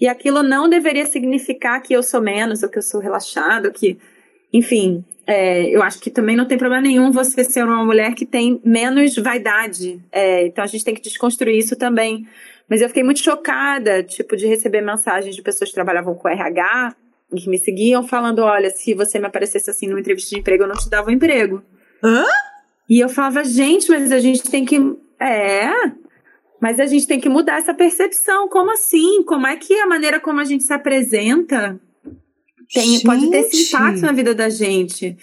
E 0.01 0.09
aquilo 0.09 0.43
não 0.43 0.69
deveria 0.69 1.07
significar 1.07 1.81
que 1.81 1.93
eu 1.93 2.03
sou 2.03 2.21
menos, 2.21 2.63
ou 2.63 2.69
que 2.69 2.79
eu 2.79 2.83
sou 2.83 3.01
relaxado, 3.01 3.71
que. 3.71 3.99
Enfim, 4.55 5.05
é, 5.27 5.69
eu 5.69 5.83
acho 5.83 5.99
que 5.99 6.09
também 6.09 6.37
não 6.37 6.47
tem 6.47 6.57
problema 6.57 6.81
nenhum 6.81 7.11
você 7.11 7.43
ser 7.43 7.65
uma 7.65 7.85
mulher 7.85 8.15
que 8.15 8.25
tem 8.25 8.61
menos 8.65 9.17
vaidade. 9.17 10.01
É, 10.13 10.47
então 10.47 10.63
a 10.63 10.67
gente 10.69 10.85
tem 10.85 10.95
que 10.95 11.03
desconstruir 11.03 11.59
isso 11.59 11.75
também. 11.75 12.25
Mas 12.71 12.81
eu 12.81 12.87
fiquei 12.87 13.03
muito 13.03 13.19
chocada, 13.19 14.05
tipo, 14.05 14.37
de 14.37 14.47
receber 14.47 14.81
mensagens 14.81 15.35
de 15.35 15.43
pessoas 15.43 15.71
que 15.71 15.75
trabalhavam 15.75 16.15
com 16.15 16.29
RH 16.29 16.95
e 17.33 17.41
que 17.41 17.51
me 17.51 17.59
seguiam 17.59 18.07
falando: 18.07 18.41
olha, 18.41 18.71
se 18.71 18.95
você 18.95 19.19
me 19.19 19.27
aparecesse 19.27 19.69
assim 19.69 19.89
numa 19.89 19.99
entrevista 19.99 20.31
de 20.31 20.41
emprego, 20.41 20.63
eu 20.63 20.69
não 20.69 20.77
te 20.77 20.89
dava 20.89 21.11
um 21.11 21.13
emprego. 21.13 21.61
Hã? 22.01 22.25
E 22.89 23.01
eu 23.01 23.09
falava, 23.09 23.43
gente, 23.43 23.91
mas 23.91 24.13
a 24.13 24.21
gente 24.21 24.49
tem 24.49 24.65
que. 24.65 24.79
É. 25.21 25.69
Mas 26.61 26.79
a 26.79 26.87
gente 26.87 27.09
tem 27.09 27.19
que 27.19 27.29
mudar 27.29 27.59
essa 27.59 27.75
percepção. 27.75 28.49
Como 28.49 28.71
assim? 28.71 29.25
Como 29.25 29.49
é 29.49 29.57
que 29.57 29.75
a 29.81 29.87
maneira 29.87 30.21
como 30.21 30.41
a 30.41 30.45
gente 30.45 30.63
se 30.63 30.73
apresenta 30.73 31.79
tem, 32.73 33.01
pode 33.01 33.31
ter 33.31 33.39
esse 33.39 33.69
impacto 33.69 34.01
na 34.01 34.13
vida 34.13 34.35
da 34.35 34.49
gente? 34.49 35.17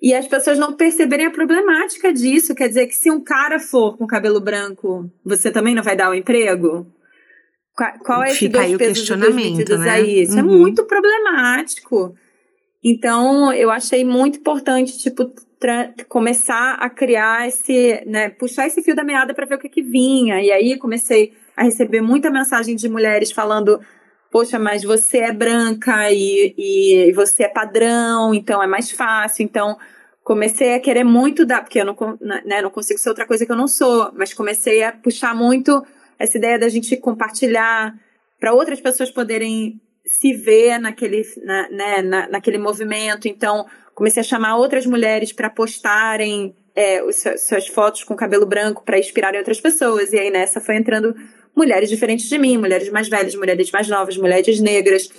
E 0.00 0.14
as 0.14 0.26
pessoas 0.26 0.58
não 0.58 0.74
perceberem 0.74 1.26
a 1.26 1.30
problemática 1.30 2.12
disso. 2.12 2.54
Quer 2.54 2.68
dizer 2.68 2.86
que 2.86 2.94
se 2.94 3.10
um 3.10 3.20
cara 3.20 3.58
for 3.58 3.96
com 3.96 4.06
cabelo 4.06 4.40
branco, 4.40 5.10
você 5.24 5.50
também 5.50 5.74
não 5.74 5.82
vai 5.82 5.96
dar 5.96 6.08
o 6.08 6.12
um 6.12 6.14
emprego? 6.14 6.86
Qual 8.04 8.22
é 8.22 8.28
esse 8.28 8.38
Fica 8.38 8.58
dois 8.58 8.72
aí 8.72 8.78
pesos 8.78 8.92
o 8.92 9.00
questionamento, 9.00 9.78
né? 9.78 9.90
aí? 9.90 10.22
Isso 10.22 10.38
é 10.38 10.42
uhum. 10.42 10.54
é 10.54 10.58
muito 10.58 10.84
problemático. 10.84 12.14
Então, 12.82 13.52
eu 13.52 13.70
achei 13.70 14.04
muito 14.04 14.38
importante, 14.38 14.98
tipo, 14.98 15.32
começar 16.08 16.74
a 16.74 16.88
criar 16.88 17.48
esse, 17.48 18.02
né, 18.06 18.30
puxar 18.30 18.66
esse 18.66 18.82
fio 18.82 18.94
da 18.94 19.02
meada 19.02 19.34
para 19.34 19.46
ver 19.46 19.56
o 19.56 19.58
que 19.58 19.68
que 19.68 19.82
vinha. 19.82 20.40
E 20.40 20.50
aí 20.50 20.78
comecei 20.78 21.32
a 21.56 21.64
receber 21.64 22.00
muita 22.00 22.30
mensagem 22.30 22.76
de 22.76 22.88
mulheres 22.88 23.32
falando 23.32 23.80
poxa, 24.30 24.58
mas 24.58 24.82
você 24.82 25.18
é 25.18 25.32
branca 25.32 26.10
e, 26.10 26.54
e, 26.56 27.12
você 27.12 27.44
é 27.44 27.48
padrão, 27.48 28.34
então 28.34 28.62
é 28.62 28.66
mais 28.66 28.90
fácil. 28.90 29.42
Então, 29.42 29.76
comecei 30.22 30.74
a 30.74 30.80
querer 30.80 31.04
muito 31.04 31.46
dar, 31.46 31.62
porque 31.62 31.80
eu 31.80 31.84
não, 31.84 31.96
né, 32.20 32.62
não 32.62 32.70
consigo 32.70 32.98
ser 32.98 33.08
outra 33.08 33.26
coisa 33.26 33.46
que 33.46 33.52
eu 33.52 33.56
não 33.56 33.68
sou, 33.68 34.10
mas 34.14 34.34
comecei 34.34 34.82
a 34.82 34.92
puxar 34.92 35.34
muito 35.34 35.84
essa 36.18 36.36
ideia 36.36 36.58
da 36.58 36.68
gente 36.68 36.96
compartilhar 36.96 37.94
para 38.38 38.52
outras 38.52 38.80
pessoas 38.80 39.10
poderem 39.10 39.80
se 40.04 40.32
ver 40.32 40.78
naquele, 40.78 41.22
na, 41.44 41.68
né, 41.70 42.02
na, 42.02 42.28
naquele 42.28 42.58
movimento. 42.58 43.28
Então, 43.28 43.66
comecei 43.94 44.20
a 44.20 44.24
chamar 44.24 44.56
outras 44.56 44.86
mulheres 44.86 45.32
para 45.32 45.50
postarem 45.50 46.54
é, 46.74 47.02
os, 47.02 47.16
suas 47.16 47.66
fotos 47.66 48.04
com 48.04 48.14
cabelo 48.14 48.46
branco 48.46 48.84
para 48.84 48.98
inspirarem 48.98 49.38
outras 49.38 49.60
pessoas. 49.60 50.12
E 50.12 50.18
aí 50.18 50.30
nessa 50.30 50.60
foi 50.60 50.76
entrando 50.76 51.14
mulheres 51.58 51.90
diferentes 51.90 52.28
de 52.28 52.38
mim, 52.38 52.56
mulheres 52.56 52.88
mais 52.88 53.08
velhas, 53.08 53.34
mulheres 53.34 53.70
mais 53.70 53.88
novas, 53.88 54.16
mulheres 54.16 54.60
negras, 54.60 55.10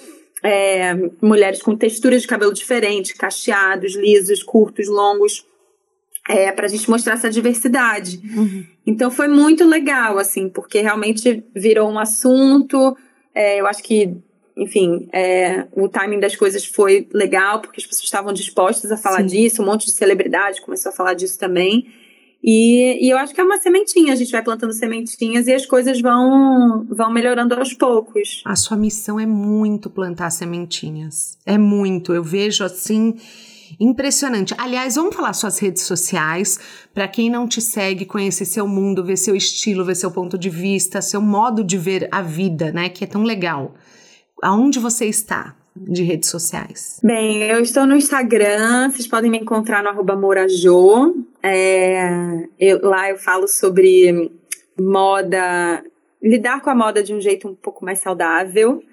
é, 0.42 0.96
mulheres 1.22 1.62
com 1.62 1.76
texturas 1.76 2.22
de 2.22 2.28
cabelo 2.28 2.54
diferentes, 2.54 3.12
cacheados, 3.12 3.94
lisos, 3.96 4.42
curtos, 4.42 4.88
longos, 4.88 5.46
é, 6.28 6.52
para 6.52 6.66
a 6.66 6.70
gente 6.70 6.90
mostrar 6.90 7.14
essa 7.14 7.30
diversidade. 7.30 8.22
Uhum. 8.36 8.66
Então 8.88 9.12
foi 9.12 9.28
muito 9.28 9.66
legal, 9.66 10.18
assim, 10.18 10.48
porque 10.48 10.80
realmente 10.80 11.44
virou 11.54 11.90
um 11.90 12.00
assunto. 12.00 12.96
É, 13.36 13.60
eu 13.60 13.68
acho 13.68 13.84
que, 13.84 14.16
enfim, 14.56 15.10
é, 15.12 15.68
o 15.74 15.90
timing 15.90 16.20
das 16.20 16.36
coisas 16.36 16.66
foi 16.66 17.08
legal, 17.14 17.60
porque 17.60 17.82
as 17.82 17.86
pessoas 17.86 18.06
estavam 18.06 18.32
dispostas 18.32 18.92
a 18.92 18.98
falar 18.98 19.22
Sim. 19.22 19.26
disso, 19.28 19.62
um 19.62 19.66
monte 19.66 19.86
de 19.86 19.92
celebridade 19.92 20.62
começou 20.62 20.92
a 20.92 20.96
falar 20.96 21.16
disso 21.16 21.38
também. 21.38 21.88
E, 22.44 23.06
e 23.06 23.10
eu 23.10 23.18
acho 23.18 23.34
que 23.34 23.42
é 23.42 23.44
uma 23.44 23.58
sementinha, 23.58 24.14
a 24.14 24.16
gente 24.16 24.32
vai 24.32 24.42
plantando 24.42 24.72
sementinhas 24.72 25.48
e 25.48 25.54
as 25.54 25.66
coisas 25.66 26.00
vão, 26.00 26.86
vão 26.90 27.12
melhorando 27.12 27.54
aos 27.54 27.74
poucos. 27.74 28.42
A 28.46 28.56
sua 28.56 28.78
missão 28.78 29.20
é 29.20 29.26
muito 29.26 29.90
plantar 29.90 30.30
sementinhas. 30.30 31.38
É 31.46 31.58
muito. 31.58 32.14
Eu 32.14 32.24
vejo 32.24 32.64
assim. 32.64 33.16
Impressionante. 33.80 34.56
Aliás, 34.58 34.96
vamos 34.96 35.16
falar 35.16 35.34
suas 35.34 35.60
redes 35.60 35.84
sociais 35.84 36.60
para 36.92 37.08
quem 37.08 37.30
não 37.30 37.48
te 37.48 37.62
segue, 37.62 38.06
conhecer 38.06 38.46
seu 38.46 38.68
mundo, 38.68 39.04
ver 39.04 39.18
seu 39.18 39.36
estilo, 39.36 39.86
ver 39.86 39.96
seu 39.96 40.10
ponto 40.10 40.40
de 40.40 40.50
vista, 40.50 41.02
seu 41.02 41.22
modo 41.22 41.64
de 41.64 41.78
ver 41.78 42.08
a 42.12 42.22
vida, 42.22 42.72
né? 42.72 42.90
Que 42.90 43.04
é 43.04 43.08
tão 43.08 43.22
legal. 43.22 43.76
Aonde 44.42 44.80
você 44.80 45.06
está? 45.06 45.56
De 45.80 46.04
redes 46.04 46.30
sociais? 46.30 47.00
Bem, 47.04 47.44
eu 47.44 47.62
estou 47.62 47.86
no 47.86 47.96
Instagram, 47.96 48.92
vocês 48.92 49.08
podem 49.08 49.32
me 49.32 49.38
encontrar 49.38 49.82
no 49.82 49.90
arroba 49.90 50.16
Morajô. 50.16 51.16
É, 51.42 52.48
eu, 52.60 52.82
lá 52.82 53.10
eu 53.10 53.18
falo 53.18 53.48
sobre 53.48 54.32
moda, 54.80 55.84
lidar 56.22 56.62
com 56.62 56.70
a 56.70 56.76
moda 56.76 57.02
de 57.02 57.14
um 57.14 57.22
jeito 57.22 57.48
um 57.48 57.56
pouco 57.56 57.84
mais 57.84 58.00
saudável, 58.00 58.84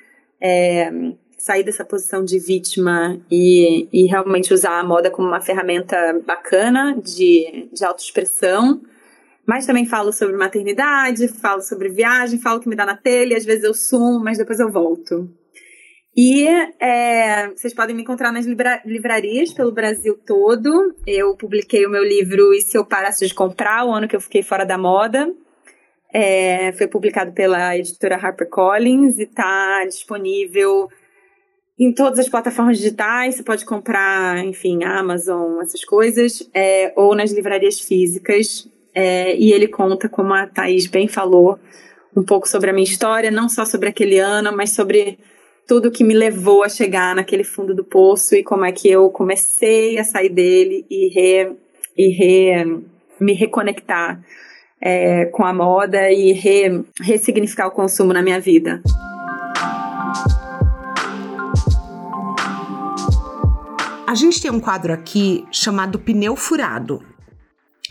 é, 0.40 0.90
sair 1.38 1.62
dessa 1.62 1.84
posição 1.84 2.24
de 2.24 2.38
vítima 2.38 3.20
e, 3.30 3.88
e 3.92 4.06
realmente 4.06 4.54
usar 4.54 4.78
a 4.80 4.84
moda 4.84 5.10
como 5.10 5.28
uma 5.28 5.40
ferramenta 5.40 6.22
bacana 6.26 6.96
de, 7.02 7.68
de 7.72 7.84
autoexpressão. 7.84 8.80
Mas 9.46 9.64
também 9.64 9.86
falo 9.86 10.12
sobre 10.12 10.36
maternidade, 10.36 11.28
falo 11.28 11.62
sobre 11.62 11.88
viagem, 11.88 12.40
falo 12.40 12.58
que 12.58 12.68
me 12.68 12.74
dá 12.74 12.84
na 12.84 12.96
telha, 12.96 13.36
às 13.36 13.44
vezes 13.44 13.62
eu 13.62 13.72
sumo, 13.72 14.18
mas 14.18 14.38
depois 14.38 14.58
eu 14.58 14.68
volto. 14.68 15.30
E 16.16 16.46
é, 16.80 17.48
vocês 17.48 17.74
podem 17.74 17.94
me 17.94 18.00
encontrar 18.00 18.32
nas 18.32 18.46
livra 18.46 18.80
livrarias 18.86 19.52
pelo 19.52 19.70
Brasil 19.70 20.18
todo. 20.26 20.94
Eu 21.06 21.36
publiquei 21.36 21.84
o 21.84 21.90
meu 21.90 22.02
livro 22.02 22.54
E 22.54 22.62
Se 22.62 22.78
Eu 22.78 22.86
Parasse 22.86 23.26
de 23.26 23.34
Comprar, 23.34 23.84
o 23.84 23.92
ano 23.92 24.08
que 24.08 24.16
eu 24.16 24.20
fiquei 24.20 24.42
fora 24.42 24.64
da 24.64 24.78
moda. 24.78 25.30
É, 26.10 26.72
foi 26.72 26.86
publicado 26.86 27.32
pela 27.32 27.76
editora 27.76 28.16
HarperCollins 28.16 29.18
e 29.18 29.24
está 29.24 29.84
disponível 29.84 30.88
em 31.78 31.92
todas 31.92 32.18
as 32.18 32.30
plataformas 32.30 32.78
digitais. 32.78 33.34
Você 33.34 33.42
pode 33.42 33.66
comprar, 33.66 34.42
enfim, 34.42 34.84
Amazon, 34.84 35.60
essas 35.60 35.84
coisas, 35.84 36.48
é, 36.54 36.94
ou 36.96 37.14
nas 37.14 37.30
livrarias 37.30 37.78
físicas. 37.78 38.66
É, 38.94 39.36
e 39.36 39.52
ele 39.52 39.68
conta, 39.68 40.08
como 40.08 40.32
a 40.32 40.46
Thaís 40.46 40.86
bem 40.86 41.08
falou, 41.08 41.58
um 42.16 42.24
pouco 42.24 42.48
sobre 42.48 42.70
a 42.70 42.72
minha 42.72 42.88
história, 42.88 43.30
não 43.30 43.50
só 43.50 43.66
sobre 43.66 43.90
aquele 43.90 44.18
ano, 44.18 44.50
mas 44.56 44.70
sobre 44.70 45.18
tudo 45.66 45.90
que 45.90 46.04
me 46.04 46.14
levou 46.14 46.62
a 46.62 46.68
chegar 46.68 47.14
naquele 47.14 47.42
fundo 47.42 47.74
do 47.74 47.84
poço 47.84 48.36
e 48.36 48.44
como 48.44 48.64
é 48.64 48.70
que 48.70 48.88
eu 48.88 49.10
comecei 49.10 49.98
a 49.98 50.04
sair 50.04 50.28
dele 50.28 50.86
e, 50.88 51.08
re, 51.08 51.56
e 51.96 52.08
re, 52.08 52.82
me 53.18 53.32
reconectar 53.32 54.22
é, 54.80 55.26
com 55.26 55.44
a 55.44 55.52
moda 55.52 56.10
e 56.12 56.32
re, 56.32 56.84
ressignificar 57.00 57.66
o 57.66 57.72
consumo 57.72 58.12
na 58.12 58.22
minha 58.22 58.38
vida. 58.38 58.80
A 64.06 64.14
gente 64.14 64.40
tem 64.40 64.50
um 64.50 64.60
quadro 64.60 64.92
aqui 64.92 65.44
chamado 65.50 65.98
Pneu 65.98 66.36
Furado 66.36 67.02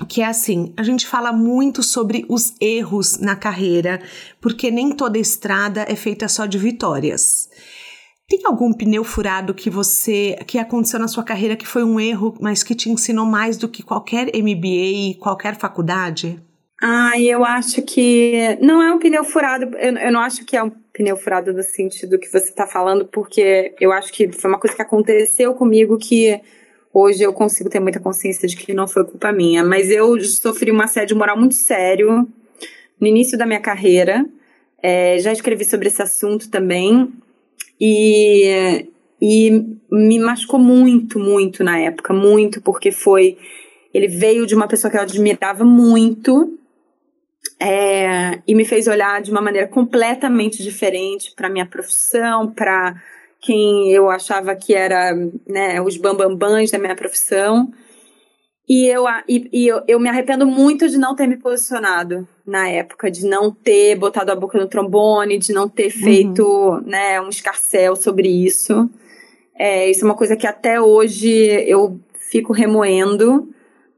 que 0.03 0.21
é 0.21 0.25
assim, 0.25 0.73
a 0.75 0.83
gente 0.83 1.07
fala 1.07 1.31
muito 1.31 1.81
sobre 1.81 2.25
os 2.27 2.53
erros 2.59 3.17
na 3.17 3.35
carreira, 3.35 4.01
porque 4.41 4.69
nem 4.69 4.91
toda 4.91 5.17
estrada 5.17 5.85
é 5.87 5.95
feita 5.95 6.27
só 6.27 6.45
de 6.45 6.57
vitórias. 6.57 7.49
Tem 8.27 8.41
algum 8.45 8.73
pneu 8.73 9.03
furado 9.03 9.53
que 9.53 9.69
você 9.69 10.35
que 10.47 10.57
aconteceu 10.57 10.99
na 10.99 11.07
sua 11.07 11.23
carreira 11.23 11.55
que 11.55 11.67
foi 11.67 11.83
um 11.83 11.99
erro, 11.99 12.35
mas 12.41 12.63
que 12.63 12.73
te 12.73 12.89
ensinou 12.89 13.25
mais 13.25 13.55
do 13.55 13.69
que 13.69 13.83
qualquer 13.83 14.31
MBA 14.35 15.19
qualquer 15.19 15.55
faculdade? 15.55 16.41
Ah, 16.81 17.19
eu 17.19 17.45
acho 17.45 17.81
que 17.83 18.57
não 18.61 18.81
é 18.81 18.91
um 18.91 18.99
pneu 18.99 19.23
furado. 19.23 19.77
Eu, 19.77 19.95
eu 19.95 20.11
não 20.11 20.19
acho 20.19 20.43
que 20.43 20.57
é 20.57 20.63
um 20.63 20.71
pneu 20.91 21.15
furado 21.15 21.53
no 21.53 21.63
sentido 21.63 22.17
que 22.17 22.27
você 22.27 22.49
está 22.49 22.65
falando, 22.65 23.05
porque 23.05 23.75
eu 23.79 23.91
acho 23.91 24.11
que 24.11 24.31
foi 24.31 24.49
uma 24.49 24.59
coisa 24.59 24.75
que 24.75 24.81
aconteceu 24.81 25.53
comigo 25.53 25.97
que 25.97 26.41
Hoje 26.97 27.23
eu 27.23 27.33
consigo 27.33 27.69
ter 27.69 27.81
muita 27.81 27.99
consciência 27.99 28.47
de 28.47 28.55
que 28.55 28.73
não 28.73 28.87
foi 28.87 29.03
culpa 29.03 29.29
minha, 29.29 29.65
mas 29.65 29.91
eu 29.91 30.17
sofri 30.21 30.71
um 30.71 30.81
assédio 30.81 31.17
moral 31.17 31.37
muito 31.37 31.55
sério 31.55 32.25
no 32.97 33.05
início 33.05 33.37
da 33.37 33.45
minha 33.45 33.59
carreira. 33.59 34.25
É, 34.81 35.19
já 35.19 35.33
escrevi 35.33 35.65
sobre 35.65 35.89
esse 35.89 36.01
assunto 36.01 36.49
também. 36.49 37.11
E, 37.81 38.87
e 39.21 39.51
me 39.91 40.19
machucou 40.19 40.57
muito, 40.57 41.19
muito 41.19 41.65
na 41.65 41.77
época, 41.77 42.13
muito, 42.13 42.61
porque 42.61 42.93
foi. 42.93 43.37
Ele 43.93 44.07
veio 44.07 44.45
de 44.47 44.55
uma 44.55 44.65
pessoa 44.65 44.89
que 44.89 44.95
eu 44.95 45.01
admirava 45.01 45.65
muito 45.65 46.57
é, 47.59 48.39
e 48.47 48.55
me 48.55 48.63
fez 48.63 48.87
olhar 48.87 49.21
de 49.21 49.31
uma 49.31 49.41
maneira 49.41 49.67
completamente 49.67 50.63
diferente 50.63 51.33
para 51.35 51.49
minha 51.49 51.65
profissão, 51.65 52.53
para 52.53 52.95
quem 53.45 53.91
eu 53.91 54.09
achava 54.09 54.55
que 54.55 54.73
era 54.73 55.13
né, 55.47 55.79
os 55.79 55.97
bambambãs 55.97 56.71
da 56.71 56.79
minha 56.79 56.95
profissão. 56.95 57.71
E, 58.67 58.87
eu, 58.87 59.05
e, 59.29 59.47
e 59.53 59.67
eu, 59.67 59.83
eu, 59.87 59.99
me 59.99 60.09
arrependo 60.09 60.47
muito 60.47 60.89
de 60.89 60.97
não 60.97 61.15
ter 61.15 61.27
me 61.27 61.37
posicionado 61.37 62.27
na 62.43 62.67
época, 62.67 63.11
de 63.11 63.23
não 63.23 63.51
ter 63.51 63.95
botado 63.95 64.31
a 64.31 64.35
boca 64.35 64.57
no 64.57 64.67
trombone, 64.67 65.37
de 65.37 65.53
não 65.53 65.69
ter 65.69 65.91
feito 65.91 66.43
uhum. 66.43 66.81
né, 66.81 67.21
um 67.21 67.29
escarcel 67.29 67.95
sobre 67.95 68.27
isso. 68.27 68.89
É, 69.55 69.89
isso 69.91 70.03
é 70.03 70.05
uma 70.05 70.17
coisa 70.17 70.35
que 70.35 70.47
até 70.47 70.81
hoje 70.81 71.29
eu 71.67 71.99
fico 72.31 72.51
remoendo, 72.51 73.47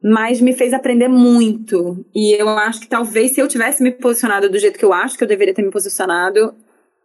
mas 0.03 0.41
me 0.41 0.51
fez 0.51 0.73
aprender 0.73 1.07
muito. 1.07 2.05
E 2.13 2.33
eu 2.33 2.49
acho 2.49 2.81
que 2.81 2.87
talvez 2.89 3.31
se 3.31 3.39
eu 3.39 3.47
tivesse 3.47 3.81
me 3.81 3.91
posicionado 3.91 4.49
do 4.49 4.59
jeito 4.59 4.77
que 4.77 4.83
eu 4.85 4.91
acho 4.91 5.17
que 5.17 5.23
eu 5.23 5.27
deveria 5.27 5.53
ter 5.53 5.63
me 5.63 5.71
posicionado, 5.71 6.53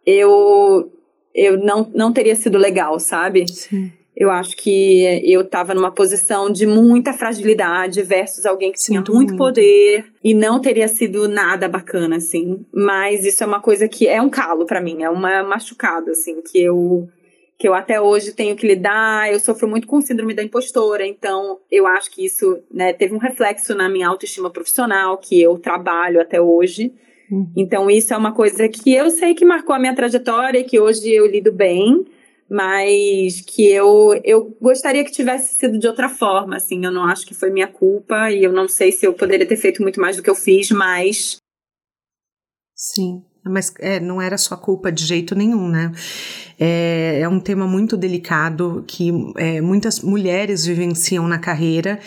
eu 0.05 0.91
eu 1.33 1.57
não, 1.57 1.89
não 1.93 2.13
teria 2.13 2.35
sido 2.35 2.57
legal, 2.57 2.99
sabe? 2.99 3.47
Sim. 3.51 3.91
Eu 4.15 4.29
acho 4.29 4.55
que 4.55 5.21
eu 5.23 5.41
estava 5.41 5.73
numa 5.73 5.91
posição 5.91 6.51
de 6.51 6.67
muita 6.67 7.13
fragilidade 7.13 8.03
versus 8.03 8.45
alguém 8.45 8.71
que 8.71 8.79
tinha 8.79 8.99
muito, 8.99 9.13
muito, 9.13 9.35
poder 9.35 10.05
e 10.23 10.35
não 10.35 10.59
teria 10.59 10.87
sido 10.87 11.27
nada 11.27 11.67
bacana, 11.67 12.17
assim. 12.17 12.63
Mas 12.71 13.25
isso 13.25 13.43
é 13.43 13.47
uma 13.47 13.59
coisa 13.59 13.87
que 13.87 14.07
é 14.07 14.21
um 14.21 14.29
calo 14.29 14.67
para 14.67 14.79
mim, 14.79 15.01
é 15.01 15.09
uma 15.09 15.41
machucada, 15.41 16.11
assim, 16.11 16.41
que 16.41 16.61
eu 16.61 17.09
que 17.57 17.67
eu 17.67 17.73
até 17.73 17.99
hoje 18.01 18.33
tenho 18.33 18.55
que 18.55 18.67
lidar. 18.67 19.31
Eu 19.31 19.39
sofro 19.39 19.67
muito 19.67 19.87
com 19.87 20.01
síndrome 20.01 20.33
da 20.33 20.43
impostora, 20.43 21.07
então 21.07 21.59
eu 21.71 21.87
acho 21.87 22.11
que 22.11 22.25
isso 22.25 22.59
né, 22.71 22.93
teve 22.93 23.15
um 23.15 23.19
reflexo 23.19 23.73
na 23.73 23.89
minha 23.89 24.07
autoestima 24.07 24.49
profissional, 24.49 25.17
que 25.17 25.41
eu 25.41 25.57
trabalho 25.57 26.21
até 26.21 26.41
hoje. 26.41 26.91
Uhum. 27.31 27.51
Então, 27.55 27.89
isso 27.89 28.13
é 28.13 28.17
uma 28.17 28.33
coisa 28.33 28.67
que 28.67 28.93
eu 28.93 29.09
sei 29.09 29.33
que 29.33 29.45
marcou 29.45 29.75
a 29.75 29.79
minha 29.79 29.95
trajetória, 29.95 30.63
que 30.63 30.79
hoje 30.79 31.09
eu 31.09 31.25
lido 31.25 31.51
bem, 31.51 32.05
mas 32.49 33.41
que 33.41 33.67
eu, 33.71 34.19
eu 34.23 34.55
gostaria 34.61 35.03
que 35.03 35.11
tivesse 35.11 35.55
sido 35.55 35.79
de 35.79 35.87
outra 35.87 36.09
forma, 36.09 36.57
assim. 36.57 36.83
Eu 36.85 36.91
não 36.91 37.05
acho 37.05 37.25
que 37.25 37.33
foi 37.33 37.49
minha 37.49 37.67
culpa 37.67 38.31
e 38.31 38.43
eu 38.43 38.51
não 38.51 38.67
sei 38.67 38.91
se 38.91 39.05
eu 39.05 39.13
poderia 39.13 39.47
ter 39.47 39.57
feito 39.57 39.81
muito 39.81 39.99
mais 39.99 40.17
do 40.17 40.23
que 40.23 40.29
eu 40.29 40.35
fiz, 40.35 40.69
mas. 40.71 41.37
Sim. 42.75 43.23
Mas 43.43 43.73
é, 43.79 43.99
não 43.99 44.21
era 44.21 44.37
sua 44.37 44.55
culpa 44.55 44.91
de 44.91 45.05
jeito 45.05 45.35
nenhum, 45.35 45.67
né? 45.67 45.91
É, 46.59 47.19
é 47.21 47.27
um 47.27 47.39
tema 47.39 47.67
muito 47.67 47.97
delicado 47.97 48.83
que 48.87 49.11
é, 49.35 49.59
muitas 49.59 49.99
mulheres 49.99 50.65
vivenciam 50.65 51.27
na 51.27 51.37
carreira 51.37 51.99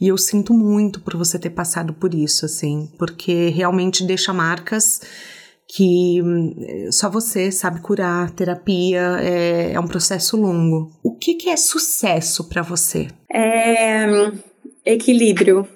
e 0.00 0.08
eu 0.08 0.16
sinto 0.16 0.54
muito 0.54 1.00
por 1.00 1.16
você 1.16 1.38
ter 1.38 1.50
passado 1.50 1.92
por 1.92 2.14
isso, 2.14 2.44
assim, 2.46 2.88
porque 2.98 3.48
realmente 3.48 4.04
deixa 4.04 4.32
marcas 4.32 5.00
que 5.66 6.22
hum, 6.22 6.54
só 6.92 7.10
você 7.10 7.50
sabe 7.50 7.80
curar. 7.80 8.30
Terapia 8.30 9.18
é, 9.20 9.72
é 9.72 9.80
um 9.80 9.86
processo 9.88 10.36
longo. 10.36 10.92
O 11.02 11.16
que, 11.16 11.34
que 11.34 11.48
é 11.48 11.56
sucesso 11.56 12.44
para 12.44 12.62
você? 12.62 13.08
É 13.32 14.06
equilíbrio 14.84 15.66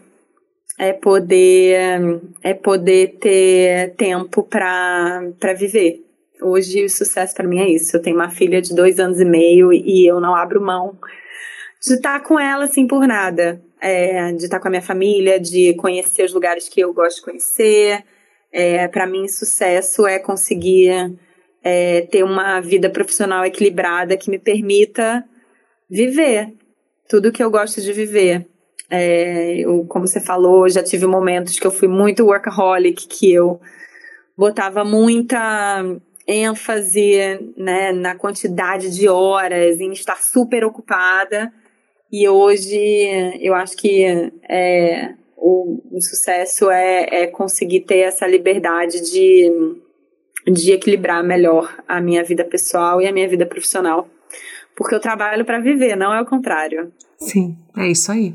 é 0.78 0.92
poder 0.92 2.20
é 2.42 2.54
poder 2.54 3.18
ter 3.20 3.94
tempo 3.96 4.44
para 4.44 5.52
viver. 5.58 6.04
Hoje 6.40 6.84
o 6.84 6.88
sucesso 6.88 7.34
para 7.34 7.48
mim 7.48 7.58
é 7.58 7.68
isso. 7.68 7.96
Eu 7.96 8.00
tenho 8.00 8.16
uma 8.16 8.30
filha 8.30 8.62
de 8.62 8.74
dois 8.74 9.00
anos 9.00 9.20
e 9.20 9.24
meio 9.24 9.72
e 9.72 10.06
eu 10.06 10.20
não 10.20 10.36
abro 10.36 10.60
mão 10.60 10.96
de 11.84 11.94
estar 11.94 12.20
com 12.20 12.38
ela 12.38 12.64
assim 12.64 12.86
por 12.86 13.06
nada. 13.08 13.60
É, 13.80 14.32
de 14.32 14.44
estar 14.44 14.58
com 14.58 14.66
a 14.66 14.70
minha 14.70 14.82
família, 14.82 15.38
de 15.38 15.74
conhecer 15.74 16.24
os 16.24 16.32
lugares 16.32 16.68
que 16.68 16.80
eu 16.80 16.92
gosto 16.92 17.18
de 17.18 17.24
conhecer. 17.24 18.04
É, 18.52 18.88
para 18.88 19.06
mim, 19.06 19.28
sucesso 19.28 20.06
é 20.06 20.18
conseguir 20.18 21.16
é, 21.62 22.00
ter 22.02 22.24
uma 22.24 22.60
vida 22.60 22.90
profissional 22.90 23.44
equilibrada 23.44 24.16
que 24.16 24.30
me 24.30 24.38
permita 24.38 25.24
viver 25.88 26.52
tudo 27.08 27.32
que 27.32 27.42
eu 27.42 27.50
gosto 27.50 27.80
de 27.80 27.92
viver. 27.92 28.46
É, 28.90 29.58
eu, 29.58 29.84
como 29.86 30.06
você 30.06 30.20
falou, 30.20 30.68
já 30.68 30.82
tive 30.82 31.06
momentos 31.06 31.58
que 31.58 31.66
eu 31.66 31.70
fui 31.70 31.88
muito 31.88 32.24
workaholic, 32.24 33.06
que 33.06 33.32
eu 33.32 33.60
botava 34.36 34.84
muita 34.84 35.84
ênfase 36.26 37.52
né, 37.56 37.92
na 37.92 38.14
quantidade 38.14 38.94
de 38.94 39.08
horas, 39.08 39.80
em 39.80 39.92
estar 39.92 40.22
super 40.22 40.64
ocupada. 40.64 41.52
E 42.10 42.26
hoje 42.28 42.78
eu 43.40 43.54
acho 43.54 43.76
que 43.76 44.04
é, 44.48 45.14
o, 45.36 45.80
o, 45.90 46.00
sucesso 46.00 46.70
é, 46.70 47.22
é 47.22 47.26
conseguir 47.26 47.80
ter 47.80 47.98
essa 47.98 48.26
liberdade 48.26 49.02
de, 49.10 49.52
de 50.50 50.72
equilibrar 50.72 51.22
melhor 51.22 51.76
a 51.86 52.00
minha 52.00 52.24
vida 52.24 52.44
pessoal 52.44 53.02
e 53.02 53.06
a 53.06 53.12
minha 53.12 53.28
vida 53.28 53.44
profissional. 53.44 54.08
Porque 54.74 54.94
eu 54.94 55.00
trabalho 55.00 55.44
para 55.44 55.58
viver, 55.58 55.96
não 55.96 56.14
é 56.14 56.20
o 56.22 56.26
contrário. 56.26 56.90
Sim, 57.18 57.58
é 57.76 57.88
isso 57.88 58.10
aí 58.10 58.34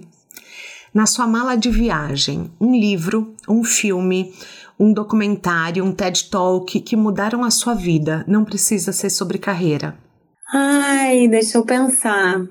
na 0.94 1.06
sua 1.06 1.26
mala 1.28 1.56
de 1.56 1.70
viagem 1.70 2.52
um 2.60 2.74
livro, 2.74 3.34
um 3.48 3.64
filme, 3.64 4.34
um 4.80 4.94
documentário, 4.94 5.84
um 5.84 5.92
TED 5.92 6.30
Talk 6.30 6.80
que 6.82 6.96
mudaram 6.96 7.44
a 7.44 7.52
sua 7.52 7.74
vida. 7.74 8.24
Não 8.28 8.46
precisa 8.46 8.92
ser 8.92 9.10
sobre 9.10 9.38
carreira. 9.38 9.98
Ai, 10.54 11.28
deixa 11.28 11.58
eu 11.58 11.66
pensar. 11.66 12.46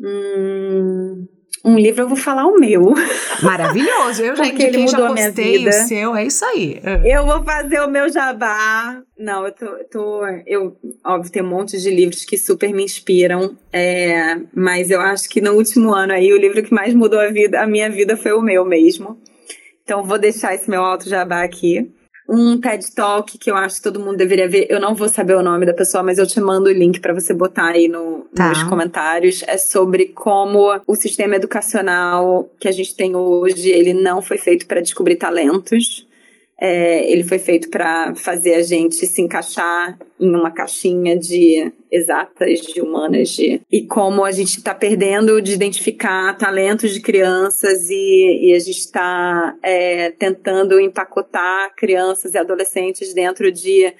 Hum, 0.00 1.26
um 1.64 1.76
livro 1.76 2.02
eu 2.02 2.08
vou 2.08 2.16
falar 2.16 2.46
o 2.46 2.58
meu. 2.58 2.94
Maravilhoso. 3.42 4.22
Eu 4.22 4.34
já 4.36 4.46
indiquei, 4.46 4.86
já 4.86 5.06
postei 5.08 5.68
o 5.68 5.72
seu, 5.72 6.14
é 6.14 6.24
isso 6.26 6.44
aí. 6.44 6.80
É. 6.82 7.16
Eu 7.16 7.24
vou 7.24 7.42
fazer 7.42 7.80
o 7.80 7.88
meu 7.88 8.08
jabá. 8.08 9.02
Não, 9.18 9.46
eu 9.46 9.52
tô, 9.52 9.66
tô 9.90 10.26
eu, 10.46 10.76
óbvio, 11.04 11.32
tem 11.32 11.42
um 11.42 11.48
monte 11.48 11.80
de 11.80 11.90
livros 11.90 12.24
que 12.24 12.36
super 12.36 12.72
me 12.72 12.84
inspiram, 12.84 13.56
é, 13.72 14.36
mas 14.54 14.90
eu 14.90 15.00
acho 15.00 15.28
que 15.28 15.40
no 15.40 15.52
último 15.52 15.94
ano 15.94 16.12
aí 16.12 16.32
o 16.32 16.38
livro 16.38 16.62
que 16.62 16.74
mais 16.74 16.94
mudou 16.94 17.18
a 17.18 17.28
vida, 17.28 17.60
a 17.60 17.66
minha 17.66 17.90
vida 17.90 18.16
foi 18.16 18.32
o 18.32 18.42
meu 18.42 18.64
mesmo. 18.64 19.18
Então 19.82 20.04
vou 20.04 20.18
deixar 20.18 20.54
esse 20.54 20.68
meu 20.68 20.82
alto 20.82 21.08
jabá 21.08 21.42
aqui 21.42 21.90
um 22.28 22.58
TED 22.58 22.92
Talk 22.94 23.38
que 23.38 23.50
eu 23.50 23.56
acho 23.56 23.76
que 23.76 23.82
todo 23.82 24.00
mundo 24.00 24.16
deveria 24.16 24.48
ver. 24.48 24.66
Eu 24.68 24.80
não 24.80 24.94
vou 24.94 25.08
saber 25.08 25.34
o 25.34 25.42
nome 25.42 25.64
da 25.66 25.74
pessoa, 25.74 26.02
mas 26.02 26.18
eu 26.18 26.26
te 26.26 26.40
mando 26.40 26.68
o 26.68 26.72
link 26.72 27.00
para 27.00 27.14
você 27.14 27.32
botar 27.32 27.68
aí 27.68 27.88
no, 27.88 28.26
tá. 28.34 28.48
nos 28.48 28.62
comentários. 28.64 29.42
É 29.46 29.56
sobre 29.56 30.06
como 30.06 30.80
o 30.86 30.94
sistema 30.94 31.36
educacional 31.36 32.48
que 32.58 32.68
a 32.68 32.72
gente 32.72 32.94
tem 32.94 33.14
hoje, 33.14 33.68
ele 33.70 33.94
não 33.94 34.20
foi 34.20 34.38
feito 34.38 34.66
para 34.66 34.80
descobrir 34.80 35.16
talentos. 35.16 36.05
É, 36.58 37.10
ele 37.12 37.22
foi 37.22 37.38
feito 37.38 37.68
para 37.68 38.14
fazer 38.14 38.54
a 38.54 38.62
gente 38.62 39.06
se 39.06 39.20
encaixar 39.20 39.98
em 40.18 40.34
uma 40.34 40.50
caixinha 40.50 41.14
de 41.14 41.70
exatas, 41.92 42.60
de 42.60 42.80
humanas, 42.80 43.28
de, 43.28 43.60
e 43.70 43.82
como 43.82 44.24
a 44.24 44.32
gente 44.32 44.56
está 44.56 44.74
perdendo 44.74 45.42
de 45.42 45.52
identificar 45.52 46.32
talentos 46.38 46.94
de 46.94 47.00
crianças 47.00 47.90
e, 47.90 48.48
e 48.48 48.54
a 48.54 48.58
gente 48.58 48.78
está 48.78 49.54
é, 49.62 50.10
tentando 50.12 50.80
empacotar 50.80 51.74
crianças 51.76 52.32
e 52.32 52.38
adolescentes 52.38 53.12
dentro 53.12 53.52
de 53.52 53.92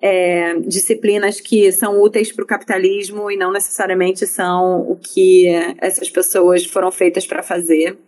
é, 0.00 0.54
disciplinas 0.60 1.40
que 1.40 1.70
são 1.72 2.00
úteis 2.00 2.32
para 2.32 2.44
o 2.44 2.46
capitalismo 2.46 3.30
e 3.30 3.36
não 3.36 3.52
necessariamente 3.52 4.26
são 4.26 4.80
o 4.80 4.96
que 4.96 5.48
essas 5.78 6.08
pessoas 6.08 6.64
foram 6.64 6.90
feitas 6.90 7.26
para 7.26 7.42
fazer. 7.42 7.98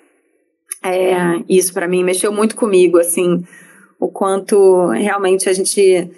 É, 0.83 1.13
isso 1.49 1.75
para 1.75 1.87
mim 1.87 2.03
mexeu 2.03 2.33
muito 2.33 2.57
comigo, 2.57 2.97
assim, 2.97 3.45
o 4.01 4.09
quanto 4.09 4.89
realmente 4.89 5.49
a 5.49 5.53
gente 5.53 6.11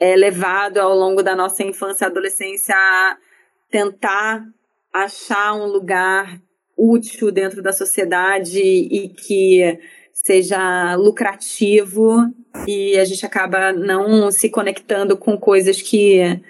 é 0.00 0.16
levado 0.16 0.78
ao 0.78 0.94
longo 0.94 1.22
da 1.22 1.34
nossa 1.34 1.62
infância 1.62 2.04
e 2.04 2.08
adolescência 2.08 2.74
a 2.74 3.16
tentar 3.70 4.44
achar 4.92 5.54
um 5.54 5.66
lugar 5.66 6.40
útil 6.76 7.30
dentro 7.30 7.62
da 7.62 7.72
sociedade 7.72 8.60
e 8.60 9.08
que 9.08 9.78
seja 10.12 10.96
lucrativo 10.96 12.16
e 12.66 12.98
a 12.98 13.04
gente 13.04 13.24
acaba 13.24 13.72
não 13.72 14.30
se 14.30 14.48
conectando 14.48 15.16
com 15.16 15.38
coisas 15.38 15.80
que, 15.80 16.40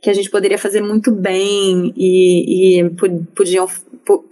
que 0.00 0.08
a 0.08 0.12
gente 0.12 0.30
poderia 0.30 0.58
fazer 0.58 0.82
muito 0.82 1.12
bem 1.12 1.92
e, 1.96 2.80
e 2.80 2.90
podiam, 3.34 3.66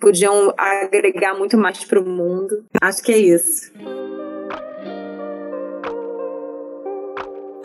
podiam 0.01 0.55
agregar 0.57 1.35
muito 1.35 1.57
mais 1.57 1.85
para 1.85 2.01
o 2.01 2.09
mundo. 2.09 2.65
Acho 2.81 3.03
que 3.03 3.13
é 3.13 3.19
isso. 3.19 3.73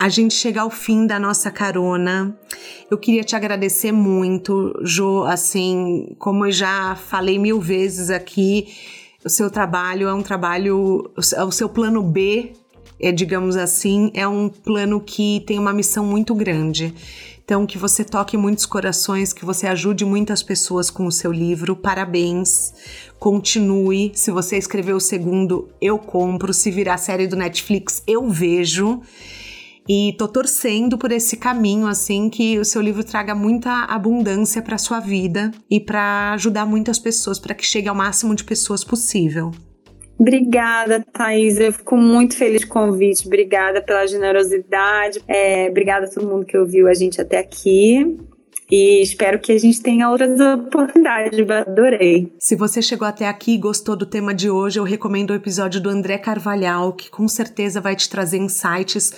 A 0.04 0.08
gente 0.10 0.34
chega 0.34 0.60
ao 0.60 0.68
fim 0.68 1.06
da 1.06 1.18
nossa 1.18 1.50
carona 1.50 2.38
Eu 2.90 2.98
queria 2.98 3.24
te 3.24 3.34
agradecer 3.34 3.90
muito, 3.90 4.78
Jo, 4.84 5.22
assim, 5.22 6.14
como 6.18 6.44
eu 6.44 6.52
já 6.52 6.94
falei 6.94 7.38
mil 7.38 7.58
vezes 7.58 8.10
aqui, 8.10 8.68
o 9.24 9.30
seu 9.30 9.50
trabalho 9.50 10.06
é 10.06 10.12
um 10.12 10.22
trabalho, 10.22 11.10
o 11.16 11.50
seu 11.50 11.70
plano 11.70 12.02
B, 12.02 12.52
é, 13.00 13.10
digamos 13.10 13.56
assim, 13.56 14.10
é 14.12 14.28
um 14.28 14.50
plano 14.50 15.00
que 15.00 15.42
tem 15.46 15.58
uma 15.58 15.72
missão 15.72 16.04
muito 16.04 16.34
grande. 16.34 16.92
Então, 17.42 17.64
que 17.64 17.78
você 17.78 18.04
toque 18.04 18.36
muitos 18.36 18.66
corações, 18.66 19.32
que 19.32 19.46
você 19.46 19.66
ajude 19.66 20.04
muitas 20.04 20.42
pessoas 20.42 20.90
com 20.90 21.06
o 21.06 21.12
seu 21.12 21.32
livro. 21.32 21.74
Parabéns. 21.74 22.74
Continue. 23.18 24.12
Se 24.14 24.30
você 24.30 24.58
escrever 24.58 24.92
o 24.92 25.00
segundo, 25.00 25.70
eu 25.80 25.98
compro. 25.98 26.52
Se 26.52 26.70
virar 26.70 26.98
série 26.98 27.26
do 27.26 27.36
Netflix, 27.36 28.02
eu 28.06 28.28
vejo. 28.28 29.00
E 29.88 30.14
tô 30.18 30.26
torcendo 30.26 30.96
por 30.96 31.12
esse 31.12 31.36
caminho, 31.36 31.86
assim, 31.86 32.30
que 32.30 32.58
o 32.58 32.64
seu 32.64 32.80
livro 32.80 33.04
traga 33.04 33.34
muita 33.34 33.84
abundância 33.84 34.62
para 34.62 34.78
sua 34.78 34.98
vida 34.98 35.50
e 35.70 35.78
para 35.78 36.32
ajudar 36.32 36.64
muitas 36.64 36.98
pessoas, 36.98 37.38
para 37.38 37.54
que 37.54 37.66
chegue 37.66 37.88
ao 37.88 37.94
máximo 37.94 38.34
de 38.34 38.44
pessoas 38.44 38.82
possível. 38.82 39.50
Obrigada, 40.18 41.04
Thaís. 41.12 41.58
Eu 41.58 41.72
fico 41.72 41.96
muito 41.96 42.36
feliz 42.36 42.64
com 42.64 42.78
o 42.78 42.86
convite. 42.86 43.26
Obrigada 43.26 43.82
pela 43.82 44.06
generosidade. 44.06 45.20
É, 45.28 45.68
obrigada 45.68 46.06
a 46.06 46.08
todo 46.08 46.26
mundo 46.26 46.46
que 46.46 46.56
ouviu 46.56 46.88
a 46.88 46.94
gente 46.94 47.20
até 47.20 47.38
aqui. 47.38 48.16
E 48.70 49.02
espero 49.02 49.38
que 49.38 49.52
a 49.52 49.58
gente 49.58 49.82
tenha 49.82 50.08
outras 50.08 50.40
oportunidades. 50.40 51.38
Adorei. 51.50 52.32
Se 52.38 52.56
você 52.56 52.80
chegou 52.80 53.06
até 53.06 53.28
aqui 53.28 53.54
e 53.54 53.58
gostou 53.58 53.94
do 53.94 54.06
tema 54.06 54.32
de 54.32 54.48
hoje, 54.48 54.78
eu 54.78 54.84
recomendo 54.84 55.30
o 55.30 55.34
episódio 55.34 55.80
do 55.80 55.90
André 55.90 56.16
Carvalhal, 56.16 56.92
que 56.92 57.10
com 57.10 57.28
certeza 57.28 57.80
vai 57.80 57.94
te 57.94 58.08
trazer 58.08 58.38
insights 58.38 59.12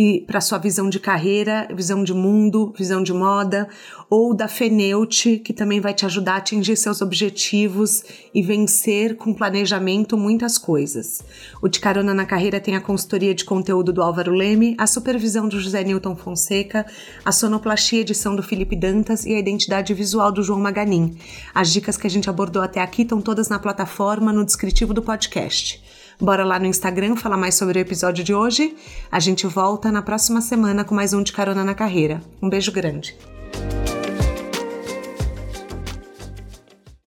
e 0.00 0.20
para 0.28 0.40
sua 0.40 0.58
visão 0.58 0.88
de 0.88 1.00
carreira, 1.00 1.66
visão 1.74 2.04
de 2.04 2.14
mundo, 2.14 2.72
visão 2.78 3.02
de 3.02 3.12
moda, 3.12 3.68
ou 4.08 4.32
da 4.32 4.46
Feneute, 4.46 5.38
que 5.40 5.52
também 5.52 5.80
vai 5.80 5.92
te 5.92 6.06
ajudar 6.06 6.34
a 6.34 6.36
atingir 6.36 6.76
seus 6.76 7.02
objetivos 7.02 8.04
e 8.32 8.40
vencer 8.40 9.16
com 9.16 9.34
planejamento 9.34 10.16
muitas 10.16 10.56
coisas. 10.56 11.24
O 11.60 11.66
De 11.66 11.80
Carona 11.80 12.14
na 12.14 12.24
Carreira 12.24 12.60
tem 12.60 12.76
a 12.76 12.80
consultoria 12.80 13.34
de 13.34 13.44
conteúdo 13.44 13.92
do 13.92 14.00
Álvaro 14.00 14.30
Leme, 14.30 14.76
a 14.78 14.86
supervisão 14.86 15.48
do 15.48 15.58
José 15.58 15.82
Newton 15.82 16.14
Fonseca, 16.14 16.86
a 17.24 17.32
sonoplastia 17.32 18.02
edição 18.02 18.36
do 18.36 18.42
Felipe 18.42 18.76
Dantas 18.76 19.26
e 19.26 19.34
a 19.34 19.38
identidade 19.40 19.92
visual 19.94 20.30
do 20.30 20.44
João 20.44 20.60
Maganin. 20.60 21.16
As 21.52 21.72
dicas 21.72 21.96
que 21.96 22.06
a 22.06 22.10
gente 22.10 22.30
abordou 22.30 22.62
até 22.62 22.80
aqui 22.80 23.02
estão 23.02 23.20
todas 23.20 23.48
na 23.48 23.58
plataforma, 23.58 24.32
no 24.32 24.44
descritivo 24.44 24.94
do 24.94 25.02
podcast. 25.02 25.82
Bora 26.20 26.44
lá 26.44 26.58
no 26.58 26.66
Instagram 26.66 27.14
falar 27.14 27.36
mais 27.36 27.54
sobre 27.54 27.78
o 27.78 27.80
episódio 27.80 28.24
de 28.24 28.34
hoje. 28.34 28.76
A 29.10 29.20
gente 29.20 29.46
volta 29.46 29.92
na 29.92 30.02
próxima 30.02 30.40
semana 30.40 30.84
com 30.84 30.92
mais 30.94 31.12
um 31.12 31.22
de 31.22 31.32
Carona 31.32 31.62
na 31.62 31.74
Carreira. 31.74 32.20
Um 32.42 32.48
beijo 32.48 32.72
grande. 32.72 33.16